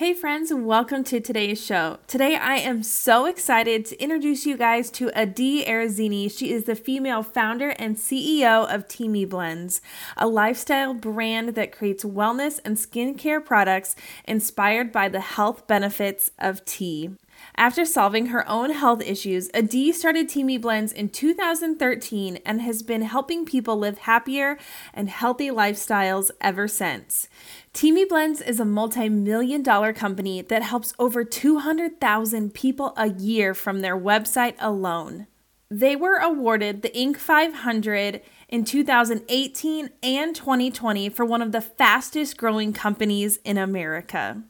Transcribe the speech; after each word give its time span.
Hey, 0.00 0.14
friends, 0.14 0.50
welcome 0.50 1.04
to 1.04 1.20
today's 1.20 1.62
show. 1.62 1.98
Today, 2.06 2.34
I 2.34 2.56
am 2.56 2.82
so 2.82 3.26
excited 3.26 3.84
to 3.84 4.02
introduce 4.02 4.46
you 4.46 4.56
guys 4.56 4.90
to 4.92 5.12
Adi 5.12 5.62
Arezzini. 5.66 6.34
She 6.34 6.54
is 6.54 6.64
the 6.64 6.74
female 6.74 7.22
founder 7.22 7.74
and 7.78 7.96
CEO 7.96 8.66
of 8.74 8.88
Teami 8.88 9.28
Blends, 9.28 9.82
a 10.16 10.26
lifestyle 10.26 10.94
brand 10.94 11.50
that 11.50 11.70
creates 11.70 12.02
wellness 12.02 12.60
and 12.64 12.78
skincare 12.78 13.44
products 13.44 13.94
inspired 14.24 14.90
by 14.90 15.10
the 15.10 15.20
health 15.20 15.66
benefits 15.66 16.30
of 16.38 16.64
tea. 16.64 17.10
After 17.56 17.84
solving 17.84 18.26
her 18.26 18.48
own 18.48 18.70
health 18.70 19.02
issues, 19.02 19.50
Adi 19.54 19.92
started 19.92 20.28
Teami 20.28 20.60
Blends 20.60 20.92
in 20.92 21.08
2013 21.08 22.38
and 22.44 22.62
has 22.62 22.82
been 22.82 23.02
helping 23.02 23.44
people 23.44 23.76
live 23.76 23.98
happier 23.98 24.58
and 24.94 25.10
healthy 25.10 25.50
lifestyles 25.50 26.30
ever 26.40 26.68
since. 26.68 27.28
Teami 27.74 28.08
Blends 28.08 28.40
is 28.40 28.60
a 28.60 28.64
multi 28.64 29.08
million 29.08 29.62
dollar 29.62 29.92
company 29.92 30.42
that 30.42 30.62
helps 30.62 30.94
over 30.98 31.24
200,000 31.24 32.54
people 32.54 32.94
a 32.96 33.08
year 33.08 33.54
from 33.54 33.80
their 33.80 33.98
website 33.98 34.54
alone. 34.58 35.26
They 35.70 35.94
were 35.94 36.16
awarded 36.16 36.82
the 36.82 36.90
Inc. 36.90 37.16
500 37.16 38.22
in 38.48 38.64
2018 38.64 39.90
and 40.02 40.34
2020 40.34 41.08
for 41.10 41.24
one 41.24 41.40
of 41.40 41.52
the 41.52 41.60
fastest 41.60 42.36
growing 42.36 42.72
companies 42.72 43.38
in 43.44 43.56
America. 43.56 44.42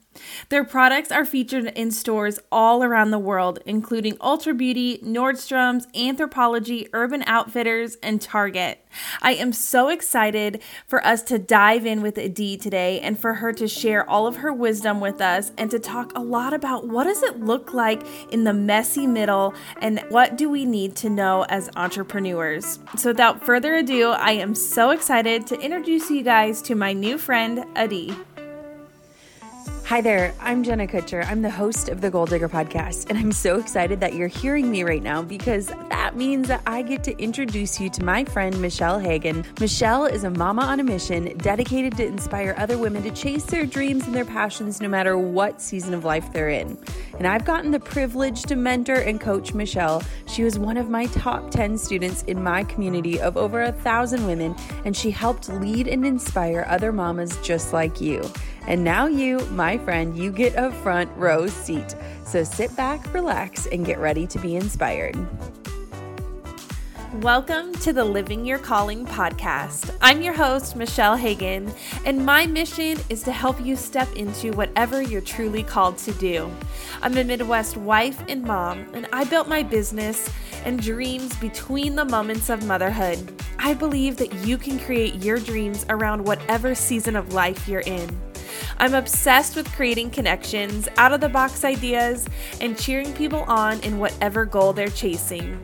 Their 0.49 0.65
products 0.65 1.13
are 1.13 1.25
featured 1.25 1.67
in 1.67 1.93
stores 1.93 2.41
all 2.51 2.83
around 2.83 3.11
the 3.11 3.19
world, 3.19 3.61
including 3.65 4.17
Ulta 4.17 4.57
Beauty, 4.57 4.99
Nordstrom's, 4.99 5.87
Anthropologie, 5.89 6.89
Urban 6.93 7.23
Outfitters, 7.27 7.97
and 8.03 8.21
Target. 8.21 8.85
I 9.23 9.35
am 9.35 9.53
so 9.53 9.89
excited 9.89 10.61
for 10.89 11.05
us 11.07 11.23
to 11.25 11.39
dive 11.39 11.87
in 11.87 12.03
with 12.03 12.19
Adi 12.19 12.57
today 12.57 12.99
and 13.01 13.17
for 13.17 13.35
her 13.35 13.53
to 13.53 13.69
share 13.69 14.09
all 14.09 14.27
of 14.27 14.37
her 14.37 14.53
wisdom 14.53 15.01
with 15.01 15.21
us 15.21 15.53
and 15.57 15.71
to 15.71 15.79
talk 15.79 16.13
a 16.17 16.21
lot 16.21 16.53
about 16.53 16.89
what 16.89 17.05
does 17.05 17.23
it 17.23 17.39
look 17.39 17.73
like 17.73 18.03
in 18.33 18.43
the 18.43 18.53
messy 18.53 19.07
middle 19.07 19.55
and 19.81 20.01
what 20.09 20.37
do 20.37 20.49
we 20.49 20.65
need 20.65 20.97
to 20.97 21.09
know 21.09 21.47
as 21.49 21.71
entrepreneurs. 21.77 22.81
So 22.97 23.11
without 23.11 23.45
further 23.45 23.77
ado, 23.77 24.09
I 24.11 24.33
am 24.33 24.57
so 24.57 24.91
excited 24.91 25.47
to 25.49 25.61
introduce 25.61 26.11
you 26.11 26.25
guys 26.25 26.61
to 26.63 26.75
my 26.75 26.93
new 26.93 27.17
friend 27.17 27.65
Adi. 27.77 28.17
Hi 29.91 30.01
there, 30.01 30.33
I'm 30.39 30.63
Jenna 30.63 30.87
Kutcher. 30.87 31.27
I'm 31.27 31.43
the 31.43 31.51
host 31.51 31.89
of 31.89 32.01
the 32.01 32.13
Goal 32.13 32.25
Digger 32.25 32.49
podcast, 32.49 33.11
and 33.11 33.19
I'm 33.19 33.33
so 33.33 33.59
excited 33.59 33.99
that 33.99 34.15
you're 34.15 34.29
hearing 34.29 34.71
me 34.71 34.85
right 34.85 35.03
now 35.03 35.21
because 35.21 35.67
that 35.67 36.15
means 36.15 36.47
that 36.47 36.63
I 36.65 36.83
get 36.83 37.03
to 37.03 37.19
introduce 37.21 37.81
you 37.81 37.91
to 37.91 38.05
my 38.05 38.25
friend 38.25 38.63
Michelle 38.63 39.01
Hagen. 39.01 39.45
Michelle 39.59 40.07
is 40.07 40.23
a 40.23 40.31
mama 40.31 40.63
on 40.63 40.79
a 40.79 40.85
mission 40.85 41.37
dedicated 41.39 41.97
to 41.97 42.07
inspire 42.07 42.55
other 42.57 42.79
women 42.79 43.03
to 43.03 43.11
chase 43.11 43.43
their 43.47 43.67
dreams 43.67 44.07
and 44.07 44.15
their 44.15 44.25
passions 44.25 44.81
no 44.81 44.89
matter 44.89 45.19
what 45.19 45.61
season 45.61 45.93
of 45.93 46.05
life 46.05 46.33
they're 46.33 46.51
in. 46.51 46.79
And 47.19 47.27
I've 47.27 47.45
gotten 47.45 47.73
the 47.73 47.81
privilege 47.81 48.45
to 48.45 48.55
mentor 48.55 48.95
and 48.95 49.21
coach 49.21 49.55
Michelle. 49.55 50.05
She 50.29 50.45
was 50.45 50.57
one 50.57 50.77
of 50.77 50.89
my 50.89 51.07
top 51.07 51.51
10 51.51 51.77
students 51.77 52.23
in 52.29 52.45
my 52.45 52.63
community 52.63 53.21
of 53.21 53.37
over 53.37 53.63
a 53.63 53.73
thousand 53.73 54.25
women, 54.25 54.55
and 54.85 54.97
she 54.97 55.11
helped 55.11 55.49
lead 55.49 55.89
and 55.89 56.07
inspire 56.07 56.65
other 56.69 56.93
mamas 56.93 57.37
just 57.39 57.73
like 57.73 58.01
you. 58.01 58.23
And 58.67 58.85
now, 58.85 59.07
you, 59.07 59.39
my 59.51 59.79
friend, 59.79 60.17
you 60.17 60.31
get 60.31 60.55
a 60.55 60.71
front 60.71 61.11
row 61.17 61.47
seat. 61.47 61.95
So 62.25 62.45
sit 62.45 62.75
back, 62.77 63.13
relax, 63.13 63.67
and 63.67 63.85
get 63.85 63.99
ready 63.99 64.27
to 64.29 64.39
be 64.39 64.55
inspired. 64.55 65.17
Welcome 67.15 67.75
to 67.77 67.93
the 67.93 68.05
Living 68.05 68.47
Your 68.47 68.59
Calling 68.59 69.05
podcast. 69.05 69.97
I'm 70.01 70.23
your 70.23 70.33
host, 70.33 70.77
Michelle 70.77 71.17
Hagen, 71.17 71.73
and 72.05 72.25
my 72.25 72.47
mission 72.47 72.99
is 73.09 73.25
to 73.25 73.33
help 73.33 73.61
you 73.61 73.75
step 73.75 74.11
into 74.15 74.53
whatever 74.53 75.03
you're 75.03 75.21
truly 75.21 75.65
called 75.65 75.99
to 75.99 76.13
do. 76.13 76.49
I'm 77.03 77.19
a 77.19 77.25
Midwest 77.25 77.77
wife 77.77 78.23
and 78.29 78.45
mom, 78.45 78.87
and 78.95 79.09
I 79.13 79.25
built 79.25 79.49
my 79.49 79.65
business 79.65 80.31
and 80.65 80.81
dreams 80.81 81.37
between 81.39 81.97
the 81.97 82.05
moments 82.05 82.49
of 82.49 82.65
motherhood. 82.65 83.43
I 83.59 83.75
believe 83.75 84.17
that 84.19 84.33
you 84.47 84.57
can 84.57 84.79
create 84.79 85.17
your 85.17 85.39
dreams 85.39 85.85
around 85.89 86.25
whatever 86.25 86.77
season 86.77 87.17
of 87.17 87.35
life 87.35 87.67
you're 87.67 87.81
in. 87.81 88.30
I'm 88.79 88.95
obsessed 88.95 89.57
with 89.57 89.71
creating 89.73 90.11
connections, 90.11 90.89
out 90.97 91.13
of 91.13 91.21
the 91.21 91.29
box 91.29 91.65
ideas, 91.65 92.27
and 92.61 92.79
cheering 92.79 93.13
people 93.15 93.45
on 93.45 93.81
in 93.81 93.99
whatever 93.99 94.45
goal 94.45 94.73
they're 94.73 94.89
chasing. 94.89 95.61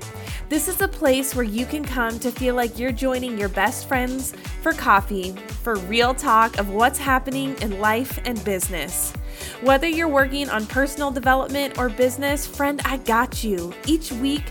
This 0.49 0.69
is 0.69 0.81
a 0.81 0.87
place 0.87 1.35
where 1.35 1.45
you 1.45 1.67
can 1.67 1.85
come 1.85 2.19
to 2.21 2.31
feel 2.31 2.55
like 2.55 2.79
you're 2.79 2.93
joining 2.93 3.37
your 3.37 3.49
best 3.49 3.89
friends 3.89 4.33
for 4.63 4.73
coffee, 4.73 5.33
for 5.63 5.75
real 5.75 6.15
talk 6.15 6.59
of 6.59 6.71
what's 6.71 6.99
happening 6.99 7.57
in 7.63 7.81
life 7.81 8.21
and 8.25 8.43
business. 8.45 9.13
Whether 9.61 9.89
you're 9.89 10.09
working 10.09 10.49
on 10.51 10.67
personal 10.67 11.11
development 11.11 11.79
or 11.79 11.89
business, 11.89 12.47
friend, 12.47 12.81
I 12.85 12.99
got 12.99 13.43
you. 13.43 13.73
Each 13.87 14.13
week, 14.13 14.45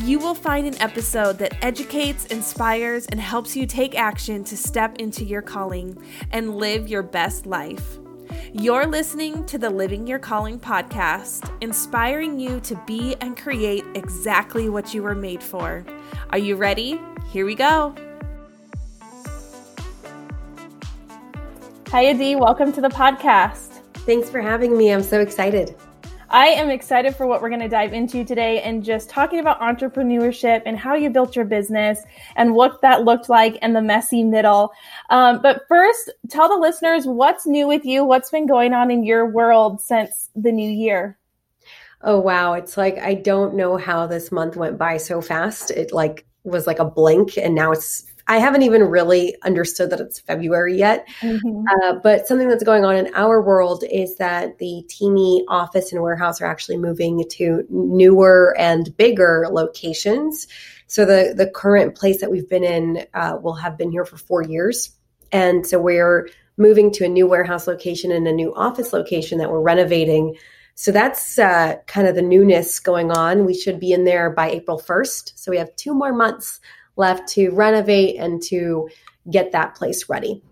you 0.00 0.18
will 0.18 0.34
find 0.34 0.66
an 0.66 0.80
episode 0.80 1.38
that 1.38 1.62
educates, 1.64 2.26
inspires, 2.26 3.06
and 3.06 3.20
helps 3.20 3.56
you 3.56 3.66
take 3.66 3.94
action 3.94 4.44
to 4.44 4.56
step 4.56 4.98
into 4.98 5.24
your 5.24 5.42
calling 5.42 5.96
and 6.30 6.56
live 6.56 6.88
your 6.88 7.02
best 7.02 7.46
life. 7.46 7.98
You're 8.52 8.86
listening 8.86 9.46
to 9.46 9.58
the 9.58 9.70
Living 9.70 10.06
Your 10.06 10.18
Calling 10.18 10.58
podcast, 10.60 11.50
inspiring 11.62 12.38
you 12.38 12.60
to 12.60 12.74
be 12.86 13.16
and 13.20 13.36
create 13.36 13.84
exactly 13.94 14.68
what 14.68 14.92
you 14.92 15.02
were 15.02 15.14
made 15.14 15.42
for. 15.42 15.84
Are 16.30 16.38
you 16.38 16.56
ready? 16.56 17.00
Here 17.30 17.46
we 17.46 17.54
go. 17.54 17.94
Hi, 21.88 22.08
Adi. 22.08 22.36
Welcome 22.36 22.72
to 22.72 22.80
the 22.80 22.88
podcast. 22.88 23.71
Thanks 24.04 24.28
for 24.28 24.40
having 24.40 24.76
me. 24.76 24.92
I'm 24.92 25.02
so 25.02 25.20
excited. 25.20 25.76
I 26.28 26.46
am 26.46 26.70
excited 26.70 27.14
for 27.14 27.28
what 27.28 27.40
we're 27.40 27.50
going 27.50 27.60
to 27.60 27.68
dive 27.68 27.92
into 27.92 28.24
today 28.24 28.60
and 28.62 28.82
just 28.82 29.08
talking 29.08 29.38
about 29.38 29.60
entrepreneurship 29.60 30.62
and 30.66 30.76
how 30.76 30.94
you 30.94 31.08
built 31.08 31.36
your 31.36 31.44
business 31.44 32.00
and 32.34 32.54
what 32.54 32.80
that 32.80 33.04
looked 33.04 33.28
like 33.28 33.56
in 33.56 33.74
the 33.74 33.82
messy 33.82 34.24
middle. 34.24 34.72
Um, 35.10 35.40
but 35.40 35.62
first, 35.68 36.10
tell 36.30 36.48
the 36.48 36.56
listeners 36.56 37.06
what's 37.06 37.46
new 37.46 37.68
with 37.68 37.84
you, 37.84 38.02
what's 38.02 38.30
been 38.30 38.46
going 38.46 38.72
on 38.72 38.90
in 38.90 39.04
your 39.04 39.28
world 39.30 39.80
since 39.80 40.30
the 40.34 40.50
new 40.50 40.68
year. 40.68 41.16
Oh, 42.00 42.18
wow. 42.18 42.54
It's 42.54 42.76
like, 42.76 42.98
I 42.98 43.14
don't 43.14 43.54
know 43.54 43.76
how 43.76 44.08
this 44.08 44.32
month 44.32 44.56
went 44.56 44.78
by 44.78 44.96
so 44.96 45.20
fast. 45.20 45.70
It 45.70 45.92
like 45.92 46.26
was 46.42 46.66
like 46.66 46.80
a 46.80 46.84
blink 46.84 47.36
and 47.38 47.54
now 47.54 47.70
it's 47.70 48.04
I 48.28 48.38
haven't 48.38 48.62
even 48.62 48.84
really 48.84 49.36
understood 49.42 49.90
that 49.90 50.00
it's 50.00 50.20
February 50.20 50.76
yet. 50.76 51.08
Mm-hmm. 51.20 51.64
Uh, 51.66 51.94
but 52.02 52.26
something 52.26 52.48
that's 52.48 52.64
going 52.64 52.84
on 52.84 52.96
in 52.96 53.14
our 53.14 53.42
world 53.42 53.84
is 53.90 54.16
that 54.16 54.58
the 54.58 54.84
Teami 54.88 55.42
office 55.48 55.92
and 55.92 56.02
warehouse 56.02 56.40
are 56.40 56.46
actually 56.46 56.78
moving 56.78 57.24
to 57.30 57.64
newer 57.68 58.54
and 58.58 58.96
bigger 58.96 59.46
locations. 59.50 60.46
So 60.86 61.04
the 61.04 61.34
the 61.36 61.48
current 61.48 61.94
place 61.94 62.20
that 62.20 62.30
we've 62.30 62.48
been 62.48 62.64
in 62.64 63.06
uh, 63.14 63.38
will 63.42 63.54
have 63.54 63.78
been 63.78 63.90
here 63.90 64.04
for 64.04 64.16
four 64.16 64.42
years, 64.42 64.90
and 65.32 65.66
so 65.66 65.80
we're 65.80 66.28
moving 66.58 66.90
to 66.92 67.04
a 67.04 67.08
new 67.08 67.26
warehouse 67.26 67.66
location 67.66 68.12
and 68.12 68.26
a 68.28 68.32
new 68.32 68.54
office 68.54 68.92
location 68.92 69.38
that 69.38 69.50
we're 69.50 69.60
renovating. 69.60 70.36
So 70.74 70.90
that's 70.90 71.38
uh, 71.38 71.76
kind 71.86 72.06
of 72.06 72.14
the 72.14 72.22
newness 72.22 72.80
going 72.80 73.10
on. 73.10 73.44
We 73.44 73.54
should 73.54 73.78
be 73.78 73.92
in 73.92 74.04
there 74.04 74.30
by 74.30 74.50
April 74.50 74.78
1st. 74.78 75.32
So 75.36 75.50
we 75.50 75.58
have 75.58 75.74
two 75.76 75.94
more 75.94 76.12
months 76.12 76.60
left 76.96 77.28
to 77.28 77.50
renovate 77.50 78.16
and 78.16 78.42
to 78.42 78.88
get 79.30 79.52
that 79.52 79.74
place 79.74 80.08
ready. 80.08 80.42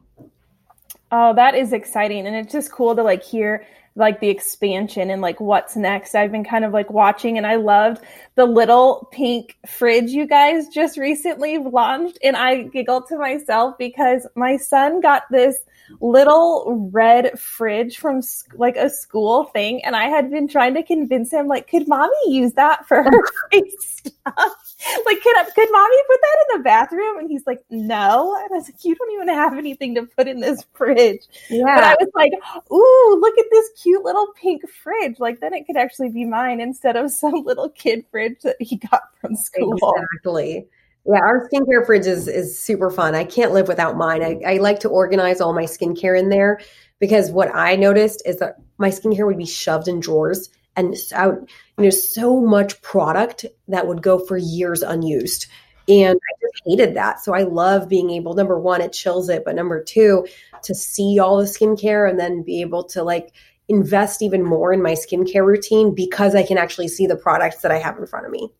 Oh, 1.12 1.34
that 1.34 1.55
is 1.55 1.73
exciting. 1.73 2.27
And 2.27 2.37
it's 2.37 2.53
just 2.53 2.71
cool 2.71 2.95
to 2.95 3.03
like 3.03 3.23
hear 3.23 3.67
like 3.97 4.21
the 4.21 4.28
expansion 4.28 5.11
and 5.11 5.21
like 5.21 5.41
what's 5.41 5.77
next. 5.77 6.15
I've 6.15 6.31
been 6.31 6.45
kind 6.45 6.65
of 6.65 6.73
like 6.73 6.91
watching 6.91 7.37
and 7.37 7.47
I 7.47 7.56
loved 7.56 8.03
the 8.37 8.47
little 8.47 9.09
pink 9.11 9.56
fridge 9.67 10.11
you 10.11 10.27
guys 10.27 10.69
just 10.69 10.97
recently 10.97 11.59
launched. 11.59 12.19
And 12.23 12.37
I 12.37 12.62
giggled 12.65 13.09
to 13.09 13.19
myself 13.19 13.77
because 13.78 14.27
my 14.37 14.57
son 14.57 15.01
got 15.01 15.25
this 15.31 15.57
little 16.01 16.89
red 16.93 17.39
fridge 17.39 17.99
from 17.99 18.22
like 18.55 18.77
a 18.77 18.89
school 18.89 19.45
thing. 19.45 19.84
And 19.84 19.97
I 19.97 20.05
had 20.05 20.31
been 20.31 20.47
trying 20.47 20.75
to 20.75 20.84
convince 20.84 21.33
him, 21.33 21.48
like, 21.48 21.69
could 21.69 21.89
mommy 21.89 22.13
use 22.27 22.53
that 22.53 22.87
for 22.87 23.03
her 23.03 23.22
stuff? 23.81 24.70
like, 25.06 25.21
could, 25.21 25.36
could 25.54 25.68
mommy 25.71 25.97
put 26.06 26.21
that 26.21 26.36
in 26.54 26.59
the 26.59 26.65
bathroom? 26.65 27.18
And 27.18 27.30
he's 27.30 27.47
like, 27.47 27.62
no. 27.71 28.34
And 28.36 28.48
I 28.53 28.56
was 28.56 28.68
like, 28.68 28.84
you 28.84 28.94
don't 28.94 29.12
even 29.12 29.28
have 29.28 29.56
anything 29.56 29.94
to 29.97 30.04
put 30.04 30.28
in 30.28 30.41
this 30.41 30.65
fridge. 30.74 31.22
Yeah. 31.48 31.74
But 31.74 31.84
I 31.84 31.97
was 32.00 32.10
like, 32.15 32.32
ooh, 32.72 33.21
look 33.21 33.38
at 33.38 33.47
this 33.50 33.68
cute 33.82 34.04
little 34.04 34.28
pink 34.41 34.62
fridge. 34.82 35.18
Like, 35.18 35.41
then 35.41 35.54
it 35.54 35.66
could 35.66 35.77
actually 35.77 36.10
be 36.10 36.24
mine 36.24 36.60
instead 36.60 36.97
of 36.97 37.10
some 37.10 37.44
little 37.44 37.68
kid 37.71 38.04
fridge 38.10 38.41
that 38.42 38.56
he 38.60 38.77
got 38.77 39.03
from 39.21 39.36
school. 39.36 39.74
Exactly. 39.74 40.66
Yeah, 41.06 41.21
our 41.21 41.48
skincare 41.48 41.84
fridge 41.86 42.06
is 42.06 42.28
is 42.28 42.60
super 42.62 42.91
fun. 42.91 43.15
I 43.15 43.24
can't 43.24 43.53
live 43.53 43.68
without 43.68 43.97
mine. 43.97 44.22
I, 44.22 44.41
I 44.47 44.56
like 44.59 44.80
to 44.80 44.88
organize 44.91 45.41
all 45.41 45.54
my 45.54 45.65
skincare 45.65 46.18
in 46.18 46.28
there 46.28 46.60
because 46.98 47.30
what 47.30 47.50
I 47.54 47.74
noticed 47.77 48.22
is 48.27 48.36
that 48.41 48.56
my 48.77 48.91
skincare 48.91 49.27
would 49.27 49.38
be 49.38 49.47
shoved 49.47 49.88
in 49.88 49.98
drawers 49.98 50.50
and 50.77 50.95
out, 51.13 51.49
you 51.78 51.84
know, 51.84 51.91
so 51.91 52.41
much 52.41 52.81
product 52.83 53.45
that 53.69 53.87
would 53.87 54.03
go 54.03 54.19
for 54.19 54.37
years 54.37 54.83
unused. 54.83 55.47
And 55.89 56.17
I 56.17 56.33
just 56.41 56.63
hated 56.65 56.95
that. 56.95 57.21
So 57.21 57.34
I 57.34 57.43
love 57.43 57.89
being 57.89 58.11
able, 58.11 58.34
number 58.34 58.59
one, 58.59 58.81
it 58.81 58.93
chills 58.93 59.28
it, 59.28 59.45
but 59.45 59.57
number 59.57 59.83
two, 59.83 60.27
to 60.63 60.75
see 60.75 61.19
all 61.19 61.39
the 61.39 61.45
skincare 61.45 62.09
and 62.09 62.19
then 62.19 62.43
be 62.43 62.61
able 62.61 62.84
to 62.84 63.03
like 63.03 63.33
invest 63.69 64.22
even 64.22 64.45
more 64.45 64.72
in 64.72 64.83
my 64.83 64.93
skincare 64.93 65.45
routine 65.45 65.95
because 65.95 66.34
I 66.34 66.45
can 66.45 66.59
actually 66.59 66.89
see 66.89 67.07
the 67.07 67.16
products 67.16 67.63
that 67.63 67.73
I 67.73 67.78
have 67.78 67.99
in 67.99 68.07
front 68.07 68.27
of 68.27 68.33
me. 68.33 68.51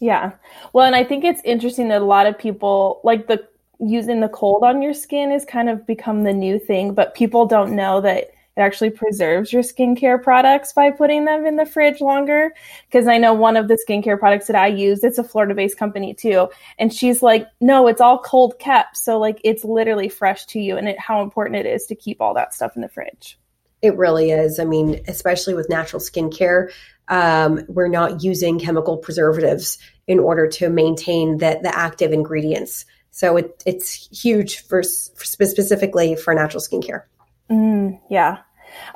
Yeah. 0.00 0.32
Well, 0.72 0.86
and 0.86 0.94
I 0.94 1.04
think 1.04 1.24
it's 1.24 1.42
interesting 1.44 1.88
that 1.88 2.02
a 2.02 2.06
lot 2.06 2.26
of 2.26 2.38
people 2.38 3.00
like 3.02 3.26
the 3.26 3.46
using 3.80 4.20
the 4.20 4.28
cold 4.28 4.62
on 4.64 4.82
your 4.82 4.94
skin 4.94 5.30
has 5.30 5.44
kind 5.44 5.68
of 5.68 5.86
become 5.86 6.22
the 6.22 6.32
new 6.32 6.58
thing, 6.58 6.94
but 6.94 7.14
people 7.14 7.46
don't 7.46 7.74
know 7.74 8.00
that 8.00 8.30
it 8.58 8.60
actually 8.60 8.90
preserves 8.90 9.52
your 9.52 9.62
skincare 9.62 10.20
products 10.20 10.72
by 10.72 10.90
putting 10.90 11.26
them 11.26 11.46
in 11.46 11.54
the 11.54 11.64
fridge 11.64 12.00
longer. 12.00 12.52
Because 12.90 13.06
I 13.06 13.16
know 13.16 13.32
one 13.32 13.56
of 13.56 13.68
the 13.68 13.78
skincare 13.88 14.18
products 14.18 14.48
that 14.48 14.56
I 14.56 14.66
use, 14.66 15.04
it's 15.04 15.16
a 15.16 15.22
Florida 15.22 15.54
based 15.54 15.78
company 15.78 16.12
too. 16.12 16.48
And 16.76 16.92
she's 16.92 17.22
like, 17.22 17.46
no, 17.60 17.86
it's 17.86 18.00
all 18.00 18.18
cold 18.18 18.58
kept. 18.58 18.96
So, 18.96 19.16
like, 19.20 19.40
it's 19.44 19.64
literally 19.64 20.08
fresh 20.08 20.44
to 20.46 20.58
you 20.58 20.76
and 20.76 20.88
it, 20.88 20.98
how 20.98 21.22
important 21.22 21.54
it 21.54 21.66
is 21.66 21.86
to 21.86 21.94
keep 21.94 22.20
all 22.20 22.34
that 22.34 22.52
stuff 22.52 22.74
in 22.74 22.82
the 22.82 22.88
fridge. 22.88 23.38
It 23.80 23.96
really 23.96 24.32
is. 24.32 24.58
I 24.58 24.64
mean, 24.64 25.02
especially 25.06 25.54
with 25.54 25.68
natural 25.68 26.02
skincare, 26.02 26.72
um, 27.06 27.64
we're 27.68 27.86
not 27.86 28.24
using 28.24 28.58
chemical 28.58 28.96
preservatives 28.96 29.78
in 30.08 30.18
order 30.18 30.48
to 30.48 30.68
maintain 30.68 31.38
the, 31.38 31.60
the 31.62 31.72
active 31.72 32.12
ingredients. 32.12 32.86
So 33.12 33.36
it, 33.36 33.62
it's 33.64 34.08
huge 34.20 34.66
for, 34.66 34.82
for 34.82 35.24
specifically 35.24 36.16
for 36.16 36.34
natural 36.34 36.60
skincare. 36.60 37.04
Mm, 37.50 38.00
yeah. 38.10 38.38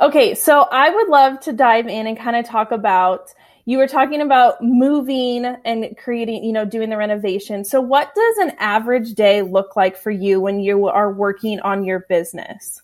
Okay, 0.01 0.35
so 0.35 0.67
I 0.71 0.91
would 0.91 1.09
love 1.09 1.41
to 1.41 1.53
dive 1.53 1.87
in 1.87 2.07
and 2.07 2.19
kind 2.19 2.37
of 2.37 2.45
talk 2.45 2.73
about 2.73 3.33
you 3.65 3.79
were 3.79 3.87
talking 3.87 4.21
about 4.21 4.57
moving 4.61 5.45
and 5.45 5.97
creating, 5.97 6.43
you 6.43 6.53
know, 6.53 6.65
doing 6.65 6.91
the 6.91 6.97
renovation. 6.97 7.65
So 7.65 7.81
what 7.81 8.13
does 8.15 8.39
an 8.39 8.57
average 8.59 9.15
day 9.15 9.43
look 9.43 9.77
like 9.77 9.97
for 9.97 10.11
you 10.11 10.41
when 10.41 10.59
you 10.59 10.89
are 10.89 11.13
working 11.13 11.61
on 11.61 11.85
your 11.85 12.01
business? 12.09 12.83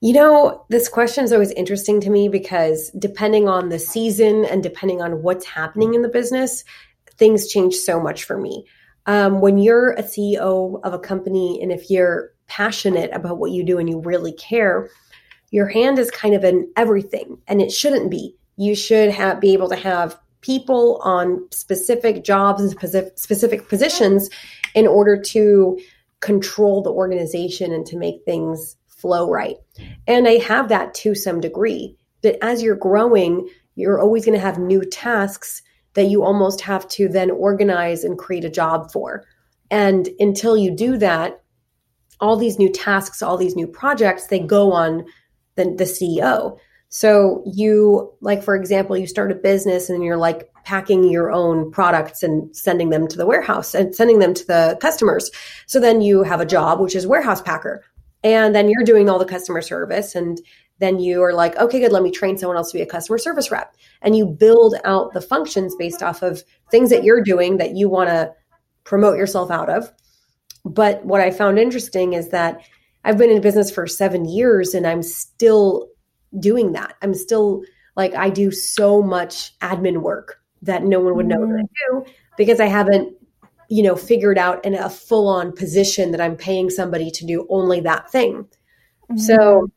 You 0.00 0.12
know, 0.12 0.64
this 0.68 0.88
question 0.88 1.24
is 1.24 1.32
always 1.32 1.50
interesting 1.52 2.00
to 2.02 2.10
me 2.10 2.28
because 2.28 2.90
depending 2.98 3.48
on 3.48 3.70
the 3.70 3.78
season 3.78 4.44
and 4.44 4.62
depending 4.62 5.02
on 5.02 5.22
what's 5.22 5.46
happening 5.46 5.94
in 5.94 6.02
the 6.02 6.08
business, 6.08 6.62
things 7.16 7.48
change 7.48 7.74
so 7.74 7.98
much 7.98 8.24
for 8.24 8.38
me. 8.38 8.64
Um, 9.06 9.40
when 9.40 9.58
you're 9.58 9.92
a 9.92 10.02
CEO 10.02 10.80
of 10.84 10.92
a 10.92 10.98
company 10.98 11.58
and 11.62 11.72
if 11.72 11.90
you're 11.90 12.32
passionate 12.46 13.10
about 13.12 13.38
what 13.38 13.50
you 13.50 13.64
do 13.64 13.78
and 13.78 13.88
you 13.88 14.00
really 14.00 14.32
care, 14.32 14.88
your 15.50 15.66
hand 15.66 15.98
is 15.98 16.10
kind 16.10 16.34
of 16.34 16.44
in 16.44 16.70
everything 16.76 17.38
and 17.46 17.62
it 17.62 17.72
shouldn't 17.72 18.10
be. 18.10 18.36
You 18.56 18.74
should 18.74 19.10
have 19.10 19.40
be 19.40 19.52
able 19.52 19.68
to 19.68 19.76
have 19.76 20.18
people 20.40 21.00
on 21.02 21.46
specific 21.50 22.24
jobs 22.24 22.62
and 22.62 22.70
specific 23.16 23.68
positions 23.68 24.30
in 24.74 24.86
order 24.86 25.20
to 25.20 25.78
control 26.20 26.82
the 26.82 26.92
organization 26.92 27.72
and 27.72 27.86
to 27.86 27.96
make 27.96 28.24
things 28.24 28.76
flow 28.86 29.30
right. 29.30 29.56
And 30.06 30.26
I 30.26 30.38
have 30.38 30.68
that 30.68 30.94
to 30.94 31.14
some 31.14 31.40
degree. 31.40 31.96
But 32.22 32.36
as 32.42 32.62
you're 32.62 32.76
growing, 32.76 33.48
you're 33.76 34.00
always 34.00 34.24
going 34.24 34.36
to 34.36 34.44
have 34.44 34.58
new 34.58 34.84
tasks 34.84 35.62
that 35.94 36.06
you 36.06 36.24
almost 36.24 36.60
have 36.60 36.86
to 36.88 37.08
then 37.08 37.30
organize 37.30 38.04
and 38.04 38.18
create 38.18 38.44
a 38.44 38.50
job 38.50 38.90
for. 38.90 39.24
And 39.70 40.08
until 40.18 40.56
you 40.56 40.74
do 40.74 40.96
that, 40.98 41.42
all 42.20 42.36
these 42.36 42.58
new 42.58 42.70
tasks, 42.70 43.22
all 43.22 43.36
these 43.36 43.54
new 43.54 43.66
projects, 43.66 44.26
they 44.26 44.40
go 44.40 44.72
on 44.72 45.04
the, 45.58 45.74
the 45.76 45.84
CEO. 45.84 46.58
So 46.88 47.42
you, 47.44 48.10
like, 48.20 48.42
for 48.42 48.56
example, 48.56 48.96
you 48.96 49.06
start 49.06 49.30
a 49.30 49.34
business 49.34 49.90
and 49.90 50.02
you're 50.02 50.16
like 50.16 50.50
packing 50.64 51.04
your 51.04 51.30
own 51.30 51.70
products 51.70 52.22
and 52.22 52.54
sending 52.56 52.88
them 52.88 53.06
to 53.08 53.18
the 53.18 53.26
warehouse 53.26 53.74
and 53.74 53.94
sending 53.94 54.20
them 54.20 54.32
to 54.34 54.46
the 54.46 54.78
customers. 54.80 55.30
So 55.66 55.80
then 55.80 56.00
you 56.00 56.22
have 56.22 56.40
a 56.40 56.46
job, 56.46 56.80
which 56.80 56.96
is 56.96 57.06
warehouse 57.06 57.42
packer. 57.42 57.84
And 58.24 58.54
then 58.54 58.68
you're 58.68 58.84
doing 58.84 59.08
all 59.08 59.18
the 59.18 59.24
customer 59.24 59.60
service. 59.60 60.14
And 60.14 60.40
then 60.78 60.98
you 60.98 61.22
are 61.22 61.34
like, 61.34 61.56
okay, 61.56 61.80
good, 61.80 61.92
let 61.92 62.02
me 62.02 62.10
train 62.10 62.38
someone 62.38 62.56
else 62.56 62.72
to 62.72 62.78
be 62.78 62.82
a 62.82 62.86
customer 62.86 63.18
service 63.18 63.50
rep. 63.50 63.74
And 64.00 64.16
you 64.16 64.26
build 64.26 64.76
out 64.84 65.12
the 65.12 65.20
functions 65.20 65.74
based 65.76 66.02
off 66.02 66.22
of 66.22 66.42
things 66.70 66.90
that 66.90 67.04
you're 67.04 67.22
doing 67.22 67.58
that 67.58 67.76
you 67.76 67.88
want 67.88 68.08
to 68.08 68.32
promote 68.84 69.18
yourself 69.18 69.50
out 69.50 69.68
of. 69.68 69.92
But 70.64 71.04
what 71.04 71.20
I 71.20 71.30
found 71.30 71.58
interesting 71.58 72.14
is 72.14 72.30
that 72.30 72.62
I've 73.08 73.16
been 73.16 73.30
in 73.30 73.40
business 73.40 73.70
for 73.70 73.86
seven 73.86 74.26
years 74.26 74.74
and 74.74 74.86
I'm 74.86 75.02
still 75.02 75.88
doing 76.38 76.72
that. 76.72 76.94
I'm 77.00 77.14
still 77.14 77.62
like, 77.96 78.14
I 78.14 78.28
do 78.28 78.50
so 78.50 79.02
much 79.02 79.58
admin 79.60 80.02
work 80.02 80.42
that 80.60 80.84
no 80.84 81.00
one 81.00 81.16
would 81.16 81.26
know 81.26 81.38
mm. 81.38 81.48
that 81.48 81.64
I 81.64 81.66
do 81.90 82.12
because 82.36 82.60
I 82.60 82.66
haven't, 82.66 83.16
you 83.70 83.82
know, 83.82 83.96
figured 83.96 84.36
out 84.36 84.62
in 84.62 84.74
a 84.74 84.90
full 84.90 85.26
on 85.26 85.52
position 85.52 86.12
that 86.12 86.20
I'm 86.20 86.36
paying 86.36 86.68
somebody 86.68 87.10
to 87.12 87.24
do 87.24 87.46
only 87.48 87.80
that 87.80 88.10
thing. 88.12 88.46
Mm. 89.10 89.18
So, 89.18 89.70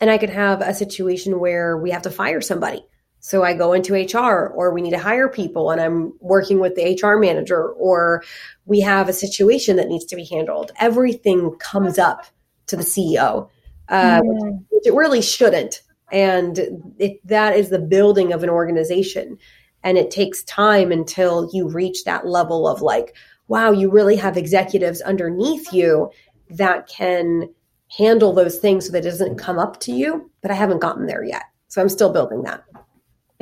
and 0.00 0.10
I 0.10 0.18
could 0.18 0.30
have 0.30 0.60
a 0.60 0.74
situation 0.74 1.38
where 1.38 1.78
we 1.78 1.92
have 1.92 2.02
to 2.02 2.10
fire 2.10 2.40
somebody 2.40 2.84
so 3.24 3.42
I 3.42 3.54
go 3.54 3.72
into 3.72 3.94
HR 3.94 4.48
or 4.48 4.74
we 4.74 4.82
need 4.82 4.90
to 4.90 4.98
hire 4.98 5.30
people 5.30 5.70
and 5.70 5.80
I'm 5.80 6.12
working 6.20 6.60
with 6.60 6.74
the 6.74 7.00
HR 7.02 7.16
manager 7.16 7.70
or 7.70 8.22
we 8.66 8.80
have 8.80 9.08
a 9.08 9.14
situation 9.14 9.76
that 9.76 9.88
needs 9.88 10.04
to 10.04 10.16
be 10.16 10.26
handled. 10.26 10.72
Everything 10.78 11.52
comes 11.52 11.98
up 11.98 12.26
to 12.66 12.76
the 12.76 12.82
CEO, 12.82 13.48
uh, 13.88 14.20
mm. 14.20 14.22
which, 14.24 14.62
which, 14.70 14.86
it 14.86 14.94
really 14.94 15.22
shouldn't. 15.22 15.82
And 16.12 16.58
it, 16.98 17.26
that 17.26 17.56
is 17.56 17.70
the 17.70 17.78
building 17.78 18.32
of 18.32 18.42
an 18.42 18.50
organization. 18.50 19.38
And 19.82 19.98
it 19.98 20.10
takes 20.10 20.42
time 20.44 20.92
until 20.92 21.50
you 21.52 21.68
reach 21.68 22.04
that 22.04 22.26
level 22.26 22.68
of 22.68 22.82
like, 22.82 23.16
wow, 23.48 23.70
you 23.70 23.90
really 23.90 24.16
have 24.16 24.36
executives 24.36 25.00
underneath 25.02 25.72
you 25.72 26.10
that 26.50 26.88
can 26.88 27.48
handle 27.96 28.32
those 28.32 28.58
things 28.58 28.86
so 28.86 28.92
that 28.92 29.04
it 29.04 29.10
doesn't 29.10 29.36
come 29.36 29.58
up 29.58 29.80
to 29.80 29.92
you. 29.92 30.30
But 30.40 30.50
I 30.50 30.54
haven't 30.54 30.80
gotten 30.80 31.06
there 31.06 31.24
yet. 31.24 31.44
So 31.68 31.82
I'm 31.82 31.88
still 31.88 32.12
building 32.12 32.42
that. 32.42 32.64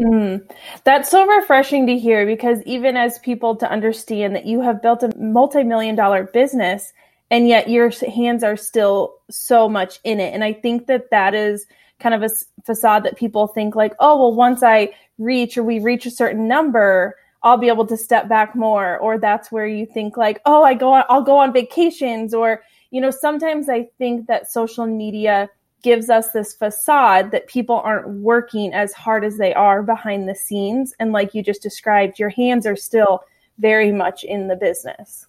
Mm. 0.00 0.50
That's 0.84 1.10
so 1.10 1.26
refreshing 1.26 1.86
to 1.86 1.98
hear 1.98 2.26
because 2.26 2.62
even 2.64 2.96
as 2.96 3.18
people 3.18 3.56
to 3.56 3.70
understand 3.70 4.34
that 4.34 4.46
you 4.46 4.60
have 4.62 4.82
built 4.82 5.02
a 5.02 5.14
multi-million 5.16 5.94
dollar 5.94 6.25
business 6.25 6.92
and 7.32 7.49
yet 7.49 7.69
your 7.69 7.90
hands 8.14 8.44
are 8.44 8.56
still 8.56 9.14
so 9.31 9.69
much 9.69 9.99
in 10.05 10.20
it 10.20 10.32
and 10.32 10.44
I 10.44 10.52
think 10.52 10.87
that 10.87 11.11
that 11.11 11.34
is 11.34 11.67
kind 11.99 12.14
of 12.14 12.23
a 12.23 12.31
facade 12.64 13.02
that 13.05 13.17
people 13.17 13.49
think 13.49 13.75
like 13.75 13.94
oh 13.99 14.17
well 14.19 14.34
once 14.34 14.62
I 14.62 14.94
reach 15.19 15.58
or 15.58 15.64
we 15.64 15.81
reach 15.81 16.06
a 16.06 16.11
certain 16.11 16.46
number 16.46 17.17
I'll 17.43 17.58
be 17.58 17.69
able 17.69 17.87
to 17.87 17.96
step 17.96 18.29
back 18.29 18.55
more 18.55 18.99
or 18.99 19.19
that's 19.19 19.50
where 19.50 19.67
you 19.67 19.87
think 19.87 20.17
like 20.17 20.40
oh 20.46 20.62
I 20.62 20.75
go 20.75 20.93
on 20.93 21.05
I'll 21.08 21.23
go 21.23 21.38
on 21.38 21.52
vacations 21.52 22.34
or 22.34 22.62
you 22.90 23.00
know 23.00 23.11
sometimes 23.11 23.69
I 23.69 23.88
think 23.99 24.28
that 24.28 24.52
social 24.52 24.87
media 24.87 25.49
gives 25.82 26.08
us 26.08 26.31
this 26.31 26.55
facade 26.55 27.31
that 27.32 27.49
people 27.49 27.76
aren't 27.76 28.08
working 28.08 28.73
as 28.73 28.93
hard 28.93 29.25
as 29.25 29.37
they 29.37 29.52
are 29.55 29.82
behind 29.82 30.28
the 30.28 30.35
scenes. 30.35 30.95
And 30.99 31.12
like 31.12 31.35
you 31.35 31.42
just 31.42 31.62
described, 31.62 32.18
your 32.18 32.30
hands 32.30 32.66
are 32.66 32.76
still 32.76 33.25
very 33.59 33.92
much 33.92 34.25
in 34.25 34.49
the 34.49 34.56
business. 34.56 35.26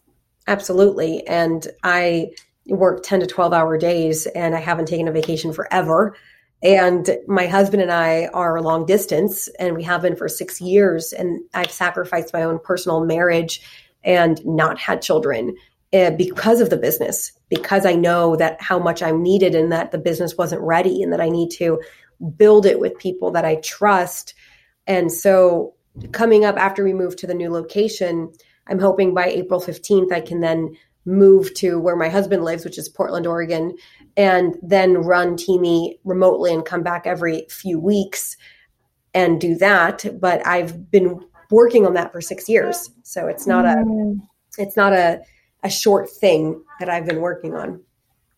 Absolutely. 0.48 1.26
And 1.28 1.66
I 1.84 2.32
work 2.68 3.04
10 3.04 3.22
to 3.22 3.28
12 3.28 3.54
hour 3.54 3.78
days 3.78 4.26
and 4.28 4.56
I 4.56 4.60
haven't 4.60 4.88
taken 4.88 5.08
a 5.08 5.12
vacation 5.12 5.54
forever. 5.54 6.16
And 6.62 7.18
my 7.28 7.48
husband 7.48 7.82
and 7.82 7.92
I 7.92 8.28
are 8.28 8.62
long 8.62 8.86
distance 8.86 9.50
and 9.60 9.76
we 9.76 9.84
have 9.84 10.02
been 10.02 10.16
for 10.16 10.30
six 10.30 10.62
years. 10.62 11.12
And 11.12 11.42
I've 11.54 11.72
sacrificed 11.72 12.34
my 12.34 12.44
own 12.44 12.60
personal 12.60 13.06
marriage 13.06 13.62
and 14.04 14.44
not 14.46 14.80
had 14.80 15.02
children 15.02 15.56
uh, 15.94 16.12
because 16.12 16.60
of 16.60 16.70
the 16.70 16.78
business, 16.78 17.34
because 17.50 17.86
I 17.86 17.94
know 17.94 18.36
that 18.38 18.62
how 18.62 18.80
much 18.80 19.04
I'm 19.04 19.22
needed 19.22 19.56
and 19.56 19.72
that 19.72 19.92
the 19.92 19.98
business 19.98 20.38
wasn't 20.38 20.62
ready 20.62 21.04
and 21.04 21.14
that 21.14 21.22
I 21.22 21.30
need 21.30 21.52
to 21.52 21.82
build 22.38 22.66
it 22.66 22.80
with 22.80 22.98
people 22.98 23.32
that 23.32 23.46
I 23.46 23.56
trust. 23.56 24.34
And 24.88 25.12
so, 25.12 25.76
coming 26.12 26.46
up 26.46 26.58
after 26.58 26.84
we 26.84 26.94
moved 26.94 27.20
to 27.20 27.28
the 27.28 27.36
new 27.36 27.52
location, 27.52 28.34
I'm 28.68 28.80
hoping 28.80 29.14
by 29.14 29.26
April 29.28 29.60
15th, 29.60 30.12
I 30.12 30.22
can 30.22 30.40
then 30.40 30.76
move 31.06 31.54
to 31.56 31.80
where 31.80 31.96
my 31.96 32.10
husband 32.10 32.44
lives, 32.44 32.64
which 32.64 32.78
is 32.78 32.88
Portland, 32.88 33.28
Oregon, 33.28 33.76
and 34.16 34.56
then 34.62 35.00
run 35.00 35.36
Teami 35.36 35.98
remotely 36.04 36.54
and 36.54 36.64
come 36.64 36.84
back 36.84 37.06
every 37.06 37.46
few 37.50 37.80
weeks 37.80 38.38
and 39.14 39.42
do 39.42 39.56
that. 39.56 40.06
But 40.20 40.46
I've 40.48 40.90
been 40.90 41.20
working 41.52 41.86
on 41.86 41.94
that 41.96 42.12
for 42.12 42.22
six 42.22 42.48
years. 42.48 42.90
So 43.04 43.28
it's 43.28 43.46
not 43.46 43.66
a, 43.66 43.84
mm. 43.86 44.20
it's 44.58 44.78
not 44.78 44.94
a, 44.94 45.22
a 45.64 45.70
short 45.70 46.10
thing 46.10 46.64
that 46.80 46.90
I've 46.90 47.06
been 47.06 47.22
working 47.22 47.54
on. 47.54 47.82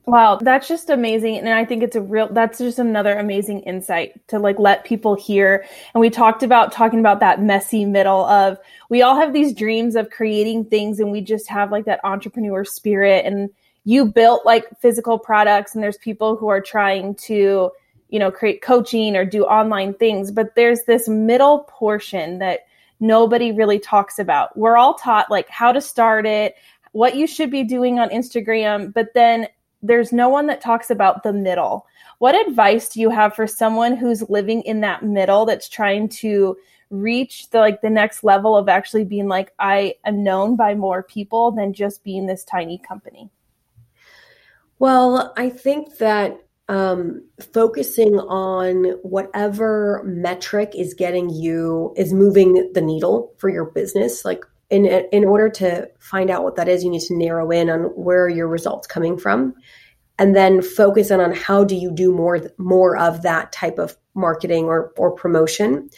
Wow, 0.07 0.35
that's 0.39 0.67
just 0.67 0.91
amazing. 0.91 1.37
And 1.37 1.49
I 1.49 1.65
think 1.65 1.81
it's 1.81 1.95
a 1.95 2.01
real, 2.01 2.27
that's 2.31 2.59
just 2.59 2.77
another 2.77 3.17
amazing 3.17 3.61
insight 3.61 4.25
to 4.27 4.37
like 4.37 4.59
let 4.59 4.83
people 4.85 5.15
hear. 5.15 5.65
And 5.95 6.01
we 6.01 6.11
talked 6.11 6.43
about 6.43 6.71
talking 6.71 6.99
about 6.99 7.19
that 7.21 7.41
messy 7.41 7.85
middle 7.85 8.23
of 8.25 8.59
we 8.89 9.01
all 9.01 9.15
have 9.15 9.33
these 9.33 9.51
dreams 9.51 9.95
of 9.95 10.11
creating 10.11 10.65
things 10.65 10.99
and 10.99 11.11
we 11.11 11.21
just 11.21 11.49
have 11.49 11.71
like 11.71 11.85
that 11.85 12.01
entrepreneur 12.03 12.63
spirit. 12.63 13.25
And 13.25 13.49
you 13.83 14.05
built 14.05 14.45
like 14.45 14.65
physical 14.79 15.17
products 15.17 15.73
and 15.73 15.83
there's 15.83 15.97
people 15.97 16.35
who 16.35 16.49
are 16.49 16.61
trying 16.61 17.15
to, 17.15 17.71
you 18.09 18.19
know, 18.19 18.29
create 18.29 18.61
coaching 18.61 19.15
or 19.15 19.25
do 19.25 19.43
online 19.43 19.95
things. 19.95 20.29
But 20.29 20.53
there's 20.53 20.83
this 20.83 21.07
middle 21.09 21.61
portion 21.67 22.37
that 22.39 22.67
nobody 22.99 23.51
really 23.51 23.79
talks 23.79 24.19
about. 24.19 24.55
We're 24.55 24.77
all 24.77 24.93
taught 24.93 25.31
like 25.31 25.49
how 25.49 25.71
to 25.71 25.81
start 25.81 26.27
it, 26.27 26.53
what 26.91 27.15
you 27.15 27.25
should 27.25 27.49
be 27.49 27.63
doing 27.63 27.97
on 27.97 28.09
Instagram, 28.09 28.93
but 28.93 29.07
then 29.15 29.47
there's 29.81 30.11
no 30.11 30.29
one 30.29 30.47
that 30.47 30.61
talks 30.61 30.89
about 30.89 31.23
the 31.23 31.33
middle. 31.33 31.85
What 32.19 32.47
advice 32.47 32.89
do 32.89 33.01
you 33.01 33.09
have 33.09 33.35
for 33.35 33.47
someone 33.47 33.95
who's 33.95 34.29
living 34.29 34.61
in 34.63 34.81
that 34.81 35.03
middle 35.03 35.45
that's 35.45 35.69
trying 35.69 36.09
to 36.09 36.57
reach 36.89 37.49
the 37.49 37.59
like 37.59 37.81
the 37.81 37.89
next 37.89 38.23
level 38.23 38.55
of 38.55 38.69
actually 38.69 39.03
being 39.03 39.27
like 39.27 39.51
I 39.59 39.95
am 40.05 40.23
known 40.23 40.55
by 40.55 40.75
more 40.75 41.03
people 41.03 41.51
than 41.51 41.73
just 41.73 42.03
being 42.03 42.25
this 42.25 42.43
tiny 42.43 42.77
company? 42.77 43.29
Well, 44.79 45.33
I 45.37 45.49
think 45.49 45.97
that 45.97 46.41
um, 46.67 47.23
focusing 47.53 48.19
on 48.19 48.85
whatever 49.03 50.01
metric 50.05 50.71
is 50.75 50.93
getting 50.93 51.29
you 51.29 51.93
is 51.95 52.11
moving 52.11 52.71
the 52.73 52.81
needle 52.81 53.33
for 53.37 53.49
your 53.49 53.65
business. 53.65 54.25
Like 54.25 54.43
in 54.69 54.85
in 54.85 55.25
order 55.25 55.49
to 55.49 55.89
find 55.99 56.29
out 56.29 56.43
what 56.43 56.55
that 56.55 56.67
is, 56.67 56.83
you 56.83 56.89
need 56.89 57.01
to 57.01 57.17
narrow 57.17 57.51
in 57.51 57.69
on 57.69 57.83
where 57.95 58.27
your 58.27 58.47
results 58.47 58.87
coming 58.87 59.17
from, 59.17 59.53
and 60.17 60.35
then 60.35 60.61
focus 60.61 61.11
in 61.11 61.19
on 61.19 61.33
how 61.33 61.63
do 61.63 61.75
you 61.75 61.91
do 61.91 62.11
more 62.11 62.41
more 62.57 62.97
of 62.97 63.21
that 63.21 63.51
type 63.51 63.77
of 63.77 63.95
marketing 64.15 64.65
or 64.65 64.91
or 64.97 65.11
promotion, 65.11 65.89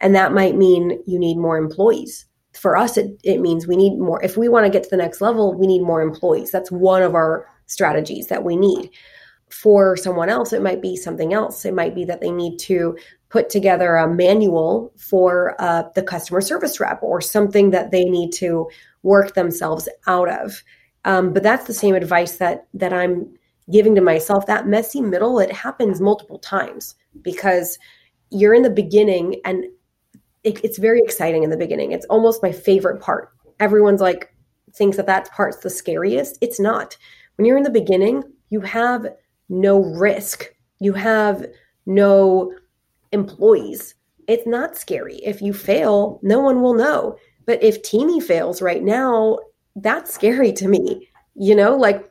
and 0.00 0.14
that 0.14 0.32
might 0.32 0.56
mean 0.56 1.02
you 1.06 1.18
need 1.18 1.36
more 1.36 1.56
employees. 1.56 2.26
For 2.54 2.76
us, 2.76 2.96
it, 2.98 3.18
it 3.24 3.40
means 3.40 3.66
we 3.66 3.76
need 3.76 3.98
more. 3.98 4.22
If 4.22 4.36
we 4.36 4.48
want 4.48 4.66
to 4.66 4.70
get 4.70 4.84
to 4.84 4.90
the 4.90 4.96
next 4.98 5.20
level, 5.20 5.54
we 5.54 5.66
need 5.66 5.82
more 5.82 6.02
employees. 6.02 6.50
That's 6.50 6.70
one 6.70 7.02
of 7.02 7.14
our 7.14 7.46
strategies 7.66 8.26
that 8.26 8.44
we 8.44 8.56
need 8.56 8.90
for 9.52 9.96
someone 9.96 10.28
else, 10.28 10.52
it 10.52 10.62
might 10.62 10.80
be 10.80 10.96
something 10.96 11.32
else. 11.34 11.64
It 11.64 11.74
might 11.74 11.94
be 11.94 12.04
that 12.06 12.20
they 12.20 12.30
need 12.30 12.58
to 12.60 12.96
put 13.28 13.50
together 13.50 13.96
a 13.96 14.12
manual 14.12 14.92
for 14.96 15.54
uh, 15.58 15.84
the 15.94 16.02
customer 16.02 16.40
service 16.40 16.80
rep 16.80 17.02
or 17.02 17.20
something 17.20 17.70
that 17.70 17.90
they 17.90 18.04
need 18.04 18.32
to 18.32 18.68
work 19.02 19.34
themselves 19.34 19.88
out 20.06 20.28
of. 20.28 20.62
Um, 21.04 21.32
but 21.32 21.42
that's 21.42 21.66
the 21.66 21.74
same 21.74 21.94
advice 21.94 22.36
that 22.36 22.66
that 22.74 22.92
I'm 22.92 23.34
giving 23.70 23.94
to 23.94 24.00
myself. 24.00 24.46
That 24.46 24.66
messy 24.66 25.00
middle, 25.00 25.38
it 25.38 25.52
happens 25.52 26.00
multiple 26.00 26.38
times 26.38 26.94
because 27.20 27.78
you're 28.30 28.54
in 28.54 28.62
the 28.62 28.70
beginning 28.70 29.40
and 29.44 29.64
it, 30.44 30.64
it's 30.64 30.78
very 30.78 31.00
exciting 31.00 31.42
in 31.42 31.50
the 31.50 31.56
beginning. 31.56 31.92
It's 31.92 32.06
almost 32.06 32.42
my 32.42 32.52
favorite 32.52 33.00
part. 33.02 33.30
Everyone's 33.60 34.00
like 34.00 34.34
thinks 34.74 34.96
that 34.96 35.06
that 35.06 35.30
part's 35.30 35.58
the 35.58 35.70
scariest. 35.70 36.38
It's 36.40 36.58
not. 36.58 36.96
When 37.36 37.44
you're 37.44 37.58
in 37.58 37.62
the 37.62 37.70
beginning, 37.70 38.22
you 38.50 38.60
have 38.60 39.06
no 39.52 39.78
risk. 39.78 40.52
You 40.80 40.94
have 40.94 41.46
no 41.86 42.52
employees. 43.12 43.94
It's 44.26 44.46
not 44.46 44.76
scary. 44.76 45.16
If 45.16 45.42
you 45.42 45.52
fail, 45.52 46.18
no 46.22 46.40
one 46.40 46.62
will 46.62 46.74
know. 46.74 47.16
But 47.46 47.62
if 47.62 47.82
Teami 47.82 48.22
fails 48.22 48.62
right 48.62 48.82
now, 48.82 49.38
that's 49.76 50.14
scary 50.14 50.52
to 50.54 50.68
me. 50.68 51.08
You 51.34 51.54
know, 51.54 51.76
like 51.76 52.10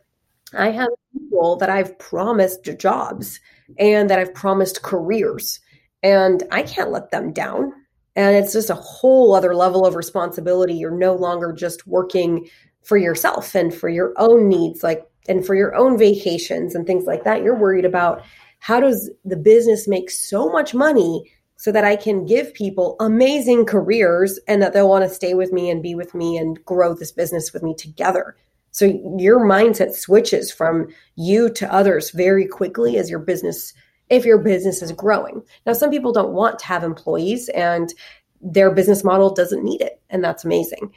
I 0.54 0.70
have 0.70 0.90
people 1.14 1.56
that 1.58 1.70
I've 1.70 1.98
promised 2.00 2.70
jobs 2.78 3.40
and 3.80 4.10
that 4.10 4.20
I've 4.20 4.34
promised 4.34 4.84
careers, 4.84 5.60
and 6.04 6.44
I 6.52 6.64
can't 6.64 6.92
let 6.92 7.12
them 7.12 7.32
down. 7.32 7.74
And 8.16 8.36
it's 8.36 8.54
just 8.54 8.70
a 8.70 8.76
whole 8.76 9.34
other 9.34 9.56
level 9.56 9.86
of 9.86 9.96
responsibility. 9.96 10.74
You're 10.74 10.92
no 10.92 11.16
longer 11.16 11.54
just 11.54 11.88
working 11.88 12.50
for 12.84 12.98
yourself 12.98 13.56
and 13.56 13.74
for 13.74 13.88
your 13.88 14.14
own 14.18 14.50
needs. 14.50 14.84
Like 14.84 15.08
and 15.28 15.46
for 15.46 15.56
your 15.56 15.76
own 15.76 15.98
vacations 15.98 16.76
and 16.76 16.86
things 16.86 17.06
like 17.06 17.24
that, 17.24 17.44
you're 17.44 17.56
worried 17.56 17.86
about 17.86 18.24
how 18.60 18.80
does 18.80 19.10
the 19.26 19.38
business 19.38 19.88
make 19.88 20.10
so 20.10 20.50
much 20.50 20.74
money 20.74 21.32
so 21.58 21.72
that 21.72 21.84
I 21.84 21.96
can 21.96 22.26
give 22.26 22.54
people 22.54 22.96
amazing 23.00 23.66
careers 23.66 24.40
and 24.48 24.62
that 24.62 24.74
they'll 24.74 24.90
want 24.90 25.04
to 25.04 25.14
stay 25.14 25.36
with 25.36 25.52
me 25.52 25.70
and 25.70 25.84
be 25.84 25.94
with 25.94 26.16
me 26.16 26.38
and 26.38 26.64
grow 26.66 26.96
this 26.96 27.12
business 27.12 27.54
with 27.54 27.62
me 27.62 27.76
together. 27.76 28.36
So 28.72 28.86
your 29.18 29.46
mindset 29.46 29.94
switches 29.94 30.52
from 30.52 30.88
you 31.16 31.50
to 31.52 31.72
others 31.72 32.12
very 32.12 32.48
quickly 32.48 32.98
as 32.98 33.10
your 33.10 33.20
business 33.20 33.74
if 34.10 34.26
your 34.26 34.40
business 34.40 34.82
is 34.82 34.92
growing. 34.92 35.42
Now 35.66 35.74
some 35.74 35.90
people 35.90 36.12
don't 36.12 36.34
want 36.34 36.60
to 36.60 36.66
have 36.66 36.84
employees 36.84 37.48
and 37.50 37.94
their 38.42 38.72
business 38.72 39.04
model 39.04 39.34
doesn't 39.34 39.64
need 39.64 39.82
it 39.82 40.02
and 40.10 40.24
that's 40.24 40.44
amazing. 40.44 40.94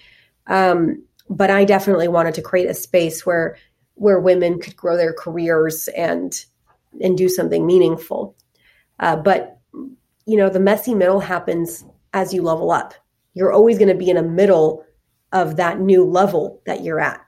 Um, 0.46 1.02
but 1.28 1.50
I 1.50 1.64
definitely 1.64 2.08
wanted 2.08 2.34
to 2.34 2.42
create 2.42 2.68
a 2.68 2.74
space 2.74 3.24
where 3.24 3.56
where 3.94 4.20
women 4.20 4.58
could 4.58 4.76
grow 4.76 4.96
their 4.96 5.12
careers 5.12 5.88
and 5.88 6.44
and 7.00 7.18
do 7.18 7.28
something 7.28 7.66
meaningful. 7.66 8.36
Uh, 9.00 9.16
but 9.16 9.58
you 10.26 10.36
know, 10.36 10.48
the 10.48 10.60
messy 10.60 10.94
middle 10.94 11.20
happens 11.20 11.84
as 12.12 12.32
you 12.32 12.42
level 12.42 12.70
up. 12.70 12.94
You're 13.34 13.52
always 13.52 13.78
going 13.78 13.88
to 13.88 13.94
be 13.94 14.10
in 14.10 14.16
a 14.16 14.22
middle 14.22 14.84
of 15.32 15.56
that 15.56 15.80
new 15.80 16.04
level 16.04 16.62
that 16.66 16.82
you're 16.82 17.00
at. 17.00 17.20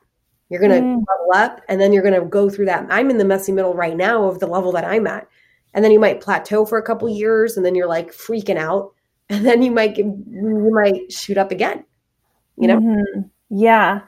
You're 0.48 0.60
going 0.60 0.72
to 0.72 0.80
mm. 0.80 0.94
level 0.94 1.30
up, 1.34 1.60
and 1.68 1.80
then 1.80 1.92
you're 1.92 2.04
going 2.04 2.20
to 2.20 2.26
go 2.26 2.48
through 2.48 2.66
that. 2.66 2.86
I'm 2.88 3.10
in 3.10 3.18
the 3.18 3.24
messy 3.24 3.50
middle 3.50 3.74
right 3.74 3.96
now 3.96 4.24
of 4.28 4.38
the 4.38 4.46
level 4.46 4.70
that 4.72 4.84
I'm 4.84 5.06
at, 5.08 5.26
and 5.74 5.84
then 5.84 5.90
you 5.90 5.98
might 5.98 6.20
plateau 6.20 6.64
for 6.64 6.78
a 6.78 6.82
couple 6.82 7.08
years, 7.08 7.56
and 7.56 7.66
then 7.66 7.74
you're 7.74 7.88
like 7.88 8.12
freaking 8.12 8.56
out, 8.56 8.92
and 9.28 9.44
then 9.44 9.62
you 9.62 9.72
might 9.72 9.96
you 9.98 10.70
might 10.72 11.12
shoot 11.12 11.36
up 11.36 11.50
again. 11.50 11.84
You 12.56 12.68
know? 12.68 12.78
Mm-hmm. 12.78 13.20
Yeah. 13.48 14.00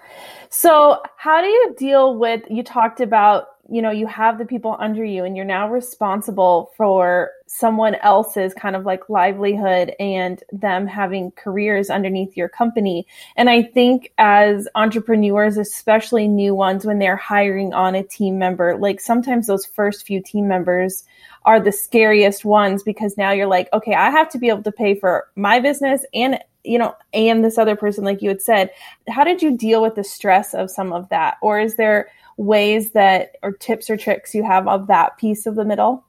So, 0.51 1.01
how 1.17 1.41
do 1.41 1.47
you 1.47 1.75
deal 1.79 2.17
with 2.17 2.43
you 2.51 2.65
talked 2.65 3.01
about, 3.01 3.49
you 3.71 3.83
know, 3.83 3.91
you 3.91 4.07
have 4.07 4.39
the 4.39 4.45
people 4.45 4.77
under 4.81 5.05
you 5.05 5.25
and 5.25 5.37
you're 5.37 5.45
now 5.45 5.69
responsible 5.69 6.73
for 6.77 7.31
someone 7.47 7.95
else's 7.97 8.53
kind 8.55 8.75
of 8.75 8.85
like 8.85 9.09
livelihood 9.09 9.95
and 10.01 10.43
them 10.51 10.87
having 10.87 11.31
careers 11.33 11.89
underneath 11.89 12.37
your 12.37 12.49
company. 12.49 13.07
And 13.37 13.49
I 13.49 13.63
think 13.63 14.13
as 14.19 14.67
entrepreneurs, 14.75 15.57
especially 15.57 16.27
new 16.27 16.55
ones 16.55 16.85
when 16.85 16.99
they're 16.99 17.17
hiring 17.17 17.73
on 17.75 17.95
a 17.95 18.03
team 18.03 18.39
member, 18.39 18.77
like 18.77 19.01
sometimes 19.01 19.47
those 19.47 19.67
first 19.67 20.07
few 20.07 20.21
team 20.21 20.49
members 20.49 21.05
are 21.45 21.61
the 21.61 21.73
scariest 21.73 22.45
ones 22.45 22.83
because 22.83 23.17
now 23.17 23.31
you're 23.31 23.47
like, 23.47 23.69
okay, 23.73 23.95
I 23.95 24.11
have 24.11 24.31
to 24.31 24.39
be 24.39 24.49
able 24.49 24.65
to 24.65 24.73
pay 24.73 24.95
for 24.95 25.29
my 25.37 25.61
business 25.61 26.05
and 26.13 26.39
you 26.69 26.79
know, 26.79 26.95
and 27.13 27.45
this 27.45 27.59
other 27.59 27.77
person, 27.77 28.05
like 28.05 28.23
you 28.23 28.29
had 28.29 28.43
said, 28.43 28.71
how 29.09 29.25
did 29.25 29.43
you 29.43 29.57
deal 29.57 29.83
with 29.83 29.95
the 29.95 30.05
stress 30.05 30.55
of 30.55 30.71
some 30.71 30.93
of 30.93 31.09
that? 31.09 31.37
Or 31.43 31.59
is 31.59 31.77
there 31.77 32.11
ways 32.37 32.93
that, 32.93 33.37
or 33.43 33.53
tips 33.53 33.91
or 33.91 33.97
tricks 33.97 34.35
you 34.35 34.45
have 34.45 34.69
of 34.69 34.87
that 34.87 35.17
piece 35.19 35.47
of 35.47 35.57
the 35.57 35.65
middle? 35.65 36.05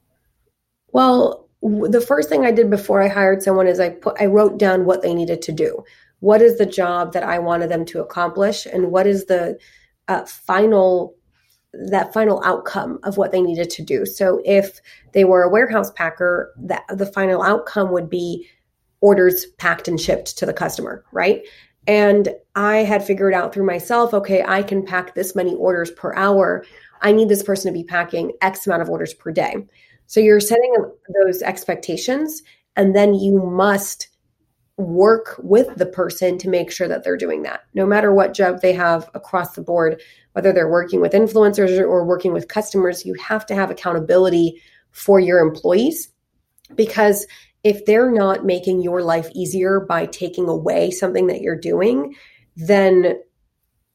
Well, 0.92 1.48
the 1.62 2.01
first 2.01 2.30
thing 2.30 2.46
I 2.46 2.51
did 2.51 2.70
before 2.70 3.01
I 3.01 3.08
hired 3.08 3.42
someone 3.42 3.68
is 3.68 3.80
I 3.80 3.89
put, 3.89 4.20
I 4.20 4.25
wrote 4.25 4.58
down 4.58 4.86
what 4.86 5.01
they 5.01 5.13
needed 5.13 5.42
to 5.44 5.51
do. 5.51 5.84
What 6.20 6.42
is 6.42 6.58
the 6.58 6.66
job 6.66 7.13
that 7.13 7.24
I 7.24 7.39
wanted 7.39 7.70
them 7.70 7.86
to 7.86 8.01
accomplish, 8.01 8.66
and 8.66 8.92
what 8.92 9.08
is 9.08 9.25
the 9.25 9.58
uh, 10.08 10.25
final 10.25 11.16
that 11.74 12.13
final 12.13 12.44
outcome 12.44 13.00
of 13.04 13.18
what 13.18 13.32
they 13.32 13.42
needed 13.42 13.70
to 13.70 13.84
do. 13.84 14.06
So 14.06 14.42
if 14.44 14.82
they 15.13 15.24
were 15.24 15.44
a 15.44 15.50
warehouse 15.50 15.92
packer, 15.92 16.51
that 16.58 16.84
the 16.89 17.06
final 17.06 17.44
outcome 17.44 17.92
would 17.92 18.10
be 18.10 18.48
orders 19.01 19.46
packed 19.58 19.88
and 19.88 20.00
shipped 20.00 20.38
to 20.38 20.46
the 20.46 20.53
customer, 20.53 21.03
right? 21.12 21.44
And 21.88 22.29
I 22.56 22.77
had 22.77 23.03
figured 23.03 23.34
out 23.34 23.53
through 23.53 23.65
myself, 23.65 24.13
okay, 24.13 24.44
I 24.46 24.62
can 24.63 24.86
pack 24.86 25.15
this 25.15 25.36
many 25.36 25.56
orders 25.56 25.91
per 25.91 26.13
hour. 26.15 26.65
I 27.01 27.12
need 27.12 27.29
this 27.29 27.44
person 27.44 27.72
to 27.72 27.77
be 27.77 27.84
packing 27.84 28.34
X 28.41 28.68
amount 28.68 28.82
of 28.82 28.89
orders 28.89 29.13
per 29.13 29.32
day. 29.32 29.65
So 30.06 30.20
you're 30.20 30.39
setting 30.39 30.74
those 31.24 31.41
expectations, 31.41 32.41
and 32.75 32.96
then 32.96 33.13
you 33.13 33.41
must 33.41 34.10
work 34.77 35.39
with 35.44 35.75
the 35.75 35.86
person 35.86 36.38
to 36.38 36.50
make 36.50 36.72
sure 36.72 36.88
that 36.88 37.03
they're 37.03 37.18
doing 37.18 37.44
that. 37.44 37.62
No 37.74 37.86
matter 37.86 38.13
what 38.13 38.34
job 38.34 38.62
they 38.62 38.74
have 38.74 39.10
across 39.13 39.53
the 39.53 39.62
board, 39.62 40.01
whether 40.34 40.53
they're 40.53 40.72
working 40.72 41.01
with 41.01 41.12
influencers 41.12 41.79
or 41.79 42.06
working 42.06 42.34
with 42.34 42.48
customers, 42.48 43.06
you 43.06 43.13
have 43.15 43.46
to 43.48 43.56
have 43.56 43.70
accountability 43.70 44.62
for 44.91 45.20
your 45.20 45.39
employees 45.39 46.10
because 46.75 47.27
if 47.63 47.86
they're 47.86 48.12
not 48.12 48.46
making 48.46 48.82
your 48.82 49.01
life 49.01 49.30
easier 49.34 49.80
by 49.80 50.06
taking 50.06 50.48
away 50.48 50.92
something 50.92 51.28
that 51.28 51.42
you're 51.42 51.60
doing, 51.60 52.16
then 52.56 53.20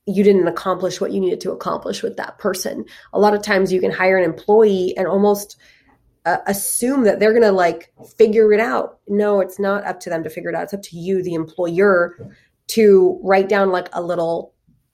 you 0.07 0.23
didn't 0.23 0.49
accomplish 0.49 1.01
what 1.01 1.13
you 1.13 1.21
needed 1.21 1.41
to 1.41 1.53
accomplish 1.53 2.03
with 2.03 2.17
that 2.17 2.39
person. 2.39 2.85
A 3.13 3.19
lot 3.19 3.35
of 3.35 3.43
times 3.43 3.73
you 3.73 3.81
can 3.81 3.91
hire 3.91 4.19
an 4.19 4.25
employee 4.25 4.95
and 4.97 5.07
almost 5.07 5.57
uh, 6.27 6.39
assume 6.47 7.05
that 7.05 7.21
they're 7.21 7.33
going 7.33 7.43
to 7.43 7.53
like 7.53 7.93
figure 8.19 8.53
it 8.53 8.61
out. 8.61 8.99
No, 9.09 9.41
it's 9.41 9.59
not 9.59 9.85
up 9.85 10.01
to 10.01 10.11
them 10.11 10.23
to 10.25 10.31
figure 10.31 10.51
it 10.51 10.57
out. 10.57 10.65
It's 10.65 10.75
up 10.75 10.83
to 10.83 10.99
you, 10.99 11.23
the 11.23 11.35
employer, 11.35 12.17
to 12.69 13.21
write 13.23 13.49
down 13.49 13.71
like 13.71 13.89
a 13.93 14.03
little 14.03 14.53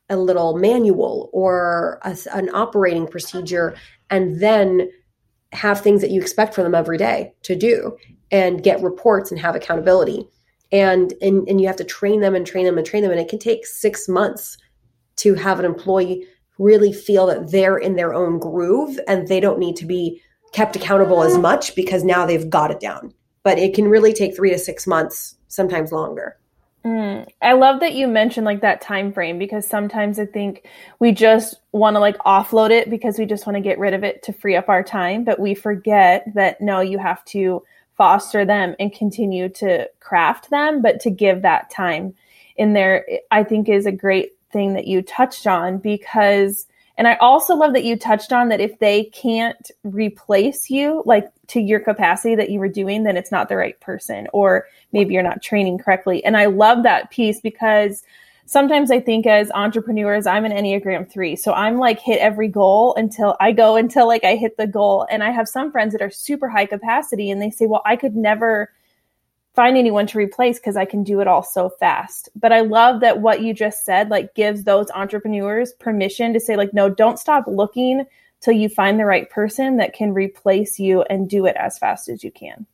a 0.08 0.16
little 0.16 0.58
manual 0.58 1.30
or 1.32 2.00
a, 2.02 2.16
an 2.32 2.52
operating 2.52 3.06
procedure 3.06 3.76
and 4.10 4.40
then 4.40 4.90
have 5.52 5.80
things 5.80 6.00
that 6.00 6.10
you 6.10 6.20
expect 6.20 6.54
from 6.54 6.64
them 6.64 6.74
every 6.74 6.98
day 6.98 7.32
to 7.42 7.56
do 7.56 7.96
and 8.30 8.62
get 8.62 8.82
reports 8.82 9.30
and 9.30 9.40
have 9.40 9.56
accountability. 9.56 10.26
And, 10.72 11.12
and 11.20 11.48
and 11.48 11.60
you 11.60 11.66
have 11.66 11.76
to 11.76 11.84
train 11.84 12.20
them 12.20 12.34
and 12.36 12.46
train 12.46 12.64
them 12.64 12.78
and 12.78 12.86
train 12.86 13.02
them. 13.02 13.10
And 13.10 13.20
it 13.20 13.28
can 13.28 13.40
take 13.40 13.66
six 13.66 14.08
months 14.08 14.56
to 15.16 15.34
have 15.34 15.58
an 15.58 15.64
employee 15.64 16.26
really 16.58 16.92
feel 16.92 17.26
that 17.26 17.50
they're 17.50 17.78
in 17.78 17.96
their 17.96 18.14
own 18.14 18.38
groove 18.38 19.00
and 19.08 19.26
they 19.26 19.40
don't 19.40 19.58
need 19.58 19.74
to 19.76 19.86
be 19.86 20.20
kept 20.52 20.76
accountable 20.76 21.22
as 21.22 21.36
much 21.38 21.74
because 21.74 22.04
now 22.04 22.26
they've 22.26 22.50
got 22.50 22.70
it 22.70 22.80
down. 22.80 23.12
But 23.42 23.58
it 23.58 23.74
can 23.74 23.88
really 23.88 24.12
take 24.12 24.36
three 24.36 24.50
to 24.50 24.58
six 24.58 24.86
months, 24.86 25.36
sometimes 25.48 25.90
longer. 25.90 26.36
Mm, 26.84 27.28
I 27.42 27.52
love 27.52 27.80
that 27.80 27.94
you 27.94 28.08
mentioned 28.08 28.46
like 28.46 28.62
that 28.62 28.80
time 28.80 29.12
frame 29.12 29.38
because 29.38 29.66
sometimes 29.66 30.18
I 30.18 30.24
think 30.24 30.66
we 30.98 31.12
just 31.12 31.56
want 31.72 31.94
to 31.96 32.00
like 32.00 32.16
offload 32.18 32.70
it 32.70 32.88
because 32.88 33.18
we 33.18 33.26
just 33.26 33.46
want 33.46 33.56
to 33.56 33.60
get 33.60 33.78
rid 33.78 33.92
of 33.92 34.02
it 34.02 34.22
to 34.24 34.32
free 34.32 34.56
up 34.56 34.68
our 34.70 34.82
time, 34.82 35.24
but 35.24 35.38
we 35.38 35.54
forget 35.54 36.24
that 36.34 36.60
no, 36.60 36.80
you 36.80 36.98
have 36.98 37.22
to 37.26 37.62
foster 37.98 38.46
them 38.46 38.74
and 38.80 38.94
continue 38.94 39.50
to 39.50 39.86
craft 40.00 40.48
them, 40.48 40.80
but 40.80 41.00
to 41.00 41.10
give 41.10 41.42
that 41.42 41.68
time 41.70 42.14
in 42.56 42.72
there, 42.72 43.04
I 43.30 43.44
think 43.44 43.68
is 43.68 43.84
a 43.84 43.92
great 43.92 44.32
thing 44.50 44.72
that 44.72 44.86
you 44.86 45.02
touched 45.02 45.46
on 45.46 45.78
because 45.78 46.66
and 46.96 47.08
I 47.08 47.14
also 47.16 47.54
love 47.54 47.72
that 47.72 47.84
you 47.84 47.96
touched 47.96 48.30
on 48.30 48.50
that 48.50 48.60
if 48.60 48.78
they 48.78 49.04
can't 49.04 49.70
replace 49.84 50.68
you, 50.68 51.02
like 51.06 51.30
to 51.50 51.60
your 51.60 51.80
capacity 51.80 52.34
that 52.36 52.50
you 52.50 52.60
were 52.60 52.68
doing, 52.68 53.02
then 53.02 53.16
it's 53.16 53.32
not 53.32 53.48
the 53.48 53.56
right 53.56 53.78
person, 53.80 54.28
or 54.32 54.66
maybe 54.92 55.14
you're 55.14 55.22
not 55.22 55.42
training 55.42 55.78
correctly. 55.78 56.24
And 56.24 56.36
I 56.36 56.46
love 56.46 56.84
that 56.84 57.10
piece 57.10 57.40
because 57.40 58.04
sometimes 58.46 58.90
I 58.90 59.00
think 59.00 59.26
as 59.26 59.50
entrepreneurs, 59.52 60.26
I'm 60.26 60.44
an 60.44 60.52
Enneagram 60.52 61.10
three. 61.10 61.34
So 61.34 61.52
I'm 61.52 61.78
like 61.78 61.98
hit 61.98 62.20
every 62.20 62.48
goal 62.48 62.94
until 62.96 63.36
I 63.40 63.50
go 63.52 63.76
until 63.76 64.06
like 64.06 64.24
I 64.24 64.36
hit 64.36 64.56
the 64.56 64.66
goal. 64.66 65.06
And 65.10 65.24
I 65.24 65.30
have 65.30 65.48
some 65.48 65.72
friends 65.72 65.92
that 65.92 66.02
are 66.02 66.10
super 66.10 66.48
high 66.48 66.66
capacity 66.66 67.30
and 67.30 67.42
they 67.42 67.50
say, 67.50 67.66
well, 67.66 67.82
I 67.84 67.96
could 67.96 68.14
never 68.14 68.72
find 69.54 69.76
anyone 69.76 70.06
to 70.06 70.18
replace 70.18 70.58
because 70.58 70.76
I 70.76 70.84
can 70.84 71.02
do 71.02 71.20
it 71.20 71.26
all 71.26 71.42
so 71.42 71.68
fast. 71.68 72.28
But 72.36 72.52
I 72.52 72.60
love 72.60 73.00
that 73.00 73.20
what 73.20 73.42
you 73.42 73.52
just 73.52 73.84
said 73.84 74.08
like 74.08 74.34
gives 74.34 74.62
those 74.62 74.90
entrepreneurs 74.92 75.72
permission 75.74 76.32
to 76.32 76.40
say 76.40 76.56
like 76.56 76.72
no, 76.72 76.88
don't 76.88 77.18
stop 77.18 77.44
looking 77.48 78.04
till 78.40 78.54
you 78.54 78.68
find 78.68 78.98
the 78.98 79.04
right 79.04 79.28
person 79.30 79.76
that 79.76 79.92
can 79.92 80.12
replace 80.12 80.78
you 80.78 81.02
and 81.02 81.28
do 81.28 81.46
it 81.46 81.56
as 81.56 81.78
fast 81.78 82.08
as 82.08 82.24
you 82.24 82.30
can. 82.30 82.66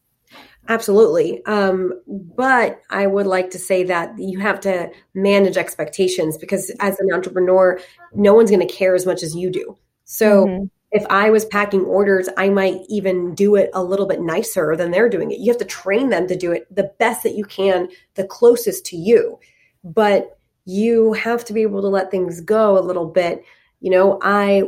Absolutely. 0.68 1.44
Um, 1.46 1.92
but 2.06 2.80
I 2.90 3.06
would 3.06 3.26
like 3.26 3.50
to 3.50 3.58
say 3.58 3.84
that 3.84 4.18
you 4.18 4.40
have 4.40 4.58
to 4.60 4.90
manage 5.14 5.56
expectations 5.56 6.36
because 6.36 6.72
as 6.80 6.98
an 6.98 7.12
entrepreneur, 7.12 7.80
no 8.12 8.34
one's 8.34 8.50
going 8.50 8.66
to 8.66 8.72
care 8.72 8.94
as 8.94 9.06
much 9.06 9.22
as 9.22 9.36
you 9.36 9.50
do. 9.50 9.78
So 10.04 10.46
mm-hmm 10.46 10.64
if 10.92 11.04
I 11.10 11.30
was 11.30 11.44
packing 11.44 11.82
orders, 11.82 12.28
I 12.36 12.48
might 12.48 12.80
even 12.88 13.34
do 13.34 13.56
it 13.56 13.70
a 13.74 13.82
little 13.82 14.06
bit 14.06 14.20
nicer 14.20 14.76
than 14.76 14.90
they're 14.90 15.08
doing 15.08 15.30
it. 15.30 15.40
You 15.40 15.52
have 15.52 15.58
to 15.58 15.64
train 15.66 16.10
them 16.10 16.26
to 16.28 16.36
do 16.36 16.52
it 16.52 16.72
the 16.74 16.90
best 16.98 17.22
that 17.24 17.34
you 17.34 17.44
can, 17.44 17.88
the 18.14 18.24
closest 18.24 18.86
to 18.86 18.96
you. 18.96 19.38
But 19.82 20.38
you 20.64 21.12
have 21.12 21.44
to 21.46 21.52
be 21.52 21.62
able 21.62 21.82
to 21.82 21.88
let 21.88 22.10
things 22.10 22.40
go 22.40 22.78
a 22.78 22.80
little 22.80 23.06
bit. 23.06 23.44
You 23.80 23.90
know, 23.90 24.18
I 24.22 24.62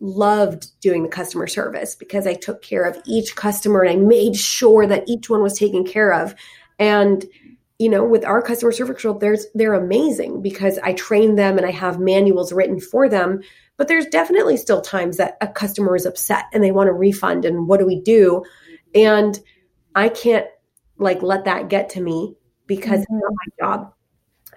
loved 0.00 0.80
doing 0.80 1.02
the 1.02 1.08
customer 1.08 1.46
service 1.46 1.94
because 1.94 2.26
I 2.26 2.34
took 2.34 2.62
care 2.62 2.84
of 2.84 3.00
each 3.06 3.34
customer 3.34 3.82
and 3.82 3.90
I 3.90 3.96
made 3.96 4.36
sure 4.36 4.86
that 4.86 5.08
each 5.08 5.28
one 5.28 5.42
was 5.42 5.58
taken 5.58 5.84
care 5.84 6.12
of. 6.12 6.34
And 6.78 7.24
you 7.78 7.88
know, 7.88 8.04
with 8.04 8.24
our 8.24 8.42
customer 8.42 8.72
service 8.72 9.04
role, 9.04 9.18
there's 9.18 9.46
they're 9.54 9.74
amazing 9.74 10.42
because 10.42 10.78
I 10.78 10.94
train 10.94 11.36
them 11.36 11.58
and 11.58 11.66
I 11.66 11.70
have 11.70 12.00
manuals 12.00 12.52
written 12.52 12.80
for 12.80 13.08
them 13.08 13.40
but 13.78 13.86
there's 13.86 14.06
definitely 14.06 14.58
still 14.58 14.82
times 14.82 15.16
that 15.16 15.38
a 15.40 15.46
customer 15.48 15.96
is 15.96 16.04
upset 16.04 16.46
and 16.52 16.62
they 16.62 16.72
want 16.72 16.90
a 16.90 16.92
refund 16.92 17.46
and 17.46 17.68
what 17.68 17.78
do 17.78 17.86
we 17.86 18.00
do? 18.00 18.44
And 18.94 19.38
I 19.94 20.10
can't 20.10 20.46
like 20.98 21.22
let 21.22 21.44
that 21.44 21.68
get 21.68 21.88
to 21.90 22.00
me 22.00 22.34
because 22.66 23.00
mm-hmm. 23.00 23.14
it's 23.14 23.22
not 23.22 23.32
my 23.32 23.66
job. 23.66 23.92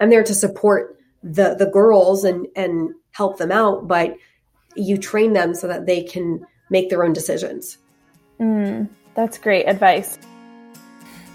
I'm 0.00 0.10
there 0.10 0.24
to 0.24 0.34
support 0.34 0.98
the 1.22 1.54
the 1.54 1.66
girls 1.66 2.24
and 2.24 2.48
and 2.56 2.90
help 3.12 3.38
them 3.38 3.52
out, 3.52 3.86
but 3.86 4.16
you 4.74 4.96
train 4.98 5.32
them 5.32 5.54
so 5.54 5.66
that 5.68 5.86
they 5.86 6.02
can 6.02 6.44
make 6.70 6.88
their 6.90 7.04
own 7.04 7.12
decisions. 7.12 7.78
Mm, 8.40 8.88
that's 9.14 9.38
great 9.38 9.66
advice. 9.66 10.18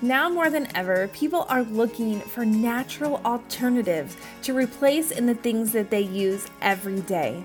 Now 0.01 0.29
more 0.29 0.50
than 0.50 0.67
ever, 0.75 1.08
people 1.08 1.46
are 1.50 1.63
looking 1.63 2.20
for 2.20 2.46
natural 2.46 3.20
alternatives 3.25 4.15
to 4.44 4.53
replace 4.53 5.12
in 5.12 5.25
the 5.25 5.34
things 5.34 5.72
that 5.72 5.89
they 5.89 6.01
use 6.01 6.46
every 6.62 7.01
day. 7.01 7.44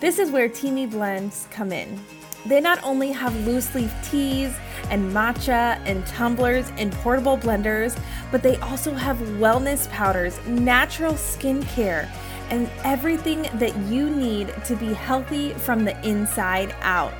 This 0.00 0.18
is 0.18 0.30
where 0.30 0.48
Teami 0.48 0.90
Blends 0.90 1.46
come 1.50 1.72
in. 1.72 2.00
They 2.46 2.60
not 2.60 2.82
only 2.84 3.10
have 3.12 3.34
loose 3.46 3.74
leaf 3.74 3.92
teas 4.10 4.54
and 4.90 5.12
matcha 5.12 5.80
and 5.86 6.06
tumblers 6.06 6.70
and 6.76 6.92
portable 6.92 7.38
blenders, 7.38 7.98
but 8.30 8.42
they 8.42 8.56
also 8.56 8.92
have 8.92 9.16
wellness 9.38 9.90
powders, 9.90 10.38
natural 10.46 11.14
skincare, 11.14 12.08
and 12.50 12.70
everything 12.84 13.48
that 13.54 13.74
you 13.86 14.10
need 14.10 14.52
to 14.64 14.76
be 14.76 14.92
healthy 14.92 15.54
from 15.54 15.84
the 15.84 15.98
inside 16.06 16.76
out. 16.80 17.14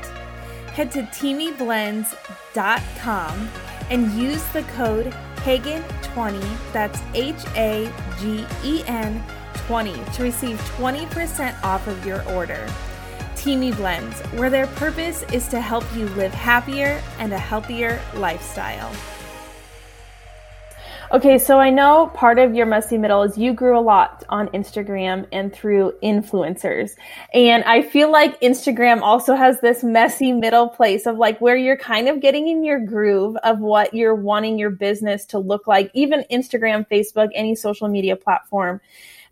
Head 0.73 0.93
to 0.93 1.03
teamiblends.com 1.03 3.49
and 3.91 4.13
use 4.13 4.45
the 4.49 4.63
code 4.75 5.15
HAGEN20, 5.37 6.73
that's 6.73 7.01
H 7.13 7.45
A 7.55 7.93
G 8.19 8.47
E 8.65 8.83
N 8.87 9.23
20 9.67 9.93
to 9.93 10.23
receive 10.23 10.59
20% 10.79 11.63
off 11.63 11.87
of 11.87 12.07
your 12.07 12.27
order. 12.31 12.67
Teami 13.35 13.77
Blends, 13.77 14.21
where 14.33 14.49
their 14.49 14.67
purpose 14.67 15.23
is 15.33 15.49
to 15.49 15.61
help 15.61 15.85
you 15.95 16.07
live 16.11 16.33
happier 16.33 17.03
and 17.19 17.33
a 17.33 17.39
healthier 17.39 18.01
lifestyle. 18.15 18.91
Okay, 21.15 21.39
so 21.39 21.61
I 21.61 21.71
know 21.71 22.11
part 22.13 22.41
of 22.41 22.57
your 22.57 22.67
messy 22.67 22.99
middle 22.99 23.23
is 23.23 23.39
you 23.39 23.53
grew 23.53 23.79
a 23.79 23.81
lot 23.81 24.25
on 24.31 24.49
Instagram 24.49 25.29
and 25.31 25.53
through 25.53 25.93
influencers. 26.03 26.97
And 27.33 27.63
I 27.63 27.83
feel 27.83 28.11
like 28.11 28.41
Instagram 28.41 29.01
also 29.01 29.37
has 29.37 29.61
this 29.61 29.85
messy 29.85 30.33
middle 30.33 30.69
place 30.69 31.07
of 31.07 31.17
like 31.17 31.41
where 31.41 31.55
you're 31.57 31.77
kind 31.77 32.09
of 32.09 32.21
getting 32.21 32.49
in 32.49 32.65
your 32.65 32.81
groove 32.81 33.37
of 33.45 33.61
what 33.61 33.95
you're 33.95 34.17
wanting 34.17 34.59
your 34.59 34.71
business 34.71 35.25
to 35.27 35.39
look 35.39 35.69
like, 35.69 35.89
even 35.95 36.25
Instagram, 36.33 36.85
Facebook, 36.89 37.29
any 37.33 37.55
social 37.55 37.87
media 37.87 38.17
platform 38.17 38.81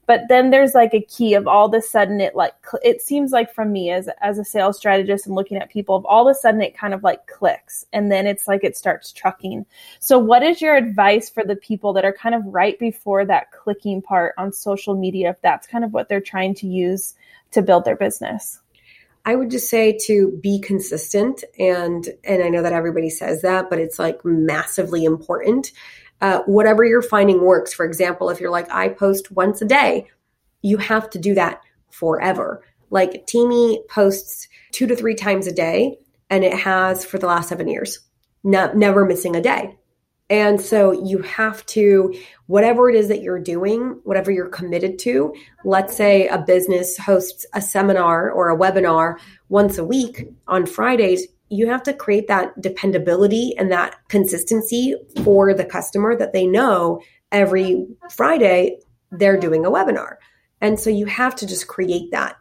but 0.06 0.22
then 0.28 0.50
there's 0.50 0.74
like 0.74 0.94
a 0.94 1.00
key 1.00 1.34
of 1.34 1.46
all 1.46 1.66
of 1.66 1.74
a 1.74 1.80
sudden 1.80 2.20
it 2.20 2.34
like 2.34 2.54
it 2.82 3.00
seems 3.00 3.30
like 3.30 3.54
from 3.54 3.72
me 3.72 3.90
as 3.90 4.08
as 4.20 4.38
a 4.38 4.44
sales 4.44 4.76
strategist 4.76 5.26
and 5.26 5.34
looking 5.34 5.56
at 5.56 5.70
people 5.70 5.94
of 5.94 6.04
all 6.04 6.28
of 6.28 6.32
a 6.32 6.38
sudden 6.38 6.60
it 6.60 6.76
kind 6.76 6.94
of 6.94 7.02
like 7.02 7.26
clicks 7.26 7.86
and 7.92 8.10
then 8.10 8.26
it's 8.26 8.48
like 8.48 8.64
it 8.64 8.76
starts 8.76 9.12
trucking. 9.12 9.64
So 10.00 10.18
what 10.18 10.42
is 10.42 10.60
your 10.60 10.76
advice 10.76 11.30
for 11.30 11.44
the 11.44 11.56
people 11.56 11.92
that 11.94 12.04
are 12.04 12.12
kind 12.12 12.34
of 12.34 12.42
right 12.46 12.78
before 12.78 13.24
that 13.26 13.52
clicking 13.52 14.02
part 14.02 14.34
on 14.38 14.52
social 14.52 14.94
media 14.94 15.30
if 15.30 15.40
that's 15.40 15.66
kind 15.66 15.84
of 15.84 15.92
what 15.92 16.08
they're 16.08 16.20
trying 16.20 16.54
to 16.56 16.66
use 16.66 17.14
to 17.52 17.62
build 17.62 17.84
their 17.84 17.96
business? 17.96 18.58
I 19.24 19.36
would 19.36 19.50
just 19.50 19.70
say 19.70 19.96
to 20.06 20.36
be 20.42 20.60
consistent 20.60 21.44
and 21.58 22.08
and 22.24 22.42
I 22.42 22.48
know 22.48 22.62
that 22.62 22.72
everybody 22.72 23.08
says 23.08 23.42
that 23.42 23.70
but 23.70 23.78
it's 23.78 23.98
like 23.98 24.24
massively 24.24 25.04
important 25.04 25.70
uh, 26.22 26.40
whatever 26.46 26.84
you're 26.84 27.02
finding 27.02 27.44
works. 27.44 27.74
For 27.74 27.84
example, 27.84 28.30
if 28.30 28.40
you're 28.40 28.50
like, 28.50 28.70
I 28.70 28.88
post 28.88 29.32
once 29.32 29.60
a 29.60 29.66
day, 29.66 30.06
you 30.62 30.78
have 30.78 31.10
to 31.10 31.18
do 31.18 31.34
that 31.34 31.60
forever. 31.90 32.64
Like 32.90 33.26
Teami 33.26 33.86
posts 33.88 34.48
two 34.70 34.86
to 34.86 34.96
three 34.96 35.16
times 35.16 35.46
a 35.46 35.52
day, 35.52 35.98
and 36.30 36.44
it 36.44 36.54
has 36.54 37.04
for 37.04 37.18
the 37.18 37.26
last 37.26 37.48
seven 37.48 37.68
years, 37.68 37.98
no, 38.44 38.72
never 38.72 39.04
missing 39.04 39.36
a 39.36 39.42
day. 39.42 39.76
And 40.30 40.60
so 40.60 40.92
you 40.92 41.18
have 41.18 41.66
to, 41.66 42.14
whatever 42.46 42.88
it 42.88 42.96
is 42.96 43.08
that 43.08 43.20
you're 43.20 43.40
doing, 43.40 44.00
whatever 44.04 44.30
you're 44.30 44.48
committed 44.48 44.98
to, 45.00 45.34
let's 45.64 45.94
say 45.94 46.28
a 46.28 46.38
business 46.38 46.96
hosts 46.96 47.44
a 47.52 47.60
seminar 47.60 48.30
or 48.30 48.48
a 48.48 48.56
webinar 48.56 49.16
once 49.50 49.76
a 49.76 49.84
week 49.84 50.28
on 50.46 50.64
Fridays, 50.64 51.26
you 51.52 51.66
have 51.66 51.82
to 51.82 51.92
create 51.92 52.28
that 52.28 52.58
dependability 52.62 53.54
and 53.58 53.70
that 53.70 53.96
consistency 54.08 54.94
for 55.22 55.52
the 55.52 55.66
customer 55.66 56.16
that 56.16 56.32
they 56.32 56.46
know 56.46 57.02
every 57.30 57.86
Friday 58.10 58.78
they're 59.10 59.38
doing 59.38 59.66
a 59.66 59.70
webinar. 59.70 60.16
And 60.62 60.80
so 60.80 60.88
you 60.88 61.04
have 61.04 61.34
to 61.36 61.46
just 61.46 61.68
create 61.68 62.10
that 62.12 62.36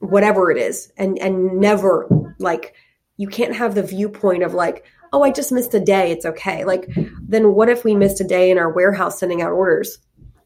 whatever 0.00 0.50
it 0.50 0.58
is 0.58 0.92
and 0.98 1.18
and 1.18 1.58
never 1.58 2.06
like 2.38 2.74
you 3.16 3.28
can't 3.28 3.54
have 3.54 3.74
the 3.74 3.82
viewpoint 3.82 4.42
of 4.42 4.54
like 4.54 4.84
oh 5.12 5.22
I 5.22 5.30
just 5.30 5.52
missed 5.52 5.74
a 5.74 5.80
day 5.80 6.10
it's 6.10 6.26
okay. 6.26 6.64
Like 6.64 6.86
then 7.22 7.54
what 7.54 7.70
if 7.70 7.82
we 7.82 7.94
missed 7.94 8.20
a 8.20 8.24
day 8.24 8.50
in 8.50 8.58
our 8.58 8.70
warehouse 8.70 9.18
sending 9.18 9.40
out 9.40 9.52
orders? 9.52 9.98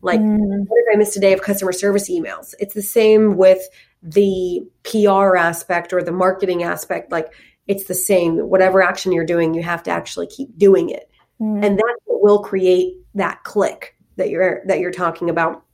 Like 0.02 0.20
mm. 0.20 0.38
what 0.38 0.78
if 0.86 0.94
I 0.94 0.98
missed 0.98 1.16
a 1.16 1.20
day 1.20 1.32
of 1.32 1.42
customer 1.42 1.72
service 1.72 2.08
emails? 2.08 2.54
It's 2.60 2.74
the 2.74 2.82
same 2.82 3.36
with 3.36 3.60
the 4.04 4.60
PR 4.84 5.36
aspect 5.36 5.92
or 5.92 6.02
the 6.02 6.12
marketing 6.12 6.62
aspect 6.62 7.10
like 7.10 7.32
it's 7.66 7.84
the 7.84 7.94
same. 7.94 8.36
Whatever 8.36 8.82
action 8.82 9.12
you're 9.12 9.24
doing, 9.24 9.54
you 9.54 9.62
have 9.62 9.82
to 9.84 9.90
actually 9.90 10.26
keep 10.26 10.56
doing 10.58 10.90
it. 10.90 11.10
Mm. 11.40 11.64
And 11.64 11.78
that 11.78 11.96
will 12.06 12.42
create 12.42 12.94
that 13.14 13.42
click 13.44 13.96
that 14.16 14.30
you're 14.30 14.62
that 14.66 14.80
you're 14.80 14.92
talking 14.92 15.30
about. 15.30 15.64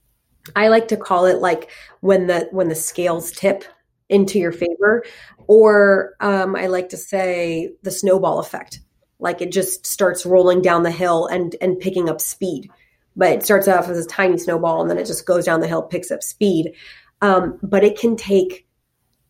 I 0.55 0.69
like 0.69 0.87
to 0.89 0.97
call 0.97 1.25
it 1.25 1.39
like 1.39 1.69
when 1.99 2.27
the 2.27 2.47
when 2.51 2.69
the 2.69 2.75
scales 2.75 3.31
tip 3.31 3.63
into 4.09 4.39
your 4.39 4.51
favor, 4.51 5.03
or 5.47 6.15
um, 6.19 6.55
I 6.55 6.67
like 6.67 6.89
to 6.89 6.97
say 6.97 7.73
the 7.83 7.91
snowball 7.91 8.39
effect. 8.39 8.79
Like 9.19 9.41
it 9.41 9.51
just 9.51 9.85
starts 9.85 10.25
rolling 10.25 10.61
down 10.61 10.83
the 10.83 10.91
hill 10.91 11.27
and 11.27 11.55
and 11.61 11.79
picking 11.79 12.09
up 12.09 12.21
speed. 12.21 12.69
But 13.15 13.33
it 13.33 13.43
starts 13.43 13.67
off 13.67 13.89
as 13.89 14.03
a 14.03 14.07
tiny 14.07 14.37
snowball 14.37 14.81
and 14.81 14.89
then 14.89 14.97
it 14.97 15.05
just 15.05 15.25
goes 15.25 15.45
down 15.45 15.59
the 15.59 15.67
hill, 15.67 15.83
picks 15.83 16.11
up 16.11 16.23
speed. 16.23 16.73
Um, 17.21 17.59
but 17.61 17.83
it 17.83 17.99
can 17.99 18.15
take 18.15 18.67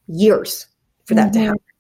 years 0.08 0.67
for 1.06 1.15
that 1.15 1.34
mm-hmm. 1.34 1.41
to 1.41 1.45
happen 1.47 1.71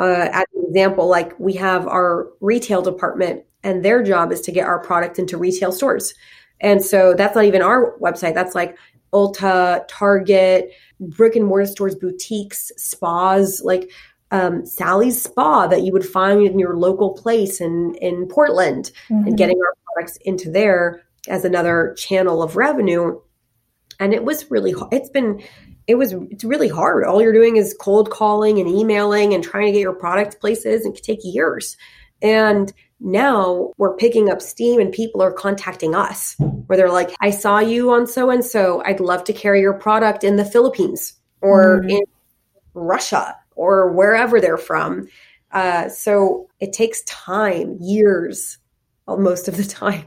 uh, 0.00 0.28
as 0.32 0.46
an 0.54 0.64
example, 0.66 1.08
like 1.08 1.38
we 1.38 1.52
have 1.54 1.86
our 1.86 2.28
retail 2.40 2.82
department, 2.82 3.44
and 3.62 3.84
their 3.84 4.02
job 4.02 4.32
is 4.32 4.40
to 4.40 4.52
get 4.52 4.66
our 4.66 4.82
product 4.82 5.18
into 5.18 5.36
retail 5.36 5.70
stores. 5.70 6.14
And 6.60 6.82
so 6.82 7.14
that's 7.14 7.34
not 7.34 7.44
even 7.44 7.62
our 7.62 7.98
website. 7.98 8.34
That's 8.34 8.54
like 8.54 8.76
Ulta, 9.12 9.84
Target, 9.88 10.70
brick 11.00 11.36
and 11.36 11.46
mortar 11.46 11.66
stores, 11.66 11.94
boutiques, 11.94 12.72
spas, 12.76 13.60
like 13.62 13.90
um, 14.30 14.64
Sally's 14.64 15.22
Spa 15.22 15.66
that 15.66 15.82
you 15.82 15.92
would 15.92 16.06
find 16.06 16.42
in 16.46 16.58
your 16.58 16.76
local 16.76 17.10
place 17.12 17.60
in 17.60 17.94
in 17.96 18.26
Portland, 18.26 18.92
mm-hmm. 19.10 19.28
and 19.28 19.36
getting 19.36 19.58
our 19.58 19.74
products 19.84 20.16
into 20.22 20.50
there 20.50 21.02
as 21.28 21.44
another 21.44 21.94
channel 21.98 22.42
of 22.42 22.56
revenue. 22.56 23.20
And 23.98 24.14
it 24.14 24.24
was 24.24 24.50
really 24.50 24.74
it's 24.90 25.10
been 25.10 25.42
it 25.86 25.96
was 25.96 26.12
it's 26.30 26.44
really 26.44 26.68
hard. 26.68 27.04
All 27.04 27.20
you're 27.20 27.32
doing 27.32 27.56
is 27.56 27.76
cold 27.80 28.10
calling 28.10 28.58
and 28.58 28.68
emailing 28.68 29.34
and 29.34 29.42
trying 29.42 29.66
to 29.66 29.72
get 29.72 29.80
your 29.80 29.94
product 29.94 30.40
places 30.40 30.84
and 30.84 30.94
it 30.94 30.98
could 30.98 31.04
take 31.04 31.20
years. 31.22 31.76
And 32.22 32.72
now 33.00 33.72
we're 33.78 33.96
picking 33.96 34.30
up 34.30 34.42
steam 34.42 34.78
and 34.78 34.92
people 34.92 35.22
are 35.22 35.32
contacting 35.32 35.94
us 35.94 36.36
where 36.66 36.76
they're 36.76 36.92
like, 36.92 37.14
I 37.20 37.30
saw 37.30 37.58
you 37.58 37.90
on 37.92 38.06
so 38.06 38.30
and 38.30 38.44
so. 38.44 38.82
I'd 38.84 39.00
love 39.00 39.24
to 39.24 39.32
carry 39.32 39.60
your 39.60 39.72
product 39.72 40.22
in 40.22 40.36
the 40.36 40.44
Philippines 40.44 41.14
or 41.40 41.80
mm-hmm. 41.80 41.90
in 41.90 42.02
Russia 42.74 43.36
or 43.56 43.90
wherever 43.92 44.40
they're 44.40 44.58
from. 44.58 45.08
Uh, 45.52 45.88
so 45.88 46.48
it 46.60 46.72
takes 46.72 47.02
time, 47.04 47.76
years, 47.80 48.58
most 49.08 49.48
of 49.48 49.56
the 49.56 49.64
time. 49.64 50.06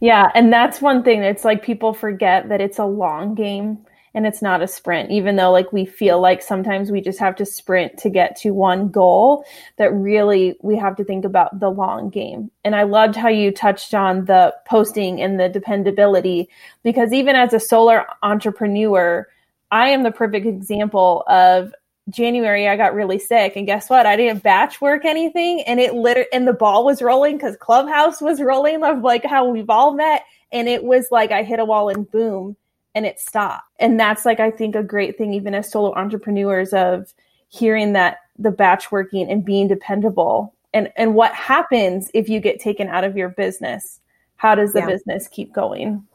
Yeah. 0.00 0.30
And 0.34 0.50
that's 0.50 0.80
one 0.80 1.04
thing. 1.04 1.22
It's 1.22 1.44
like 1.44 1.62
people 1.62 1.92
forget 1.92 2.48
that 2.48 2.62
it's 2.62 2.78
a 2.78 2.86
long 2.86 3.34
game 3.34 3.84
and 4.14 4.26
it's 4.26 4.42
not 4.42 4.62
a 4.62 4.66
sprint 4.66 5.10
even 5.10 5.36
though 5.36 5.50
like 5.50 5.72
we 5.72 5.84
feel 5.84 6.20
like 6.20 6.42
sometimes 6.42 6.90
we 6.90 7.00
just 7.00 7.18
have 7.18 7.36
to 7.36 7.46
sprint 7.46 7.96
to 7.98 8.10
get 8.10 8.36
to 8.36 8.50
one 8.50 8.88
goal 8.88 9.44
that 9.76 9.92
really 9.92 10.56
we 10.62 10.76
have 10.76 10.96
to 10.96 11.04
think 11.04 11.24
about 11.24 11.58
the 11.60 11.70
long 11.70 12.10
game 12.10 12.50
and 12.64 12.74
i 12.74 12.82
loved 12.82 13.16
how 13.16 13.28
you 13.28 13.50
touched 13.50 13.94
on 13.94 14.24
the 14.26 14.54
posting 14.66 15.20
and 15.20 15.38
the 15.38 15.48
dependability 15.48 16.48
because 16.82 17.12
even 17.12 17.36
as 17.36 17.52
a 17.52 17.60
solar 17.60 18.06
entrepreneur 18.22 19.26
i 19.70 19.88
am 19.88 20.02
the 20.02 20.12
perfect 20.12 20.46
example 20.46 21.24
of 21.28 21.72
January 22.10 22.66
I 22.68 22.76
got 22.76 22.94
really 22.94 23.20
sick 23.20 23.54
and 23.54 23.66
guess 23.66 23.88
what? 23.88 24.04
I 24.04 24.16
didn't 24.16 24.42
batch 24.42 24.80
work 24.80 25.04
anything 25.04 25.62
and 25.62 25.78
it 25.78 25.94
literally 25.94 26.28
and 26.32 26.48
the 26.48 26.52
ball 26.52 26.84
was 26.84 27.00
rolling 27.02 27.38
cuz 27.38 27.56
Clubhouse 27.56 28.20
was 28.20 28.42
rolling 28.42 28.82
of 28.82 29.02
like 29.02 29.24
how 29.24 29.46
we've 29.48 29.70
all 29.70 29.94
met 29.94 30.24
and 30.50 30.68
it 30.68 30.82
was 30.82 31.08
like 31.12 31.30
I 31.30 31.44
hit 31.44 31.60
a 31.60 31.64
wall 31.64 31.88
and 31.88 32.10
boom 32.10 32.56
and 32.94 33.06
it 33.06 33.20
stopped. 33.20 33.64
And 33.78 33.98
that's 33.98 34.24
like 34.24 34.40
I 34.40 34.50
think 34.50 34.74
a 34.74 34.82
great 34.82 35.16
thing 35.16 35.32
even 35.32 35.54
as 35.54 35.70
solo 35.70 35.94
entrepreneurs 35.94 36.72
of 36.72 37.12
hearing 37.48 37.92
that 37.94 38.18
the 38.38 38.50
batch 38.50 38.90
working 38.92 39.30
and 39.30 39.44
being 39.44 39.68
dependable 39.68 40.54
and 40.72 40.90
and 40.96 41.14
what 41.14 41.34
happens 41.34 42.10
if 42.14 42.28
you 42.28 42.40
get 42.40 42.60
taken 42.60 42.88
out 42.88 43.04
of 43.04 43.16
your 43.16 43.30
business? 43.30 44.00
How 44.36 44.54
does 44.54 44.72
the 44.72 44.80
yeah. 44.80 44.86
business 44.86 45.28
keep 45.28 45.52
going? 45.52 46.06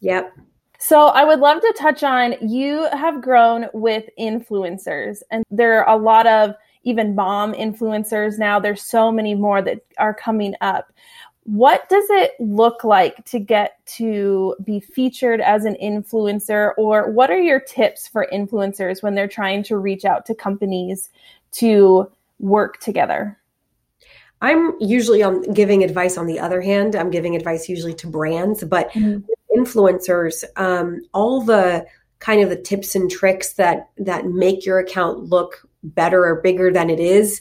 Yep. 0.00 0.32
So 0.78 1.08
I 1.08 1.24
would 1.24 1.40
love 1.40 1.60
to 1.60 1.74
touch 1.78 2.02
on 2.02 2.34
you 2.40 2.88
have 2.92 3.22
grown 3.22 3.66
with 3.72 4.04
influencers 4.18 5.18
and 5.30 5.44
there 5.50 5.84
are 5.84 5.96
a 5.96 6.00
lot 6.00 6.26
of 6.26 6.54
even 6.84 7.14
mom 7.14 7.54
influencers 7.54 8.38
now. 8.38 8.60
There's 8.60 8.82
so 8.82 9.10
many 9.10 9.34
more 9.34 9.62
that 9.62 9.80
are 9.98 10.14
coming 10.14 10.54
up 10.60 10.92
what 11.44 11.88
does 11.88 12.06
it 12.08 12.32
look 12.40 12.84
like 12.84 13.24
to 13.26 13.38
get 13.38 13.84
to 13.86 14.56
be 14.64 14.80
featured 14.80 15.40
as 15.40 15.64
an 15.64 15.76
influencer? 15.82 16.72
Or 16.78 17.10
what 17.10 17.30
are 17.30 17.40
your 17.40 17.60
tips 17.60 18.08
for 18.08 18.26
influencers 18.32 19.02
when 19.02 19.14
they're 19.14 19.28
trying 19.28 19.62
to 19.64 19.76
reach 19.76 20.04
out 20.04 20.26
to 20.26 20.34
companies 20.34 21.10
to 21.52 22.10
work 22.38 22.80
together? 22.80 23.38
I'm 24.40 24.74
usually 24.80 25.22
on 25.22 25.42
giving 25.52 25.84
advice 25.84 26.18
on 26.18 26.26
the 26.26 26.40
other 26.40 26.60
hand. 26.60 26.94
I'm 26.94 27.10
giving 27.10 27.36
advice 27.36 27.68
usually 27.68 27.94
to 27.94 28.06
brands 28.06 28.64
but 28.64 28.90
mm-hmm. 28.92 29.20
influencers 29.58 30.44
um, 30.56 31.02
all 31.12 31.42
the 31.42 31.86
kind 32.18 32.42
of 32.42 32.48
the 32.48 32.56
tips 32.56 32.94
and 32.94 33.10
tricks 33.10 33.54
that 33.54 33.90
that 33.98 34.26
make 34.26 34.64
your 34.64 34.78
account 34.78 35.24
look 35.24 35.68
better 35.82 36.24
or 36.24 36.40
bigger 36.40 36.72
than 36.72 36.88
it 36.88 36.98
is 36.98 37.40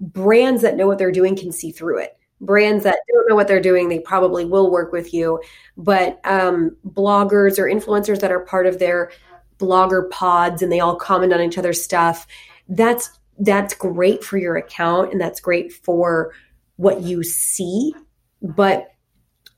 brands 0.00 0.60
that 0.62 0.76
know 0.76 0.86
what 0.86 0.98
they're 0.98 1.10
doing 1.10 1.34
can 1.34 1.50
see 1.50 1.72
through 1.72 1.98
it 1.98 2.17
brands 2.40 2.84
that 2.84 2.98
don't 3.12 3.28
know 3.28 3.34
what 3.34 3.48
they're 3.48 3.60
doing 3.60 3.88
they 3.88 3.98
probably 4.00 4.44
will 4.44 4.70
work 4.70 4.92
with 4.92 5.12
you. 5.12 5.40
But 5.76 6.20
um, 6.24 6.76
bloggers 6.86 7.58
or 7.58 7.64
influencers 7.64 8.20
that 8.20 8.32
are 8.32 8.40
part 8.40 8.66
of 8.66 8.78
their 8.78 9.10
blogger 9.58 10.08
pods 10.10 10.62
and 10.62 10.70
they 10.70 10.80
all 10.80 10.96
comment 10.96 11.32
on 11.32 11.40
each 11.40 11.58
other's 11.58 11.82
stuff 11.82 12.26
that's 12.68 13.18
that's 13.40 13.74
great 13.74 14.24
for 14.24 14.36
your 14.36 14.56
account 14.56 15.12
and 15.12 15.20
that's 15.20 15.40
great 15.40 15.72
for 15.72 16.32
what 16.76 17.02
you 17.02 17.22
see. 17.22 17.94
But 18.42 18.88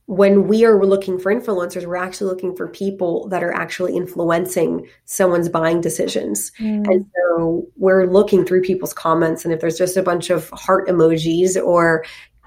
when 0.06 0.48
we 0.48 0.64
are 0.64 0.84
looking 0.84 1.18
for 1.18 1.32
influencers 1.32 1.86
we're 1.86 1.94
actually 1.96 2.28
looking 2.28 2.56
for 2.56 2.66
people 2.66 3.28
that 3.28 3.44
are 3.44 3.52
actually 3.52 3.96
influencing 3.96 4.86
someone's 5.04 5.48
buying 5.48 5.80
decisions. 5.80 6.50
Mm. 6.58 6.86
and 6.88 7.06
so 7.14 7.66
we're 7.76 8.06
looking 8.06 8.44
through 8.44 8.62
people's 8.62 8.92
comments 8.92 9.44
and 9.44 9.54
if 9.54 9.60
there's 9.60 9.78
just 9.78 9.96
a 9.96 10.02
bunch 10.02 10.28
of 10.30 10.50
heart 10.50 10.88
emojis 10.88 11.62
or 11.62 12.04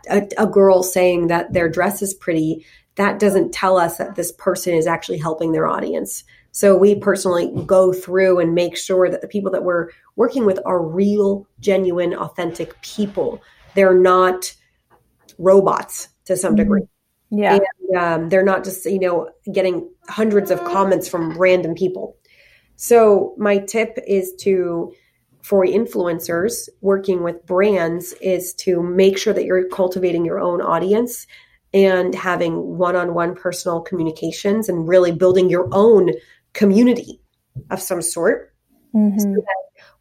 a, 0.09 0.27
a 0.37 0.47
girl 0.47 0.83
saying 0.83 1.27
that 1.27 1.53
their 1.53 1.69
dress 1.69 2.01
is 2.01 2.13
pretty, 2.13 2.65
that 2.95 3.19
doesn't 3.19 3.53
tell 3.53 3.77
us 3.77 3.97
that 3.97 4.15
this 4.15 4.31
person 4.31 4.73
is 4.73 4.87
actually 4.87 5.17
helping 5.17 5.51
their 5.51 5.67
audience. 5.67 6.23
So 6.51 6.77
we 6.77 6.95
personally 6.95 7.51
go 7.65 7.91
through 7.91 8.39
and 8.39 8.53
make 8.53 8.77
sure 8.77 9.09
that 9.09 9.21
the 9.21 9.27
people 9.27 9.51
that 9.51 9.63
we're 9.63 9.89
working 10.15 10.45
with 10.45 10.59
are 10.65 10.81
real, 10.81 11.47
genuine, 11.59 12.13
authentic 12.13 12.79
people. 12.81 13.41
They're 13.73 13.97
not 13.97 14.53
robots 15.39 16.09
to 16.25 16.37
some 16.37 16.55
degree. 16.55 16.81
Mm-hmm. 16.81 17.39
Yeah. 17.39 17.53
And, 17.57 17.97
um, 17.97 18.29
they're 18.29 18.43
not 18.43 18.63
just, 18.63 18.85
you 18.85 18.99
know, 18.99 19.31
getting 19.51 19.89
hundreds 20.07 20.51
of 20.51 20.63
comments 20.63 21.07
from 21.07 21.35
random 21.37 21.73
people. 21.73 22.15
So 22.75 23.33
my 23.37 23.57
tip 23.57 23.97
is 24.05 24.33
to 24.41 24.93
for 25.43 25.65
influencers 25.65 26.69
working 26.79 27.21
with 27.21 27.45
brands 27.45 28.13
is 28.21 28.53
to 28.53 28.81
make 28.81 29.17
sure 29.17 29.33
that 29.33 29.43
you're 29.43 29.67
cultivating 29.67 30.23
your 30.23 30.39
own 30.39 30.61
audience 30.61 31.27
and 31.73 32.15
having 32.15 32.77
one-on-one 32.77 33.35
personal 33.35 33.81
communications 33.81 34.69
and 34.69 34.87
really 34.87 35.11
building 35.11 35.49
your 35.49 35.67
own 35.73 36.11
community 36.53 37.19
of 37.69 37.81
some 37.81 38.01
sort. 38.01 38.53
Mm-hmm. 38.95 39.19
so 39.19 39.45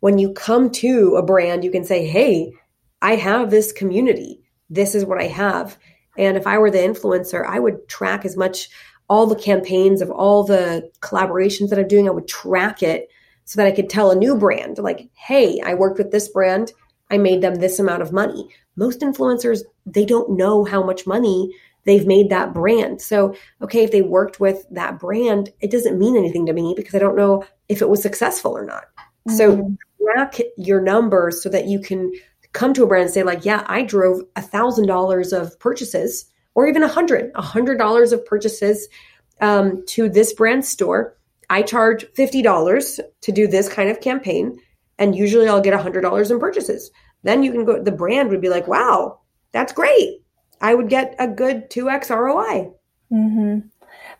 when 0.00 0.18
you 0.18 0.34
come 0.34 0.68
to 0.68 1.16
a 1.16 1.22
brand 1.22 1.64
you 1.64 1.70
can 1.70 1.82
say 1.82 2.06
hey 2.06 2.52
i 3.00 3.16
have 3.16 3.50
this 3.50 3.72
community. 3.72 4.42
This 4.68 4.94
is 4.94 5.06
what 5.06 5.18
i 5.18 5.26
have. 5.26 5.78
And 6.18 6.36
if 6.36 6.46
i 6.46 6.58
were 6.58 6.70
the 6.70 6.78
influencer 6.78 7.44
i 7.46 7.58
would 7.58 7.88
track 7.88 8.24
as 8.26 8.36
much 8.36 8.68
all 9.08 9.26
the 9.26 9.34
campaigns 9.34 10.02
of 10.02 10.10
all 10.10 10.44
the 10.44 10.90
collaborations 11.00 11.70
that 11.70 11.78
i'm 11.78 11.88
doing. 11.88 12.06
I 12.06 12.12
would 12.12 12.28
track 12.28 12.82
it 12.82 13.08
so 13.44 13.58
that 13.58 13.66
I 13.66 13.72
could 13.72 13.90
tell 13.90 14.10
a 14.10 14.16
new 14.16 14.36
brand, 14.36 14.78
like, 14.78 15.08
hey, 15.14 15.60
I 15.60 15.74
worked 15.74 15.98
with 15.98 16.10
this 16.10 16.28
brand, 16.28 16.72
I 17.10 17.18
made 17.18 17.42
them 17.42 17.56
this 17.56 17.78
amount 17.78 18.02
of 18.02 18.12
money. 18.12 18.48
Most 18.76 19.00
influencers, 19.00 19.60
they 19.84 20.04
don't 20.04 20.36
know 20.36 20.64
how 20.64 20.82
much 20.82 21.06
money 21.06 21.54
they've 21.84 22.06
made 22.06 22.30
that 22.30 22.54
brand. 22.54 23.02
So, 23.02 23.34
okay, 23.60 23.84
if 23.84 23.90
they 23.90 24.02
worked 24.02 24.40
with 24.40 24.64
that 24.70 24.98
brand, 24.98 25.50
it 25.60 25.70
doesn't 25.70 25.98
mean 25.98 26.16
anything 26.16 26.46
to 26.46 26.52
me 26.52 26.74
because 26.76 26.94
I 26.94 26.98
don't 26.98 27.16
know 27.16 27.44
if 27.68 27.82
it 27.82 27.88
was 27.88 28.00
successful 28.00 28.52
or 28.56 28.64
not. 28.64 28.84
Mm-hmm. 29.28 29.36
So, 29.36 29.76
track 30.02 30.40
your 30.56 30.80
numbers 30.80 31.42
so 31.42 31.48
that 31.48 31.66
you 31.66 31.80
can 31.80 32.12
come 32.52 32.74
to 32.74 32.84
a 32.84 32.86
brand 32.86 33.04
and 33.04 33.12
say, 33.12 33.22
like, 33.22 33.44
yeah, 33.44 33.64
I 33.66 33.82
drove 33.82 34.20
a 34.36 34.42
thousand 34.42 34.86
dollars 34.86 35.32
of 35.32 35.58
purchases 35.58 36.26
or 36.54 36.66
even 36.66 36.82
a 36.82 36.88
hundred, 36.88 37.30
a 37.34 37.42
hundred 37.42 37.78
dollars 37.78 38.12
of 38.12 38.24
purchases 38.26 38.88
um, 39.40 39.84
to 39.88 40.08
this 40.08 40.32
brand 40.32 40.64
store 40.64 41.16
I 41.52 41.60
charge 41.60 42.06
$50 42.14 43.00
to 43.20 43.32
do 43.32 43.46
this 43.46 43.68
kind 43.68 43.90
of 43.90 44.00
campaign, 44.00 44.58
and 44.98 45.14
usually 45.14 45.46
I'll 45.46 45.60
get 45.60 45.78
$100 45.78 46.30
in 46.30 46.40
purchases. 46.40 46.90
Then 47.24 47.42
you 47.42 47.52
can 47.52 47.66
go, 47.66 47.82
the 47.82 47.92
brand 47.92 48.30
would 48.30 48.40
be 48.40 48.48
like, 48.48 48.66
wow, 48.66 49.20
that's 49.52 49.70
great. 49.70 50.22
I 50.62 50.74
would 50.74 50.88
get 50.88 51.14
a 51.18 51.28
good 51.28 51.68
2x 51.68 52.08
ROI. 52.08 52.72
Mm-hmm. 53.12 53.68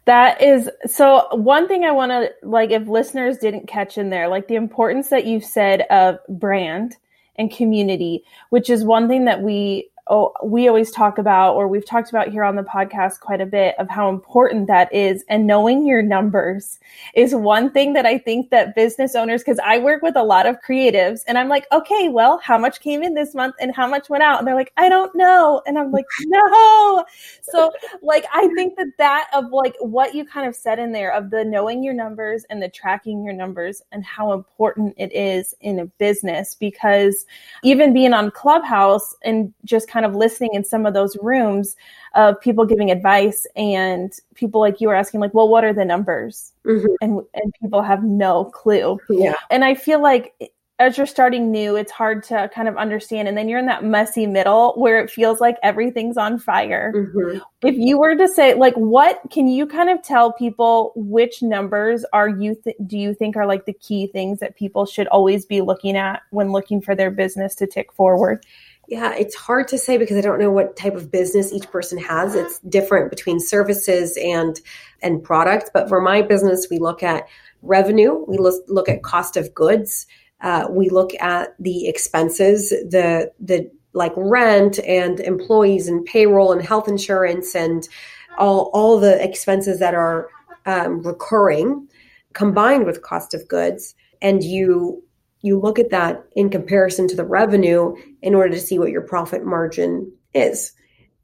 That 0.04 0.42
is 0.42 0.68
so. 0.84 1.26
One 1.32 1.68
thing 1.68 1.84
I 1.84 1.92
want 1.92 2.12
to 2.12 2.30
like, 2.42 2.70
if 2.70 2.86
listeners 2.86 3.38
didn't 3.38 3.66
catch 3.66 3.96
in 3.96 4.10
there, 4.10 4.28
like 4.28 4.48
the 4.48 4.56
importance 4.56 5.08
that 5.08 5.24
you've 5.24 5.44
said 5.44 5.86
of 5.88 6.18
brand 6.28 6.96
and 7.36 7.50
community, 7.50 8.24
which 8.50 8.68
is 8.68 8.84
one 8.84 9.08
thing 9.08 9.24
that 9.24 9.40
we 9.40 9.88
oh, 10.08 10.32
we 10.42 10.66
always 10.68 10.90
talk 10.90 11.18
about, 11.18 11.54
or 11.54 11.68
we've 11.68 11.86
talked 11.86 12.10
about 12.10 12.28
here 12.28 12.42
on 12.42 12.56
the 12.56 12.62
podcast 12.62 13.20
quite 13.20 13.40
a 13.40 13.46
bit 13.46 13.74
of 13.78 13.88
how 13.88 14.08
important 14.08 14.66
that 14.66 14.92
is. 14.92 15.24
And 15.28 15.46
knowing 15.46 15.86
your 15.86 16.02
numbers 16.02 16.80
is 17.14 17.34
one 17.34 17.70
thing 17.70 17.92
that 17.92 18.04
I 18.04 18.18
think 18.18 18.50
that 18.50 18.74
business 18.74 19.14
owners, 19.14 19.42
because 19.42 19.60
I 19.64 19.78
work 19.78 20.02
with 20.02 20.16
a 20.16 20.22
lot 20.22 20.46
of 20.46 20.56
creatives 20.60 21.20
and 21.28 21.38
I'm 21.38 21.48
like, 21.48 21.66
okay, 21.70 22.08
well, 22.08 22.38
how 22.38 22.58
much 22.58 22.80
came 22.80 23.02
in 23.02 23.14
this 23.14 23.34
month 23.34 23.54
and 23.60 23.74
how 23.74 23.86
much 23.86 24.10
went 24.10 24.24
out? 24.24 24.38
And 24.38 24.46
they're 24.46 24.56
like, 24.56 24.72
I 24.76 24.88
don't 24.88 25.14
know. 25.14 25.62
And 25.66 25.78
I'm 25.78 25.92
like, 25.92 26.06
no. 26.22 27.04
So 27.42 27.72
like, 28.02 28.26
I 28.34 28.48
think 28.56 28.76
that 28.76 28.88
that 28.98 29.30
of 29.32 29.52
like 29.52 29.76
what 29.78 30.14
you 30.14 30.24
kind 30.24 30.48
of 30.48 30.56
said 30.56 30.80
in 30.80 30.92
there 30.92 31.12
of 31.12 31.30
the 31.30 31.44
knowing 31.44 31.84
your 31.84 31.94
numbers 31.94 32.44
and 32.50 32.60
the 32.60 32.68
tracking 32.68 33.24
your 33.24 33.34
numbers 33.34 33.82
and 33.92 34.04
how 34.04 34.32
important 34.32 34.94
it 34.96 35.12
is 35.14 35.54
in 35.60 35.78
a 35.78 35.86
business, 35.86 36.56
because 36.56 37.24
even 37.62 37.92
being 37.94 38.12
on 38.12 38.32
Clubhouse 38.32 39.14
and 39.22 39.54
just 39.64 39.88
kind 39.92 40.06
of 40.06 40.14
listening 40.14 40.50
in 40.54 40.64
some 40.64 40.86
of 40.86 40.94
those 40.94 41.16
rooms 41.20 41.76
of 42.14 42.40
people 42.40 42.64
giving 42.64 42.90
advice 42.90 43.46
and 43.56 44.12
people 44.34 44.60
like 44.60 44.80
you 44.80 44.88
are 44.88 44.94
asking 44.94 45.20
like, 45.20 45.34
well, 45.34 45.48
what 45.48 45.64
are 45.64 45.72
the 45.72 45.84
numbers? 45.84 46.52
Mm-hmm. 46.64 46.86
And 47.00 47.20
and 47.34 47.54
people 47.60 47.82
have 47.82 48.02
no 48.02 48.46
clue. 48.46 48.98
Yeah. 49.10 49.34
And 49.50 49.64
I 49.64 49.74
feel 49.74 50.00
like 50.00 50.52
as 50.78 50.96
you're 50.96 51.06
starting 51.06 51.52
new, 51.52 51.76
it's 51.76 51.92
hard 51.92 52.24
to 52.24 52.50
kind 52.52 52.66
of 52.66 52.76
understand. 52.76 53.28
And 53.28 53.36
then 53.36 53.48
you're 53.48 53.58
in 53.58 53.66
that 53.66 53.84
messy 53.84 54.26
middle 54.26 54.72
where 54.72 55.00
it 55.00 55.10
feels 55.10 55.40
like 55.40 55.56
everything's 55.62 56.16
on 56.16 56.40
fire. 56.40 56.92
Mm-hmm. 56.94 57.38
If 57.62 57.76
you 57.76 57.98
were 58.00 58.16
to 58.16 58.26
say, 58.26 58.54
like, 58.54 58.74
what 58.74 59.20
can 59.30 59.46
you 59.46 59.66
kind 59.66 59.90
of 59.90 60.02
tell 60.02 60.32
people 60.32 60.92
which 60.96 61.40
numbers 61.40 62.04
are 62.12 62.28
you, 62.28 62.56
th- 62.56 62.76
do 62.84 62.98
you 62.98 63.14
think 63.14 63.36
are 63.36 63.46
like 63.46 63.64
the 63.64 63.72
key 63.72 64.08
things 64.08 64.40
that 64.40 64.56
people 64.56 64.84
should 64.84 65.06
always 65.08 65.46
be 65.46 65.60
looking 65.60 65.96
at 65.96 66.22
when 66.30 66.50
looking 66.50 66.80
for 66.80 66.96
their 66.96 67.12
business 67.12 67.54
to 67.56 67.66
tick 67.66 67.92
forward? 67.92 68.44
Yeah, 68.92 69.14
it's 69.14 69.34
hard 69.34 69.68
to 69.68 69.78
say 69.78 69.96
because 69.96 70.18
I 70.18 70.20
don't 70.20 70.38
know 70.38 70.50
what 70.50 70.76
type 70.76 70.94
of 70.94 71.10
business 71.10 71.50
each 71.50 71.70
person 71.70 71.96
has. 71.96 72.34
It's 72.34 72.58
different 72.58 73.08
between 73.08 73.40
services 73.40 74.18
and 74.22 74.60
and 75.00 75.22
products. 75.22 75.70
But 75.72 75.88
for 75.88 76.02
my 76.02 76.20
business, 76.20 76.66
we 76.70 76.78
look 76.78 77.02
at 77.02 77.26
revenue, 77.62 78.22
we 78.28 78.36
look 78.36 78.90
at 78.90 79.02
cost 79.02 79.38
of 79.38 79.54
goods, 79.54 80.06
uh, 80.42 80.66
we 80.68 80.90
look 80.90 81.12
at 81.20 81.54
the 81.58 81.88
expenses, 81.88 82.68
the 82.68 83.32
the 83.40 83.70
like 83.94 84.12
rent 84.14 84.78
and 84.80 85.20
employees 85.20 85.88
and 85.88 86.04
payroll 86.04 86.52
and 86.52 86.60
health 86.60 86.86
insurance 86.86 87.54
and 87.54 87.88
all 88.36 88.70
all 88.74 89.00
the 89.00 89.24
expenses 89.24 89.78
that 89.78 89.94
are 89.94 90.28
um, 90.66 91.00
recurring, 91.00 91.88
combined 92.34 92.84
with 92.84 93.00
cost 93.00 93.32
of 93.32 93.48
goods, 93.48 93.94
and 94.20 94.44
you 94.44 95.02
you 95.42 95.58
look 95.58 95.78
at 95.78 95.90
that 95.90 96.24
in 96.34 96.48
comparison 96.48 97.08
to 97.08 97.16
the 97.16 97.24
revenue 97.24 97.94
in 98.22 98.34
order 98.34 98.50
to 98.50 98.60
see 98.60 98.78
what 98.78 98.90
your 98.90 99.02
profit 99.02 99.44
margin 99.44 100.10
is. 100.32 100.72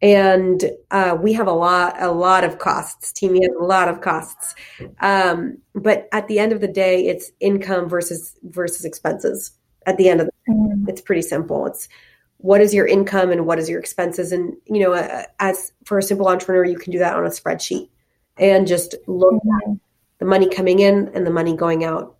And 0.01 0.63
uh, 0.91 1.17
we 1.21 1.33
have 1.33 1.47
a 1.49 1.53
lot 1.53 2.01
a 2.01 2.11
lot 2.11 2.45
of 2.45 2.59
costs. 2.59 3.13
Teami 3.13 3.43
has 3.43 3.51
a 3.59 3.65
lot 3.65 3.89
of 3.89 4.01
costs. 4.01 4.55
Um, 5.01 5.59
but 5.75 6.09
at 6.13 6.29
the 6.29 6.39
end 6.39 6.53
of 6.53 6.61
the 6.61 6.69
day 6.69 7.07
it's 7.07 7.31
income 7.41 7.89
versus 7.89 8.37
versus 8.43 8.85
expenses. 8.85 9.53
At 9.87 9.97
the 9.97 10.09
end 10.09 10.21
of 10.21 10.27
the 10.27 10.53
mm. 10.53 10.89
it's 10.89 11.01
pretty 11.01 11.23
simple. 11.23 11.67
It's 11.67 11.89
what 12.37 12.61
is 12.61 12.73
your 12.73 12.87
income 12.87 13.33
and 13.33 13.47
what 13.47 13.59
is 13.59 13.69
your 13.69 13.81
expenses? 13.81 14.31
And 14.31 14.55
you 14.67 14.81
know 14.81 14.93
uh, 14.93 15.25
as 15.41 15.73
for 15.85 15.99
a 15.99 16.03
simple 16.03 16.29
entrepreneur 16.29 16.65
you 16.65 16.79
can 16.79 16.93
do 16.93 16.99
that 17.01 17.17
on 17.17 17.27
a 17.27 17.31
spreadsheet 17.31 17.89
and 18.37 18.69
just 18.69 18.95
look 19.09 19.35
at 19.35 19.77
the 20.19 20.25
money 20.25 20.49
coming 20.49 20.79
in 20.79 21.11
and 21.15 21.27
the 21.27 21.31
money 21.31 21.57
going 21.57 21.85
out 21.85 22.18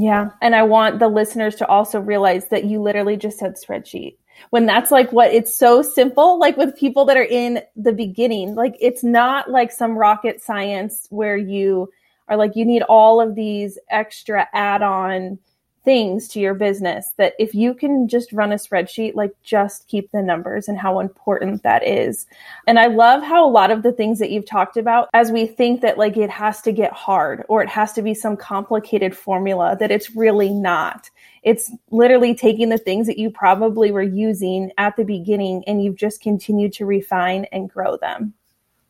yeah. 0.00 0.30
And 0.40 0.54
i 0.54 0.62
want 0.62 0.98
the 0.98 1.08
listeners 1.08 1.56
to 1.56 1.66
also 1.66 2.00
realize 2.00 2.48
that 2.48 2.64
you 2.64 2.80
literally 2.80 3.16
just 3.16 3.38
said 3.38 3.56
spreadsheet. 3.56 4.16
When 4.48 4.64
that's 4.64 4.90
like 4.90 5.12
what 5.12 5.34
it's 5.34 5.54
so 5.54 5.82
simple, 5.82 6.38
like 6.38 6.56
with 6.56 6.76
people 6.76 7.04
that 7.04 7.16
are 7.18 7.22
in 7.22 7.60
the 7.76 7.92
beginning, 7.92 8.54
like 8.54 8.74
it's 8.80 9.04
not 9.04 9.50
like 9.50 9.70
some 9.70 9.98
rocket 9.98 10.40
science 10.40 11.06
where 11.10 11.36
you 11.36 11.90
are 12.28 12.38
like, 12.38 12.56
you 12.56 12.64
need 12.64 12.82
all 12.82 13.20
of 13.20 13.34
these 13.34 13.78
extra 13.90 14.48
add 14.54 14.80
on 14.80 15.38
things 15.84 16.28
to 16.28 16.40
your 16.40 16.52
business 16.54 17.12
that 17.16 17.34
if 17.38 17.54
you 17.54 17.72
can 17.72 18.06
just 18.06 18.32
run 18.32 18.52
a 18.52 18.56
spreadsheet, 18.56 19.14
like 19.14 19.32
just 19.42 19.86
keep 19.88 20.10
the 20.10 20.22
numbers 20.22 20.68
and 20.68 20.78
how 20.78 21.00
important 21.00 21.62
that 21.62 21.86
is. 21.86 22.26
And 22.66 22.78
I 22.78 22.86
love 22.86 23.22
how 23.22 23.46
a 23.46 23.50
lot 23.50 23.70
of 23.70 23.82
the 23.82 23.92
things 23.92 24.18
that 24.18 24.30
you've 24.30 24.46
talked 24.46 24.76
about, 24.76 25.08
as 25.14 25.32
we 25.32 25.46
think 25.46 25.80
that 25.80 25.96
like 25.96 26.16
it 26.16 26.28
has 26.30 26.60
to 26.62 26.72
get 26.72 26.92
hard 26.92 27.44
or 27.48 27.62
it 27.62 27.68
has 27.68 27.92
to 27.94 28.02
be 28.02 28.12
some 28.12 28.36
complicated 28.36 29.16
formula, 29.16 29.76
that 29.80 29.90
it's 29.90 30.14
really 30.14 30.50
not. 30.50 31.08
It's 31.42 31.72
literally 31.90 32.34
taking 32.34 32.68
the 32.68 32.76
things 32.76 33.06
that 33.06 33.18
you 33.18 33.30
probably 33.30 33.90
were 33.90 34.02
using 34.02 34.72
at 34.76 34.96
the 34.96 35.04
beginning 35.04 35.64
and 35.66 35.82
you've 35.82 35.96
just 35.96 36.20
continued 36.20 36.74
to 36.74 36.84
refine 36.84 37.46
and 37.52 37.70
grow 37.70 37.96
them. 37.96 38.34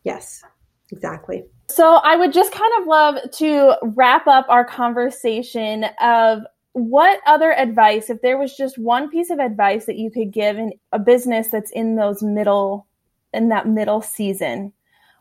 Yes, 0.03 0.43
exactly. 0.91 1.45
So 1.69 2.01
I 2.03 2.17
would 2.17 2.33
just 2.33 2.51
kind 2.51 2.73
of 2.81 2.89
love 2.89 3.31
to 3.35 3.77
wrap 3.95 4.27
up 4.27 4.47
our 4.49 4.65
conversation 4.65 5.85
of 6.01 6.43
what 6.73 7.21
other 7.27 7.53
advice, 7.53 8.11
if 8.11 8.23
there 8.23 8.39
was 8.39 8.57
just 8.57 8.79
one 8.79 9.11
piece 9.11 9.31
of 9.31 9.39
advice 9.39 9.87
that 9.87 9.99
you 9.99 10.11
could 10.11 10.33
give 10.33 10.57
in 10.57 10.73
a 10.93 10.99
business 10.99 11.49
that's 11.49 11.71
in 11.73 11.97
those 11.97 12.23
middle, 12.23 12.87
in 13.33 13.49
that 13.49 13.67
middle 13.67 14.03
season, 14.03 14.73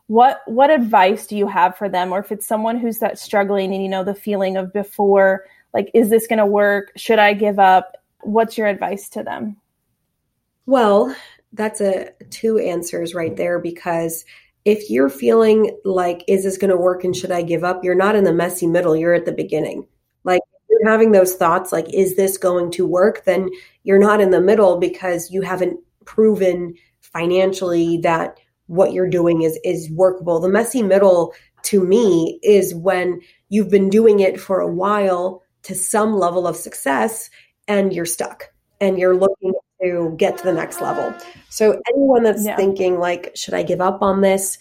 what 0.08 0.42
what 0.46 0.72
advice 0.72 1.28
do 1.28 1.38
you 1.38 1.48
have 1.48 1.78
for 1.78 1.88
them? 1.88 2.12
Or 2.12 2.20
if 2.20 2.32
it's 2.32 2.48
someone 2.48 2.78
who's 2.78 3.00
that 3.00 3.20
struggling 3.20 3.74
and 3.74 3.84
you 3.84 3.90
know 3.90 4.04
the 4.04 4.16
feeling 4.16 4.58
of 4.58 4.74
before 4.74 5.46
like, 5.74 5.92
is 5.94 6.10
this 6.10 6.28
going 6.28 6.40
to 6.40 6.46
work? 6.46 6.92
Should 6.96 7.20
I 7.20 7.34
give 7.34 7.60
up? 7.60 7.96
What's 8.22 8.58
your 8.58 8.68
advice 8.68 9.08
to 9.10 9.24
them? 9.24 9.58
Well, 10.66 11.16
that's 11.54 11.82
a 11.82 12.12
two 12.30 12.58
answers 12.58 13.14
right 13.14 13.36
there 13.36 13.60
because 13.60 14.26
if 14.66 14.90
you're 14.90 15.10
feeling 15.10 15.78
like, 15.86 16.24
is 16.28 16.44
this 16.44 16.58
going 16.58 16.70
to 16.70 16.78
work 16.78 17.04
and 17.04 17.16
should 17.16 17.32
I 17.32 17.42
give 17.42 17.64
up? 17.64 17.84
You're 17.84 17.96
not 17.96 18.16
in 18.16 18.24
the 18.24 18.34
messy 18.34 18.68
middle, 18.68 18.96
you're 18.96 19.14
at 19.14 19.26
the 19.26 19.32
beginning. 19.32 19.88
You're 20.80 20.92
having 20.92 21.12
those 21.12 21.36
thoughts 21.36 21.72
like, 21.72 21.94
is 21.94 22.16
this 22.16 22.38
going 22.38 22.72
to 22.72 22.86
work? 22.86 23.26
Then 23.26 23.50
you're 23.84 24.00
not 24.00 24.22
in 24.22 24.32
the 24.32 24.42
middle 24.42 24.78
because 24.78 25.32
you 25.32 25.42
haven't 25.42 25.80
proven 26.06 26.76
financially 27.02 27.98
that 28.00 28.40
what 28.68 28.94
you're 28.94 29.10
doing 29.10 29.42
is 29.42 29.60
is 29.64 29.90
workable. 29.92 30.40
The 30.40 30.50
messy 30.50 30.84
middle 30.84 31.34
to 31.64 31.84
me 31.84 32.40
is 32.44 32.74
when 32.74 33.20
you've 33.50 33.70
been 33.70 33.90
doing 33.90 34.20
it 34.20 34.40
for 34.40 34.60
a 34.60 34.72
while 34.72 35.42
to 35.64 35.76
some 35.76 36.14
level 36.14 36.48
of 36.48 36.56
success 36.56 37.30
and 37.68 37.94
you're 37.94 38.06
stuck 38.06 38.46
and 38.80 38.98
you're 38.98 39.18
looking 39.18 39.54
to 39.82 40.14
get 40.18 40.38
to 40.38 40.44
the 40.44 40.54
next 40.54 40.82
level. 40.82 41.14
So 41.50 41.82
anyone 41.94 42.24
that's 42.24 42.46
yeah. 42.46 42.56
thinking 42.56 43.00
like 43.00 43.32
should 43.36 43.54
I 43.54 43.64
give 43.64 43.82
up 43.82 44.02
on 44.02 44.22
this 44.22 44.58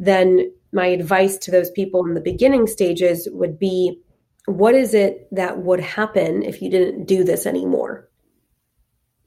then 0.00 0.50
my 0.72 0.86
advice 0.86 1.36
to 1.36 1.50
those 1.50 1.70
people 1.70 2.04
in 2.06 2.14
the 2.14 2.20
beginning 2.20 2.66
stages 2.66 3.28
would 3.30 3.58
be 3.58 4.00
what 4.46 4.74
is 4.74 4.94
it 4.94 5.28
that 5.32 5.58
would 5.58 5.80
happen 5.80 6.42
if 6.42 6.62
you 6.62 6.70
didn't 6.70 7.06
do 7.06 7.24
this 7.24 7.46
anymore? 7.46 8.08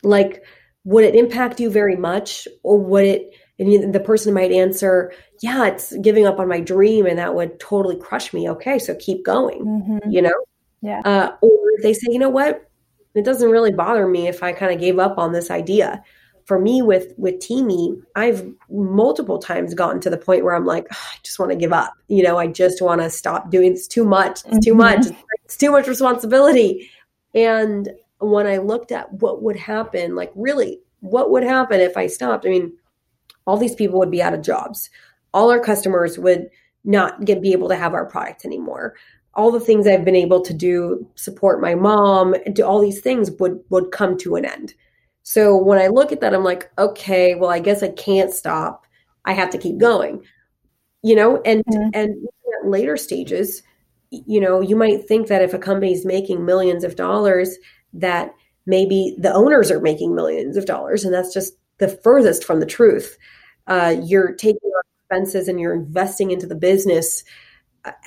Like 0.04 0.44
would 0.86 1.06
it 1.06 1.16
impact 1.16 1.60
you 1.60 1.70
very 1.70 1.96
much 1.96 2.48
or 2.64 2.78
would 2.78 3.06
it 3.06 3.34
and 3.60 3.94
the 3.94 4.00
person 4.00 4.34
might 4.34 4.52
answer, 4.52 5.14
yeah, 5.42 5.68
it's 5.68 5.96
giving 5.98 6.26
up 6.26 6.40
on 6.40 6.48
my 6.48 6.60
dream 6.60 7.06
and 7.06 7.20
that 7.20 7.36
would 7.36 7.60
totally 7.60 7.96
crush 7.96 8.34
me. 8.34 8.50
Okay, 8.50 8.80
so 8.80 8.96
keep 8.96 9.24
going. 9.24 9.64
Mm-hmm. 9.64 10.10
You 10.10 10.24
know? 10.24 10.46
Yeah. 10.82 11.02
Uh, 11.06 11.36
or 11.42 11.52
they 11.82 11.94
say, 11.94 12.08
you 12.10 12.20
know 12.20 12.30
what? 12.30 12.70
It 13.14 13.24
doesn't 13.24 13.50
really 13.50 13.72
bother 13.72 14.08
me 14.08 14.28
if 14.28 14.42
I 14.42 14.54
kind 14.54 14.74
of 14.74 14.80
gave 14.80 14.98
up 14.98 15.20
on 15.20 15.34
this 15.34 15.52
idea. 15.52 16.04
For 16.46 16.60
me, 16.60 16.82
with 16.82 17.14
with 17.18 17.36
Teami, 17.36 18.02
I've 18.16 18.46
multiple 18.70 19.40
times 19.40 19.74
gotten 19.74 20.02
to 20.02 20.10
the 20.10 20.18
point 20.18 20.44
where 20.44 20.56
I'm 20.56 20.66
like, 20.66 20.88
oh, 20.92 21.10
I 21.14 21.18
just 21.24 21.40
want 21.40 21.52
to 21.52 21.58
give 21.58 21.74
up. 21.74 21.94
You 22.08 22.24
know, 22.24 22.38
I 22.38 22.48
just 22.48 22.82
want 22.82 23.02
to 23.02 23.10
stop 23.10 23.50
doing 23.50 23.72
this. 23.72 23.88
Too 23.88 24.04
much. 24.04 24.42
It's 24.46 24.66
too 24.66 24.72
mm-hmm. 24.72 24.78
much. 24.78 25.08
It's 25.46 25.58
too 25.58 25.72
much 25.72 25.88
responsibility. 25.88 26.90
And 27.34 27.90
when 28.20 28.48
I 28.48 28.58
looked 28.58 28.92
at 28.92 29.12
what 29.14 29.42
would 29.42 29.56
happen, 29.56 30.16
like 30.16 30.32
really, 30.36 30.80
what 31.00 31.32
would 31.32 31.44
happen 31.44 31.80
if 31.80 31.98
I 31.98 32.08
stopped? 32.08 32.46
I 32.46 32.50
mean, 32.50 32.74
all 33.46 33.58
these 33.58 33.76
people 33.76 34.00
would 34.00 34.12
be 34.12 34.22
out 34.22 34.34
of 34.34 34.42
jobs. 34.42 34.90
All 35.34 35.50
our 35.50 35.60
customers 35.60 36.20
would 36.20 36.50
not 36.84 37.26
get 37.26 37.42
be 37.42 37.54
able 37.54 37.70
to 37.70 37.76
have 37.76 37.94
our 37.94 38.06
product 38.06 38.46
anymore 38.46 38.96
all 39.36 39.52
the 39.52 39.60
things 39.60 39.88
I've 39.88 40.06
been 40.06 40.16
able 40.16 40.42
to 40.42 40.54
do, 40.54 41.08
support 41.16 41.62
my 41.62 41.76
mom, 41.76 42.34
and 42.34 42.56
do 42.56 42.64
all 42.64 42.80
these 42.80 43.02
things 43.02 43.32
would 43.40 43.60
would 43.70 43.92
come 43.92 44.18
to 44.20 44.36
an 44.36 44.46
end. 44.46 44.74
So 45.24 45.56
when 45.58 45.80
I 45.80 45.88
look 45.88 46.12
at 46.12 46.22
that, 46.22 46.34
I'm 46.34 46.44
like, 46.44 46.72
okay, 46.78 47.36
well, 47.36 47.50
I 47.50 47.60
guess 47.60 47.82
I 47.82 47.90
can't 47.90 48.32
stop. 48.32 48.86
I 49.26 49.34
have 49.34 49.50
to 49.52 49.58
keep 49.58 49.78
going. 49.78 50.24
You 51.02 51.16
know, 51.16 51.42
and 51.44 51.64
mm-hmm. 51.66 51.90
and 51.94 52.16
at 52.62 52.70
later 52.70 52.96
stages, 52.98 53.64
you 54.12 54.40
know, 54.40 54.62
you 54.62 54.76
might 54.76 55.08
think 55.08 55.28
that 55.28 55.42
if 55.42 55.54
a 55.54 55.60
company's 55.60 56.06
making 56.06 56.46
millions 56.46 56.84
of 56.84 56.96
dollars, 56.96 57.58
that 57.94 58.34
maybe 58.66 59.16
the 59.18 59.34
owners 59.34 59.72
are 59.72 59.82
making 59.82 60.16
millions 60.16 60.56
of 60.56 60.66
dollars, 60.66 61.04
and 61.04 61.14
that's 61.14 61.34
just 61.34 61.54
the 61.80 61.88
furthest 61.88 62.44
from 62.44 62.60
the 62.60 62.66
truth. 62.66 63.18
Uh, 63.68 63.96
you're 64.04 64.34
taking 64.34 64.60
on 64.64 64.82
expenses 65.00 65.48
and 65.48 65.60
you're 65.60 65.74
investing 65.74 66.32
into 66.32 66.48
the 66.48 66.56
business 66.56 67.24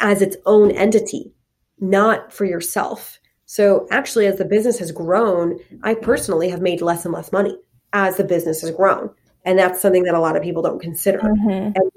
as 0.00 0.22
its 0.22 0.36
own 0.46 0.70
entity, 0.70 1.32
not 1.80 2.32
for 2.32 2.44
yourself. 2.44 3.18
So 3.46 3.86
actually, 3.90 4.26
as 4.26 4.38
the 4.38 4.44
business 4.44 4.78
has 4.80 4.92
grown, 4.92 5.58
I 5.82 5.94
personally 5.94 6.48
have 6.50 6.60
made 6.60 6.80
less 6.80 7.04
and 7.04 7.14
less 7.14 7.32
money 7.32 7.56
as 7.92 8.16
the 8.16 8.24
business 8.24 8.60
has 8.60 8.72
grown. 8.72 9.10
And 9.44 9.58
that's 9.58 9.80
something 9.80 10.02
that 10.02 10.14
a 10.14 10.20
lot 10.20 10.36
of 10.36 10.42
people 10.42 10.62
don't 10.62 10.80
consider. 10.80 11.20
Mm-hmm. 11.20 11.72
And 11.76 11.90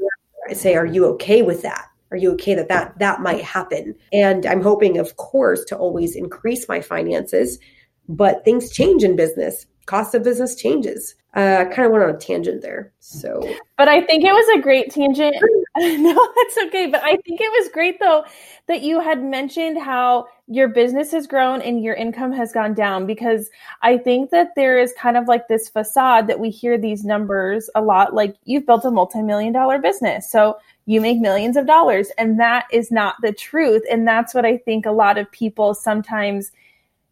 I 0.47 0.53
say, 0.53 0.75
are 0.75 0.85
you 0.85 1.05
okay 1.07 1.41
with 1.41 1.63
that? 1.63 1.87
Are 2.11 2.17
you 2.17 2.31
okay 2.33 2.55
that, 2.55 2.69
that 2.69 2.97
that 2.99 3.21
might 3.21 3.43
happen? 3.43 3.95
And 4.13 4.45
I'm 4.45 4.61
hoping, 4.61 4.97
of 4.97 5.17
course, 5.17 5.63
to 5.65 5.77
always 5.77 6.15
increase 6.15 6.67
my 6.67 6.81
finances, 6.81 7.59
but 8.07 8.45
things 8.45 8.71
change 8.71 9.03
in 9.03 9.15
business. 9.15 9.65
Cost 9.85 10.13
of 10.13 10.23
business 10.23 10.55
changes. 10.55 11.15
Uh, 11.35 11.57
I 11.59 11.65
kind 11.65 11.85
of 11.85 11.91
went 11.91 12.03
on 12.03 12.09
a 12.09 12.17
tangent 12.17 12.61
there. 12.61 12.91
So, 12.99 13.41
but 13.77 13.87
I 13.87 14.01
think 14.01 14.23
it 14.23 14.33
was 14.33 14.57
a 14.57 14.61
great 14.61 14.91
tangent 14.91 15.35
no, 15.77 16.33
that's 16.35 16.57
okay. 16.67 16.87
But 16.87 17.03
I 17.03 17.15
think 17.17 17.39
it 17.39 17.51
was 17.51 17.69
great 17.71 17.99
though 17.99 18.25
that 18.67 18.81
you 18.81 18.99
had 18.99 19.23
mentioned 19.23 19.79
how 19.79 20.27
your 20.47 20.67
business 20.67 21.11
has 21.11 21.27
grown 21.27 21.61
and 21.61 21.83
your 21.83 21.93
income 21.93 22.31
has 22.31 22.51
gone 22.51 22.73
down 22.73 23.05
because 23.05 23.49
I 23.81 23.97
think 23.97 24.31
that 24.31 24.49
there 24.55 24.79
is 24.79 24.93
kind 24.97 25.15
of 25.15 25.27
like 25.27 25.47
this 25.47 25.69
facade 25.69 26.27
that 26.27 26.39
we 26.39 26.49
hear 26.49 26.77
these 26.77 27.05
numbers 27.05 27.69
a 27.75 27.81
lot 27.81 28.13
like 28.13 28.35
you've 28.45 28.65
built 28.65 28.83
a 28.83 28.91
multi-million 28.91 29.53
dollar 29.53 29.79
business. 29.79 30.29
So 30.29 30.57
you 30.85 31.01
make 31.01 31.19
millions 31.19 31.55
of 31.55 31.67
dollars 31.67 32.09
and 32.17 32.39
that 32.39 32.65
is 32.71 32.91
not 32.91 33.15
the 33.21 33.31
truth 33.31 33.83
and 33.91 34.07
that's 34.07 34.33
what 34.33 34.45
I 34.45 34.57
think 34.57 34.85
a 34.85 34.91
lot 34.91 35.17
of 35.19 35.31
people 35.31 35.75
sometimes 35.75 36.51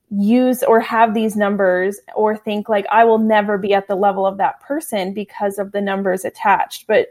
use 0.09 0.63
or 0.63 0.79
have 0.79 1.13
these 1.13 1.35
numbers 1.35 1.99
or 2.15 2.37
think 2.37 2.69
like 2.69 2.85
I 2.89 3.03
will 3.03 3.17
never 3.17 3.57
be 3.57 3.73
at 3.73 3.87
the 3.87 3.95
level 3.95 4.25
of 4.25 4.37
that 4.37 4.61
person 4.61 5.13
because 5.13 5.59
of 5.59 5.71
the 5.71 5.81
numbers 5.81 6.23
attached. 6.23 6.87
But 6.87 7.07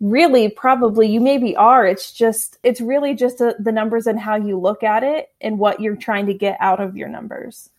really 0.00 0.48
probably 0.48 1.08
you 1.08 1.20
maybe 1.20 1.54
are. 1.56 1.86
It's 1.86 2.12
just 2.12 2.58
it's 2.62 2.80
really 2.80 3.14
just 3.14 3.40
a, 3.40 3.54
the 3.58 3.72
numbers 3.72 4.06
and 4.06 4.18
how 4.18 4.36
you 4.36 4.58
look 4.58 4.82
at 4.82 5.02
it 5.02 5.28
and 5.40 5.58
what 5.58 5.80
you're 5.80 5.96
trying 5.96 6.26
to 6.26 6.34
get 6.34 6.56
out 6.60 6.80
of 6.80 6.96
your 6.96 7.08
numbers. 7.08 7.70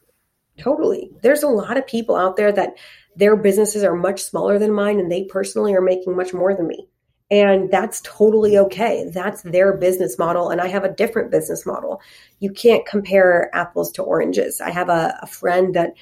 Totally. 0.58 1.10
There's 1.24 1.44
a 1.44 1.48
lot 1.48 1.78
of 1.78 1.88
people 1.88 2.16
out 2.16 2.38
there 2.38 2.52
that 2.52 2.76
their 3.16 3.36
businesses 3.36 3.84
are 3.84 3.96
much 3.96 4.22
smaller 4.22 4.60
than 4.60 4.72
mine 4.72 5.00
and 5.00 5.12
they 5.12 5.24
personally 5.24 5.74
are 5.74 5.82
making 5.82 6.16
much 6.16 6.34
more 6.34 6.54
than 6.56 6.68
me 6.68 6.88
and 7.32 7.72
that's 7.72 8.02
totally 8.02 8.58
okay 8.58 9.10
that's 9.12 9.42
their 9.42 9.76
business 9.78 10.20
model 10.20 10.50
and 10.50 10.62
i 10.62 10.68
have 10.68 10.84
a 10.84 10.94
different 10.94 11.32
business 11.32 11.66
model 11.66 12.00
you 12.40 12.52
can't 12.52 12.86
compare 12.86 13.50
apples 13.56 13.92
to 13.92 14.04
oranges 14.04 14.62
i 14.62 14.70
have 14.70 14.90
a, 14.90 15.18
a 15.22 15.28
friend 15.28 15.74
that 15.74 15.94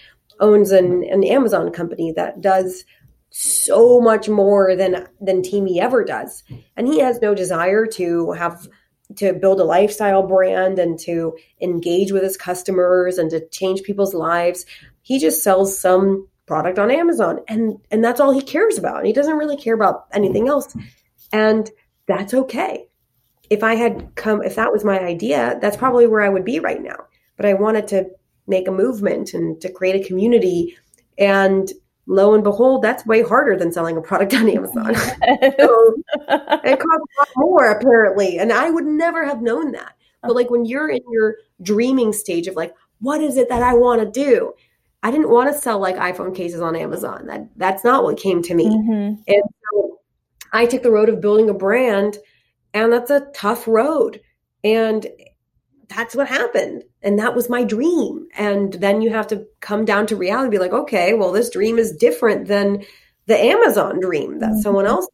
owns 0.42 0.72
an, 0.72 1.04
an 1.10 1.24
amazon 1.24 1.72
company 1.72 2.12
that 2.12 2.42
does 2.42 2.84
so 3.30 4.00
much 4.00 4.28
more 4.28 4.76
than 4.76 5.08
than 5.22 5.42
Teami 5.42 5.78
ever 5.78 6.04
does. 6.04 6.44
And 6.76 6.88
he 6.88 7.00
has 7.00 7.22
no 7.22 7.36
desire 7.36 7.86
to 7.94 8.32
have 8.32 8.68
to 9.18 9.34
build 9.34 9.60
a 9.60 9.64
lifestyle 9.66 10.24
brand 10.24 10.78
and 10.80 11.00
to 11.00 11.36
engage 11.62 12.12
with 12.12 12.24
his 12.24 12.38
customers 12.38 13.18
and 13.18 13.30
to 13.32 13.48
change 13.50 13.84
people's 13.84 14.14
lives. 14.14 14.66
He 15.02 15.20
just 15.20 15.44
sells 15.44 15.80
some 15.80 16.28
product 16.46 16.80
on 16.80 16.90
Amazon 16.90 17.40
and 17.48 17.78
and 17.92 18.04
that's 18.04 18.20
all 18.20 18.32
he 18.32 18.42
cares 18.42 18.78
about. 18.78 19.06
He 19.06 19.14
doesn't 19.14 19.38
really 19.38 19.58
care 19.58 19.76
about 19.76 20.06
anything 20.14 20.48
else. 20.48 20.76
And 21.32 21.70
that's 22.08 22.34
okay. 22.34 22.88
If 23.50 23.64
I 23.64 23.76
had 23.76 24.14
come 24.16 24.42
if 24.44 24.56
that 24.56 24.72
was 24.72 24.84
my 24.84 25.00
idea, 25.00 25.58
that's 25.62 25.78
probably 25.78 26.08
where 26.08 26.22
I 26.22 26.30
would 26.30 26.46
be 26.46 26.60
right 26.60 26.82
now. 26.82 26.98
But 27.38 27.46
I 27.46 27.54
wanted 27.54 27.88
to 27.90 28.10
make 28.48 28.68
a 28.68 28.72
movement 28.72 29.34
and 29.34 29.60
to 29.62 29.72
create 29.72 30.04
a 30.04 30.08
community 30.08 30.76
and 31.18 31.72
lo 32.08 32.34
and 32.34 32.44
behold, 32.44 32.82
that's 32.82 33.06
way 33.06 33.22
harder 33.22 33.56
than 33.56 33.72
selling 33.72 33.96
a 33.96 34.02
product 34.02 34.34
on 34.34 34.50
Amazon. 34.50 34.96
so 34.96 35.96
it 36.64 36.80
costs 36.80 37.06
a 37.18 37.20
lot 37.20 37.30
more 37.38 37.70
apparently. 37.70 38.40
And 38.40 38.52
I 38.52 38.70
would 38.70 38.86
never 38.86 39.26
have 39.26 39.42
known 39.42 39.72
that. 39.72 39.94
But 40.22 40.36
like 40.36 40.50
when 40.50 40.66
you're 40.66 40.90
in 40.90 41.02
your 41.12 41.38
dreaming 41.62 42.12
stage 42.12 42.48
of 42.48 42.56
like, 42.56 42.76
what 43.00 43.22
is 43.22 43.38
it 43.38 43.48
that 43.50 43.64
I 43.64 43.74
want 43.74 44.02
to 44.02 44.10
do? 44.10 44.54
I 45.02 45.12
didn't 45.12 45.30
want 45.30 45.54
to 45.54 45.58
sell 45.58 45.80
like 45.80 45.96
iPhone 45.96 46.36
cases 46.36 46.60
on 46.60 46.76
Amazon. 46.76 47.28
That 47.28 47.48
that's 47.56 47.84
not 47.84 48.04
what 48.04 48.18
came 48.18 48.42
to 48.44 48.54
me. 48.54 48.66
Mm-hmm. 48.66 49.22
And 49.28 49.44
so 49.72 50.00
I 50.54 50.66
took 50.66 50.84
the 50.84 50.92
road 50.92 51.10
of 51.10 51.22
building 51.22 51.50
a 51.50 51.54
brand 51.54 52.18
and 52.74 52.92
that's 52.92 53.12
a 53.12 53.28
tough 53.34 53.68
road. 53.68 54.22
And 54.64 55.08
that's 55.88 56.16
what 56.16 56.28
happened. 56.28 56.84
And 57.02 57.18
that 57.18 57.36
was 57.36 57.50
my 57.50 57.64
dream. 57.64 58.28
And 58.36 58.74
then 58.74 59.02
you 59.02 59.10
have 59.10 59.28
to 59.28 59.46
come 59.60 59.86
down 59.86 60.06
to 60.08 60.16
reality, 60.16 60.52
be 60.52 60.60
like, 60.60 60.74
okay, 60.74 61.14
well, 61.14 61.32
this 61.32 61.50
dream 61.50 61.78
is 61.78 61.96
different 61.96 62.48
than 62.48 62.84
the 63.26 63.38
Amazon 63.38 64.00
dream 64.00 64.40
that 64.40 64.52
mm-hmm. 64.52 64.60
someone 64.60 64.86
else 64.86 65.08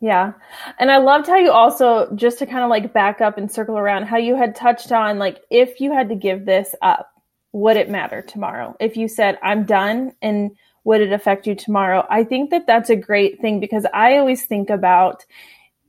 yeah. 0.00 0.32
And 0.78 0.90
I 0.90 0.96
loved 0.96 1.26
how 1.26 1.36
you 1.36 1.52
also, 1.52 2.10
just 2.14 2.38
to 2.38 2.46
kind 2.46 2.64
of 2.64 2.70
like 2.70 2.94
back 2.94 3.20
up 3.20 3.36
and 3.36 3.52
circle 3.52 3.76
around, 3.76 4.04
how 4.04 4.16
you 4.16 4.34
had 4.34 4.56
touched 4.56 4.92
on 4.92 5.18
like, 5.18 5.42
if 5.50 5.80
you 5.80 5.92
had 5.92 6.08
to 6.08 6.14
give 6.14 6.46
this 6.46 6.74
up, 6.80 7.10
would 7.52 7.76
it 7.76 7.90
matter 7.90 8.22
tomorrow? 8.22 8.74
If 8.80 8.96
you 8.96 9.08
said, 9.08 9.38
I'm 9.42 9.64
done 9.64 10.12
and 10.22 10.52
would 10.84 11.00
it 11.00 11.12
affect 11.12 11.46
you 11.46 11.54
tomorrow? 11.54 12.06
I 12.10 12.24
think 12.24 12.50
that 12.50 12.66
that's 12.66 12.90
a 12.90 12.96
great 12.96 13.40
thing 13.40 13.60
because 13.60 13.86
I 13.92 14.16
always 14.16 14.44
think 14.44 14.70
about 14.70 15.24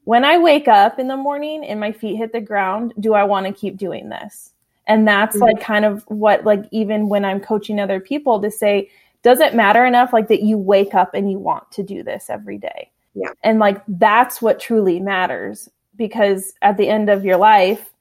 when 0.03 0.25
I 0.25 0.37
wake 0.37 0.67
up 0.67 0.99
in 0.99 1.07
the 1.07 1.17
morning 1.17 1.63
and 1.63 1.79
my 1.79 1.91
feet 1.91 2.17
hit 2.17 2.33
the 2.33 2.41
ground, 2.41 2.93
do 2.99 3.13
I 3.13 3.23
want 3.23 3.45
to 3.45 3.53
keep 3.53 3.77
doing 3.77 4.09
this? 4.09 4.53
And 4.87 5.07
that's 5.07 5.35
mm-hmm. 5.35 5.43
like 5.43 5.61
kind 5.61 5.85
of 5.85 6.03
what, 6.07 6.43
like, 6.43 6.65
even 6.71 7.07
when 7.07 7.23
I'm 7.23 7.39
coaching 7.39 7.79
other 7.79 7.99
people 7.99 8.41
to 8.41 8.51
say, 8.51 8.89
does 9.21 9.39
it 9.39 9.53
matter 9.53 9.85
enough, 9.85 10.11
like, 10.11 10.27
that 10.29 10.41
you 10.41 10.57
wake 10.57 10.95
up 10.95 11.13
and 11.13 11.31
you 11.31 11.37
want 11.37 11.71
to 11.73 11.83
do 11.83 12.03
this 12.03 12.29
every 12.29 12.57
day? 12.57 12.89
Yeah. 13.13 13.31
And 13.43 13.59
like, 13.59 13.81
that's 13.87 14.41
what 14.41 14.59
truly 14.59 14.99
matters 14.99 15.69
because 15.95 16.53
at 16.61 16.77
the 16.77 16.89
end 16.89 17.09
of 17.09 17.23
your 17.23 17.37
life, 17.37 17.91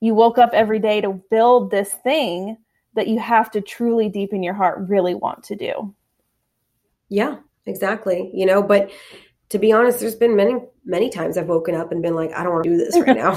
you 0.00 0.14
woke 0.14 0.38
up 0.38 0.50
every 0.52 0.80
day 0.80 1.00
to 1.00 1.12
build 1.30 1.70
this 1.70 1.92
thing 1.92 2.58
that 2.94 3.08
you 3.08 3.18
have 3.18 3.50
to 3.52 3.60
truly 3.60 4.08
deep 4.08 4.32
in 4.32 4.42
your 4.42 4.54
heart 4.54 4.88
really 4.88 5.14
want 5.14 5.44
to 5.44 5.56
do. 5.56 5.94
Yeah, 7.14 7.36
exactly. 7.64 8.28
You 8.34 8.44
know, 8.44 8.60
but 8.60 8.90
to 9.50 9.58
be 9.60 9.70
honest, 9.70 10.00
there's 10.00 10.16
been 10.16 10.34
many, 10.34 10.56
many 10.84 11.10
times 11.10 11.38
I've 11.38 11.46
woken 11.46 11.76
up 11.76 11.92
and 11.92 12.02
been 12.02 12.16
like, 12.16 12.32
I 12.32 12.42
don't 12.42 12.52
want 12.52 12.64
to 12.64 12.70
do 12.70 12.76
this 12.76 12.98
right 12.98 13.16
now 13.16 13.36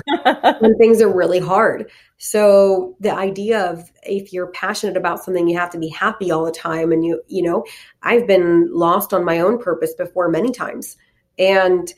when 0.62 0.76
things 0.80 1.00
are 1.00 1.16
really 1.16 1.38
hard. 1.38 1.92
So 2.18 2.96
the 3.00 3.14
idea 3.14 3.70
of 3.70 3.92
if 4.02 4.34
you're 4.34 4.48
passionate 4.48 4.98
about 4.98 5.24
something, 5.24 5.48
you 5.48 5.60
have 5.60 5.70
to 5.72 5.78
be 5.78 5.90
happy 5.90 6.32
all 6.32 6.44
the 6.44 6.52
time. 6.52 6.92
And 6.92 7.06
you, 7.06 7.22
you 7.28 7.44
know, 7.44 7.66
I've 8.02 8.26
been 8.26 8.68
lost 8.74 9.14
on 9.14 9.24
my 9.24 9.42
own 9.42 9.62
purpose 9.62 9.94
before 9.94 10.28
many 10.28 10.52
times. 10.52 10.98
And 11.38 11.94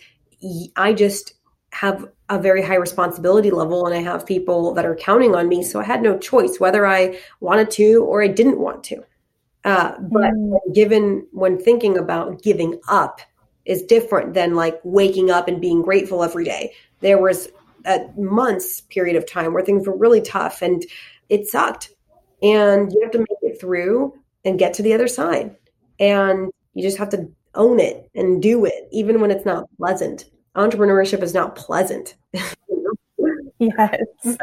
I 0.76 0.92
just 0.92 1.36
have 1.72 2.10
a 2.28 2.40
very 2.40 2.62
high 2.62 2.76
responsibility 2.76 3.52
level 3.52 3.86
and 3.86 3.96
I 3.96 4.02
have 4.02 4.26
people 4.26 4.74
that 4.74 4.86
are 4.86 4.96
counting 4.96 5.34
on 5.34 5.48
me. 5.48 5.64
So 5.64 5.80
I 5.80 5.86
had 5.86 6.02
no 6.02 6.18
choice 6.18 6.60
whether 6.60 6.86
I 6.86 7.18
wanted 7.40 7.72
to 7.72 8.04
or 8.04 8.22
I 8.22 8.28
didn't 8.28 8.60
want 8.60 8.84
to. 8.86 9.02
Uh, 9.70 9.96
but 10.00 10.34
mm. 10.34 10.58
given 10.74 11.28
when 11.32 11.58
thinking 11.58 11.98
about 11.98 12.42
giving 12.42 12.80
up, 12.88 13.22
is 13.70 13.84
different 13.84 14.34
than 14.34 14.56
like 14.56 14.80
waking 14.84 15.30
up 15.30 15.48
and 15.48 15.62
being 15.62 15.84
grateful 15.84 16.24
every 16.24 16.44
day. 16.44 16.74
There 17.02 17.20
was 17.20 17.50
a 17.86 18.00
months 18.18 18.82
period 18.82 19.16
of 19.16 19.28
time 19.28 19.54
where 19.54 19.64
things 19.64 19.88
were 19.88 19.96
really 19.96 20.22
tough 20.22 20.64
and 20.64 20.84
it 21.30 21.46
sucked. 21.46 21.92
And 22.42 22.92
you 22.92 23.00
have 23.04 23.12
to 23.12 23.20
make 23.20 23.28
it 23.44 23.62
through 23.62 24.18
and 24.44 24.58
get 24.58 24.74
to 24.74 24.82
the 24.82 24.94
other 24.94 25.08
side. 25.08 25.56
And 26.00 26.50
you 26.74 26.82
just 26.82 26.98
have 26.98 27.10
to 27.10 27.30
own 27.54 27.80
it 27.80 28.10
and 28.16 28.42
do 28.42 28.66
it, 28.66 28.88
even 28.92 29.22
when 29.22 29.30
it's 29.30 29.46
not 29.46 29.70
pleasant. 29.78 30.26
Entrepreneurship 30.56 31.22
is 31.22 31.36
not 31.36 31.56
pleasant. 31.56 32.16
Yes. 33.78 34.38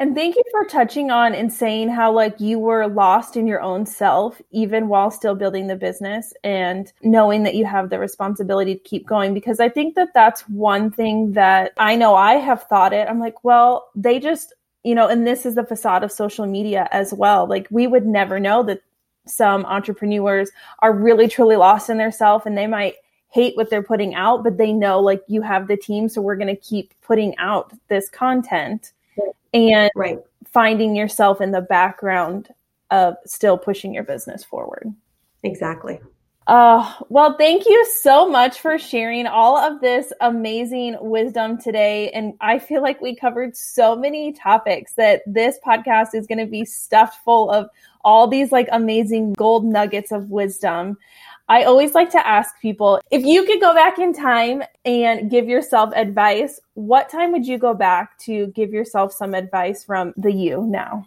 and 0.00 0.16
thank 0.16 0.34
you 0.34 0.42
for 0.50 0.64
touching 0.64 1.12
on 1.12 1.32
and 1.32 1.52
saying 1.52 1.90
how 1.90 2.10
like 2.10 2.40
you 2.40 2.58
were 2.58 2.88
lost 2.88 3.36
in 3.36 3.46
your 3.46 3.60
own 3.60 3.86
self 3.86 4.42
even 4.50 4.88
while 4.88 5.12
still 5.12 5.36
building 5.36 5.68
the 5.68 5.76
business 5.76 6.32
and 6.42 6.92
knowing 7.02 7.44
that 7.44 7.54
you 7.54 7.64
have 7.66 7.88
the 7.88 8.00
responsibility 8.00 8.74
to 8.74 8.80
keep 8.80 9.06
going 9.06 9.32
because 9.32 9.60
I 9.60 9.68
think 9.68 9.94
that 9.94 10.08
that's 10.12 10.42
one 10.48 10.90
thing 10.90 11.32
that 11.32 11.70
I 11.78 11.94
know 11.94 12.16
I 12.16 12.34
have 12.34 12.64
thought 12.64 12.92
it. 12.92 13.08
I'm 13.08 13.20
like, 13.20 13.44
well, 13.44 13.90
they 13.94 14.18
just, 14.18 14.52
you 14.82 14.96
know, 14.96 15.06
and 15.06 15.24
this 15.24 15.46
is 15.46 15.54
the 15.54 15.64
facade 15.64 16.02
of 16.02 16.10
social 16.10 16.46
media 16.46 16.88
as 16.90 17.14
well. 17.14 17.46
Like 17.46 17.68
we 17.70 17.86
would 17.86 18.06
never 18.06 18.40
know 18.40 18.64
that 18.64 18.82
some 19.24 19.64
entrepreneurs 19.66 20.50
are 20.80 20.92
really 20.92 21.28
truly 21.28 21.54
lost 21.54 21.88
in 21.88 21.96
their 21.96 22.10
self 22.10 22.44
and 22.44 22.58
they 22.58 22.66
might 22.66 22.94
hate 23.32 23.56
what 23.56 23.70
they're 23.70 23.82
putting 23.82 24.14
out, 24.14 24.44
but 24.44 24.58
they 24.58 24.72
know 24.72 25.00
like 25.00 25.22
you 25.26 25.40
have 25.40 25.66
the 25.66 25.76
team, 25.76 26.08
so 26.08 26.20
we're 26.20 26.36
going 26.36 26.54
to 26.54 26.60
keep 26.60 26.92
putting 27.00 27.36
out 27.38 27.72
this 27.88 28.10
content 28.10 28.92
and 29.54 29.90
right. 29.96 30.18
finding 30.46 30.94
yourself 30.94 31.40
in 31.40 31.50
the 31.50 31.62
background 31.62 32.48
of 32.90 33.16
still 33.24 33.56
pushing 33.56 33.94
your 33.94 34.04
business 34.04 34.44
forward. 34.44 34.92
Exactly. 35.42 35.98
Uh, 36.46 36.92
well, 37.08 37.36
thank 37.38 37.66
you 37.66 37.86
so 38.00 38.28
much 38.28 38.60
for 38.60 38.78
sharing 38.78 39.26
all 39.26 39.56
of 39.56 39.80
this 39.80 40.12
amazing 40.20 40.96
wisdom 41.00 41.56
today. 41.56 42.10
And 42.10 42.34
I 42.40 42.58
feel 42.58 42.82
like 42.82 43.00
we 43.00 43.14
covered 43.14 43.56
so 43.56 43.94
many 43.94 44.32
topics 44.32 44.92
that 44.94 45.22
this 45.24 45.58
podcast 45.64 46.14
is 46.14 46.26
going 46.26 46.38
to 46.38 46.46
be 46.46 46.64
stuffed 46.64 47.22
full 47.24 47.50
of 47.50 47.70
all 48.04 48.26
these 48.26 48.50
like 48.50 48.68
amazing 48.72 49.34
gold 49.34 49.64
nuggets 49.64 50.10
of 50.10 50.30
wisdom. 50.30 50.98
I 51.48 51.64
always 51.64 51.94
like 51.94 52.10
to 52.10 52.26
ask 52.26 52.58
people 52.60 53.00
if 53.10 53.24
you 53.24 53.44
could 53.44 53.60
go 53.60 53.74
back 53.74 53.98
in 53.98 54.12
time 54.12 54.62
and 54.84 55.30
give 55.30 55.48
yourself 55.48 55.92
advice, 55.94 56.60
what 56.74 57.08
time 57.08 57.32
would 57.32 57.46
you 57.46 57.58
go 57.58 57.74
back 57.74 58.18
to 58.20 58.46
give 58.48 58.72
yourself 58.72 59.12
some 59.12 59.34
advice 59.34 59.84
from 59.84 60.14
the 60.16 60.32
you 60.32 60.64
now? 60.66 61.06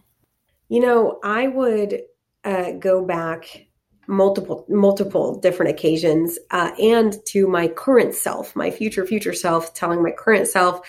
You 0.69 0.81
know, 0.81 1.19
I 1.23 1.47
would 1.47 2.01
uh, 2.43 2.71
go 2.71 3.03
back 3.03 3.67
multiple 4.07 4.65
multiple 4.69 5.39
different 5.39 5.71
occasions 5.71 6.37
uh, 6.51 6.71
and 6.79 7.17
to 7.25 7.47
my 7.47 7.67
current 7.67 8.13
self 8.13 8.55
my 8.55 8.69
future 8.69 9.05
future 9.05 9.33
self 9.33 9.73
telling 9.73 10.03
my 10.03 10.11
current 10.11 10.47
self 10.47 10.87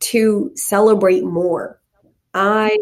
to 0.00 0.50
celebrate 0.54 1.24
more 1.24 1.80
i 2.34 2.76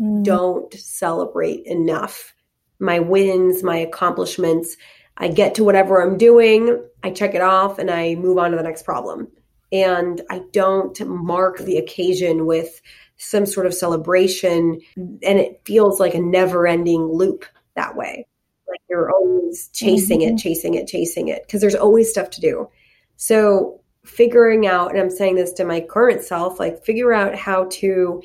mm. 0.00 0.22
don't 0.22 0.72
celebrate 0.74 1.66
enough 1.66 2.32
my 2.78 3.00
wins 3.00 3.64
my 3.64 3.76
accomplishments 3.76 4.76
I 5.16 5.28
get 5.28 5.54
to 5.56 5.64
whatever 5.64 6.02
I'm 6.02 6.18
doing, 6.18 6.82
I 7.02 7.10
check 7.10 7.34
it 7.34 7.40
off, 7.40 7.78
and 7.78 7.90
I 7.90 8.14
move 8.16 8.38
on 8.38 8.50
to 8.50 8.56
the 8.56 8.62
next 8.62 8.84
problem. 8.84 9.28
and 9.74 10.22
I 10.30 10.40
don't 10.52 10.98
mark 11.06 11.58
the 11.58 11.78
occasion 11.78 12.46
with 12.46 12.80
some 13.16 13.44
sort 13.44 13.66
of 13.66 13.74
celebration. 13.74 14.80
And 14.96 15.38
it 15.38 15.60
feels 15.64 15.98
like 15.98 16.14
a 16.14 16.20
never 16.20 16.66
ending 16.66 17.02
loop 17.02 17.44
that 17.74 17.96
way. 17.96 18.26
Like 18.68 18.80
you're 18.88 19.10
always 19.10 19.68
chasing 19.72 20.20
mm-hmm. 20.20 20.36
it, 20.36 20.38
chasing 20.38 20.74
it, 20.74 20.86
chasing 20.86 21.28
it, 21.28 21.42
because 21.44 21.60
there's 21.60 21.74
always 21.74 22.08
stuff 22.08 22.30
to 22.30 22.40
do. 22.40 22.68
So 23.16 23.80
figuring 24.04 24.66
out, 24.66 24.92
and 24.92 25.00
I'm 25.00 25.10
saying 25.10 25.34
this 25.34 25.52
to 25.54 25.64
my 25.64 25.80
current 25.80 26.22
self, 26.22 26.60
like 26.60 26.84
figure 26.84 27.12
out 27.12 27.34
how 27.34 27.66
to 27.72 28.22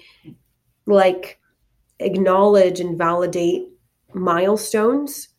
like 0.86 1.40
acknowledge 2.00 2.80
and 2.80 2.98
validate 2.98 3.68
milestones 4.14 5.30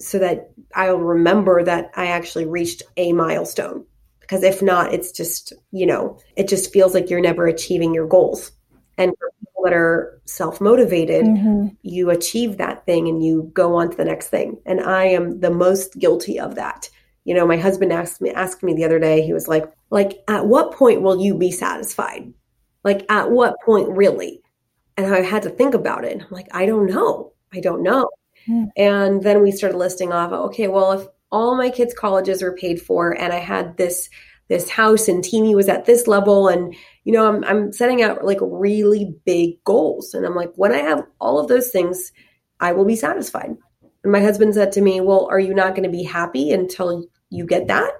so 0.00 0.18
that 0.18 0.50
I'll 0.74 0.98
remember 0.98 1.62
that 1.62 1.90
I 1.94 2.06
actually 2.06 2.46
reached 2.46 2.82
a 2.96 3.12
milestone. 3.12 3.84
Because 4.20 4.42
if 4.42 4.62
not, 4.62 4.94
it's 4.94 5.12
just, 5.12 5.52
you 5.72 5.86
know, 5.86 6.18
it 6.36 6.48
just 6.48 6.72
feels 6.72 6.94
like 6.94 7.10
you're 7.10 7.20
never 7.20 7.46
achieving 7.46 7.92
your 7.92 8.06
goals. 8.06 8.52
And 8.96 9.12
for 9.18 9.30
people 9.40 9.64
that 9.64 9.72
are 9.72 10.20
self 10.24 10.60
motivated, 10.60 11.24
mm-hmm. 11.24 11.68
you 11.82 12.10
achieve 12.10 12.56
that 12.56 12.86
thing 12.86 13.08
and 13.08 13.24
you 13.24 13.50
go 13.54 13.74
on 13.74 13.90
to 13.90 13.96
the 13.96 14.04
next 14.04 14.28
thing. 14.28 14.58
And 14.64 14.80
I 14.80 15.04
am 15.04 15.40
the 15.40 15.50
most 15.50 15.98
guilty 15.98 16.38
of 16.38 16.54
that. 16.54 16.88
You 17.24 17.34
know, 17.34 17.46
my 17.46 17.56
husband 17.56 17.92
asked 17.92 18.20
me 18.20 18.30
asked 18.30 18.62
me 18.62 18.72
the 18.72 18.84
other 18.84 18.98
day, 18.98 19.22
he 19.22 19.32
was 19.32 19.48
like, 19.48 19.70
like, 19.90 20.22
at 20.28 20.46
what 20.46 20.72
point 20.72 21.02
will 21.02 21.20
you 21.20 21.36
be 21.36 21.50
satisfied? 21.50 22.32
Like 22.84 23.04
at 23.10 23.30
what 23.30 23.56
point 23.64 23.88
really? 23.88 24.40
And 24.96 25.12
I 25.12 25.20
had 25.22 25.42
to 25.42 25.50
think 25.50 25.74
about 25.74 26.04
it. 26.04 26.22
I'm 26.22 26.28
like, 26.30 26.48
I 26.52 26.66
don't 26.66 26.86
know. 26.86 27.32
I 27.52 27.60
don't 27.60 27.82
know. 27.82 28.08
And 28.76 29.22
then 29.22 29.42
we 29.42 29.50
started 29.50 29.78
listing 29.78 30.12
off, 30.12 30.32
okay, 30.32 30.68
well, 30.68 30.92
if 30.92 31.06
all 31.30 31.56
my 31.56 31.70
kids' 31.70 31.94
colleges 31.94 32.42
were 32.42 32.56
paid 32.56 32.80
for 32.80 33.12
and 33.12 33.32
I 33.32 33.38
had 33.38 33.76
this 33.76 34.08
this 34.48 34.68
house 34.68 35.06
and 35.06 35.22
Teami 35.22 35.54
was 35.54 35.68
at 35.68 35.84
this 35.84 36.08
level 36.08 36.48
and 36.48 36.74
you 37.04 37.12
know, 37.12 37.26
I'm 37.26 37.44
I'm 37.44 37.72
setting 37.72 38.02
out 38.02 38.24
like 38.24 38.38
really 38.40 39.14
big 39.24 39.62
goals. 39.64 40.12
And 40.12 40.26
I'm 40.26 40.34
like, 40.34 40.52
when 40.56 40.72
I 40.72 40.78
have 40.78 41.06
all 41.20 41.38
of 41.38 41.48
those 41.48 41.70
things, 41.70 42.12
I 42.58 42.72
will 42.72 42.84
be 42.84 42.96
satisfied. 42.96 43.56
And 44.02 44.12
my 44.12 44.20
husband 44.20 44.54
said 44.54 44.72
to 44.72 44.80
me, 44.80 45.00
Well, 45.00 45.28
are 45.30 45.40
you 45.40 45.54
not 45.54 45.74
going 45.74 45.84
to 45.84 45.96
be 45.96 46.02
happy 46.02 46.50
until 46.50 47.04
you 47.30 47.46
get 47.46 47.68
that? 47.68 47.92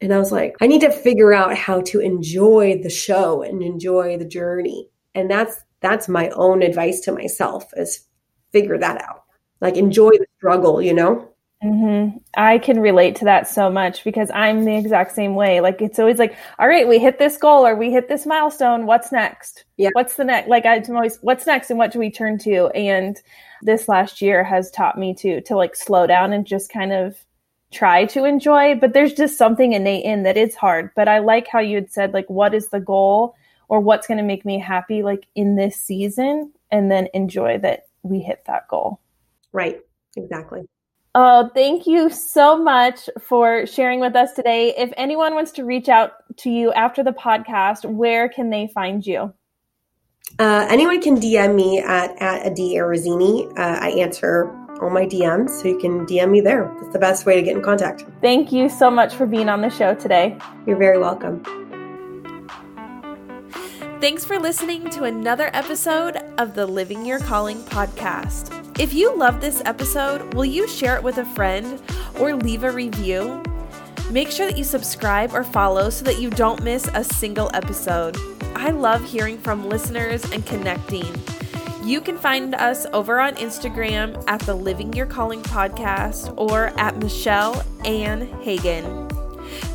And 0.00 0.12
I 0.12 0.18
was 0.18 0.32
like, 0.32 0.56
I 0.60 0.66
need 0.66 0.80
to 0.80 0.90
figure 0.90 1.32
out 1.32 1.56
how 1.56 1.80
to 1.82 2.00
enjoy 2.00 2.80
the 2.82 2.90
show 2.90 3.42
and 3.42 3.62
enjoy 3.62 4.18
the 4.18 4.24
journey. 4.24 4.88
And 5.14 5.30
that's 5.30 5.62
that's 5.80 6.08
my 6.08 6.30
own 6.30 6.62
advice 6.62 7.00
to 7.02 7.12
myself 7.12 7.66
is 7.76 8.06
figure 8.52 8.78
that 8.78 9.00
out 9.02 9.21
like 9.62 9.76
enjoy 9.76 10.10
the 10.10 10.26
struggle, 10.36 10.82
you 10.82 10.92
know? 10.92 11.28
Mm-hmm. 11.64 12.18
I 12.34 12.58
can 12.58 12.80
relate 12.80 13.14
to 13.16 13.24
that 13.26 13.46
so 13.46 13.70
much 13.70 14.02
because 14.02 14.28
I'm 14.34 14.64
the 14.64 14.76
exact 14.76 15.14
same 15.14 15.36
way. 15.36 15.60
Like 15.60 15.80
it's 15.80 16.00
always 16.00 16.18
like, 16.18 16.34
all 16.58 16.66
right, 16.66 16.88
we 16.88 16.98
hit 16.98 17.20
this 17.20 17.36
goal 17.36 17.64
or 17.64 17.76
we 17.76 17.92
hit 17.92 18.08
this 18.08 18.26
milestone. 18.26 18.84
What's 18.84 19.12
next? 19.12 19.64
Yeah. 19.76 19.90
What's 19.92 20.16
the 20.16 20.24
next? 20.24 20.48
Like 20.48 20.66
I'm 20.66 20.82
always, 20.96 21.18
what's 21.22 21.46
next 21.46 21.70
and 21.70 21.78
what 21.78 21.92
do 21.92 22.00
we 22.00 22.10
turn 22.10 22.36
to? 22.38 22.66
And 22.74 23.16
this 23.62 23.88
last 23.88 24.20
year 24.20 24.42
has 24.42 24.72
taught 24.72 24.98
me 24.98 25.14
to 25.14 25.40
to 25.42 25.54
like 25.54 25.76
slow 25.76 26.08
down 26.08 26.32
and 26.32 26.44
just 26.44 26.72
kind 26.72 26.92
of 26.92 27.16
try 27.70 28.06
to 28.06 28.24
enjoy. 28.24 28.74
But 28.74 28.92
there's 28.92 29.14
just 29.14 29.38
something 29.38 29.72
innate 29.72 30.04
in 30.04 30.24
that 30.24 30.36
it's 30.36 30.56
hard. 30.56 30.90
But 30.96 31.06
I 31.06 31.20
like 31.20 31.46
how 31.46 31.60
you 31.60 31.76
had 31.76 31.92
said 31.92 32.12
like, 32.12 32.28
what 32.28 32.54
is 32.54 32.70
the 32.70 32.80
goal 32.80 33.36
or 33.68 33.78
what's 33.78 34.08
going 34.08 34.18
to 34.18 34.24
make 34.24 34.44
me 34.44 34.58
happy 34.58 35.04
like 35.04 35.28
in 35.36 35.54
this 35.54 35.76
season, 35.76 36.52
and 36.72 36.90
then 36.90 37.06
enjoy 37.14 37.58
that 37.58 37.86
we 38.02 38.18
hit 38.18 38.42
that 38.46 38.66
goal. 38.66 38.98
Right. 39.52 39.80
Exactly. 40.16 40.62
Oh, 41.14 41.50
thank 41.54 41.86
you 41.86 42.08
so 42.08 42.56
much 42.56 43.10
for 43.20 43.66
sharing 43.66 44.00
with 44.00 44.16
us 44.16 44.32
today. 44.32 44.74
If 44.76 44.92
anyone 44.96 45.34
wants 45.34 45.52
to 45.52 45.64
reach 45.64 45.90
out 45.90 46.12
to 46.38 46.50
you 46.50 46.72
after 46.72 47.02
the 47.02 47.12
podcast, 47.12 47.84
where 47.84 48.30
can 48.30 48.48
they 48.48 48.68
find 48.74 49.06
you? 49.06 49.34
Uh, 50.38 50.66
anyone 50.70 51.02
can 51.02 51.20
DM 51.20 51.54
me 51.54 51.80
at, 51.80 52.10
at 52.22 52.46
Adi 52.46 52.76
Arezzini. 52.76 53.46
Uh, 53.58 53.78
I 53.80 53.90
answer 53.90 54.50
all 54.80 54.88
my 54.88 55.04
DMs, 55.04 55.50
so 55.50 55.68
you 55.68 55.78
can 55.78 56.06
DM 56.06 56.30
me 56.30 56.40
there. 56.40 56.74
It's 56.80 56.92
the 56.94 56.98
best 56.98 57.26
way 57.26 57.36
to 57.36 57.42
get 57.42 57.56
in 57.56 57.62
contact. 57.62 58.06
Thank 58.22 58.50
you 58.50 58.70
so 58.70 58.90
much 58.90 59.14
for 59.14 59.26
being 59.26 59.50
on 59.50 59.60
the 59.60 59.68
show 59.68 59.94
today. 59.94 60.38
You're 60.66 60.78
very 60.78 60.98
welcome. 60.98 61.42
Thanks 64.00 64.24
for 64.24 64.38
listening 64.38 64.88
to 64.90 65.04
another 65.04 65.50
episode 65.52 66.16
of 66.38 66.54
the 66.54 66.66
Living 66.66 67.04
Your 67.06 67.20
Calling 67.20 67.58
podcast. 67.64 68.61
If 68.78 68.94
you 68.94 69.14
love 69.16 69.40
this 69.40 69.60
episode, 69.66 70.32
will 70.32 70.46
you 70.46 70.66
share 70.66 70.96
it 70.96 71.02
with 71.02 71.18
a 71.18 71.26
friend 71.26 71.80
or 72.18 72.34
leave 72.34 72.64
a 72.64 72.70
review? 72.70 73.42
Make 74.10 74.30
sure 74.30 74.46
that 74.46 74.56
you 74.56 74.64
subscribe 74.64 75.34
or 75.34 75.44
follow 75.44 75.90
so 75.90 76.04
that 76.06 76.18
you 76.18 76.30
don't 76.30 76.62
miss 76.62 76.88
a 76.94 77.04
single 77.04 77.50
episode. 77.52 78.16
I 78.56 78.70
love 78.70 79.04
hearing 79.04 79.36
from 79.36 79.68
listeners 79.68 80.24
and 80.32 80.44
connecting. 80.46 81.06
You 81.84 82.00
can 82.00 82.16
find 82.16 82.54
us 82.54 82.86
over 82.94 83.20
on 83.20 83.34
Instagram 83.34 84.22
at 84.26 84.40
the 84.40 84.54
Living 84.54 84.92
Your 84.94 85.06
Calling 85.06 85.42
podcast 85.42 86.32
or 86.38 86.68
at 86.80 86.96
Michelle 86.96 87.64
Ann 87.84 88.26
Hagen. 88.40 89.08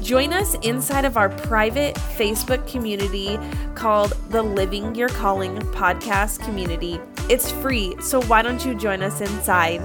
Join 0.02 0.34
us 0.34 0.56
inside 0.64 1.06
of 1.06 1.18
our 1.18 1.30
private 1.30 1.96
Facebook 1.96 2.68
community 2.68 3.38
called 3.76 4.14
the 4.30 4.42
Living 4.42 4.96
Your 4.96 5.10
Calling 5.10 5.58
podcast 5.58 6.40
community. 6.44 7.00
It's 7.30 7.52
free, 7.52 7.94
so 8.00 8.22
why 8.24 8.42
don't 8.42 8.64
you 8.66 8.74
join 8.74 9.04
us 9.04 9.20
inside? 9.20 9.82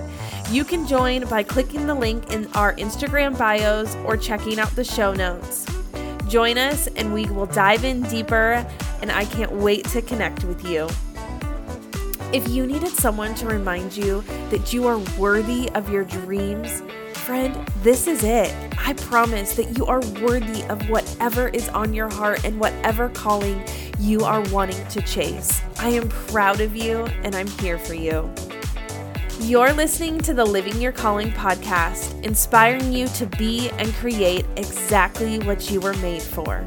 You 0.50 0.64
can 0.64 0.86
join 0.86 1.26
by 1.26 1.42
clicking 1.42 1.86
the 1.86 1.94
link 1.94 2.32
in 2.32 2.46
our 2.54 2.74
Instagram 2.76 3.36
bios 3.36 3.96
or 4.04 4.16
checking 4.16 4.60
out 4.60 4.70
the 4.76 4.84
show 4.84 5.12
notes. 5.12 5.66
Join 6.28 6.56
us 6.56 6.86
and 6.86 7.12
we 7.12 7.26
will 7.26 7.46
dive 7.46 7.84
in 7.84 8.02
deeper, 8.02 8.64
and 9.00 9.10
I 9.10 9.24
can't 9.24 9.50
wait 9.50 9.84
to 9.86 10.02
connect 10.02 10.44
with 10.44 10.64
you. 10.64 10.88
If 12.32 12.46
you 12.48 12.64
needed 12.66 12.90
someone 12.90 13.34
to 13.34 13.46
remind 13.46 13.96
you 13.96 14.22
that 14.50 14.72
you 14.72 14.86
are 14.86 14.98
worthy 15.18 15.68
of 15.72 15.90
your 15.90 16.04
dreams, 16.04 16.82
friend, 17.12 17.54
this 17.82 18.06
is 18.06 18.22
it. 18.24 18.54
I 18.78 18.94
promise 18.94 19.54
that 19.56 19.76
you 19.76 19.86
are 19.86 20.00
worthy 20.22 20.62
of 20.64 20.88
whatever 20.88 21.48
is 21.48 21.68
on 21.70 21.92
your 21.92 22.08
heart 22.08 22.44
and 22.44 22.58
whatever 22.58 23.08
calling 23.08 23.64
you 24.02 24.24
are 24.24 24.40
wanting 24.50 24.84
to 24.88 25.00
chase. 25.02 25.62
I 25.78 25.90
am 25.90 26.08
proud 26.08 26.60
of 26.60 26.74
you 26.74 27.04
and 27.22 27.36
I'm 27.36 27.46
here 27.46 27.78
for 27.78 27.94
you. 27.94 28.28
You're 29.38 29.72
listening 29.72 30.18
to 30.22 30.34
the 30.34 30.44
Living 30.44 30.80
Your 30.80 30.90
Calling 30.90 31.30
podcast, 31.30 32.20
inspiring 32.24 32.92
you 32.92 33.06
to 33.08 33.26
be 33.26 33.70
and 33.78 33.92
create 33.94 34.44
exactly 34.56 35.38
what 35.38 35.70
you 35.70 35.80
were 35.80 35.94
made 35.94 36.22
for. 36.22 36.66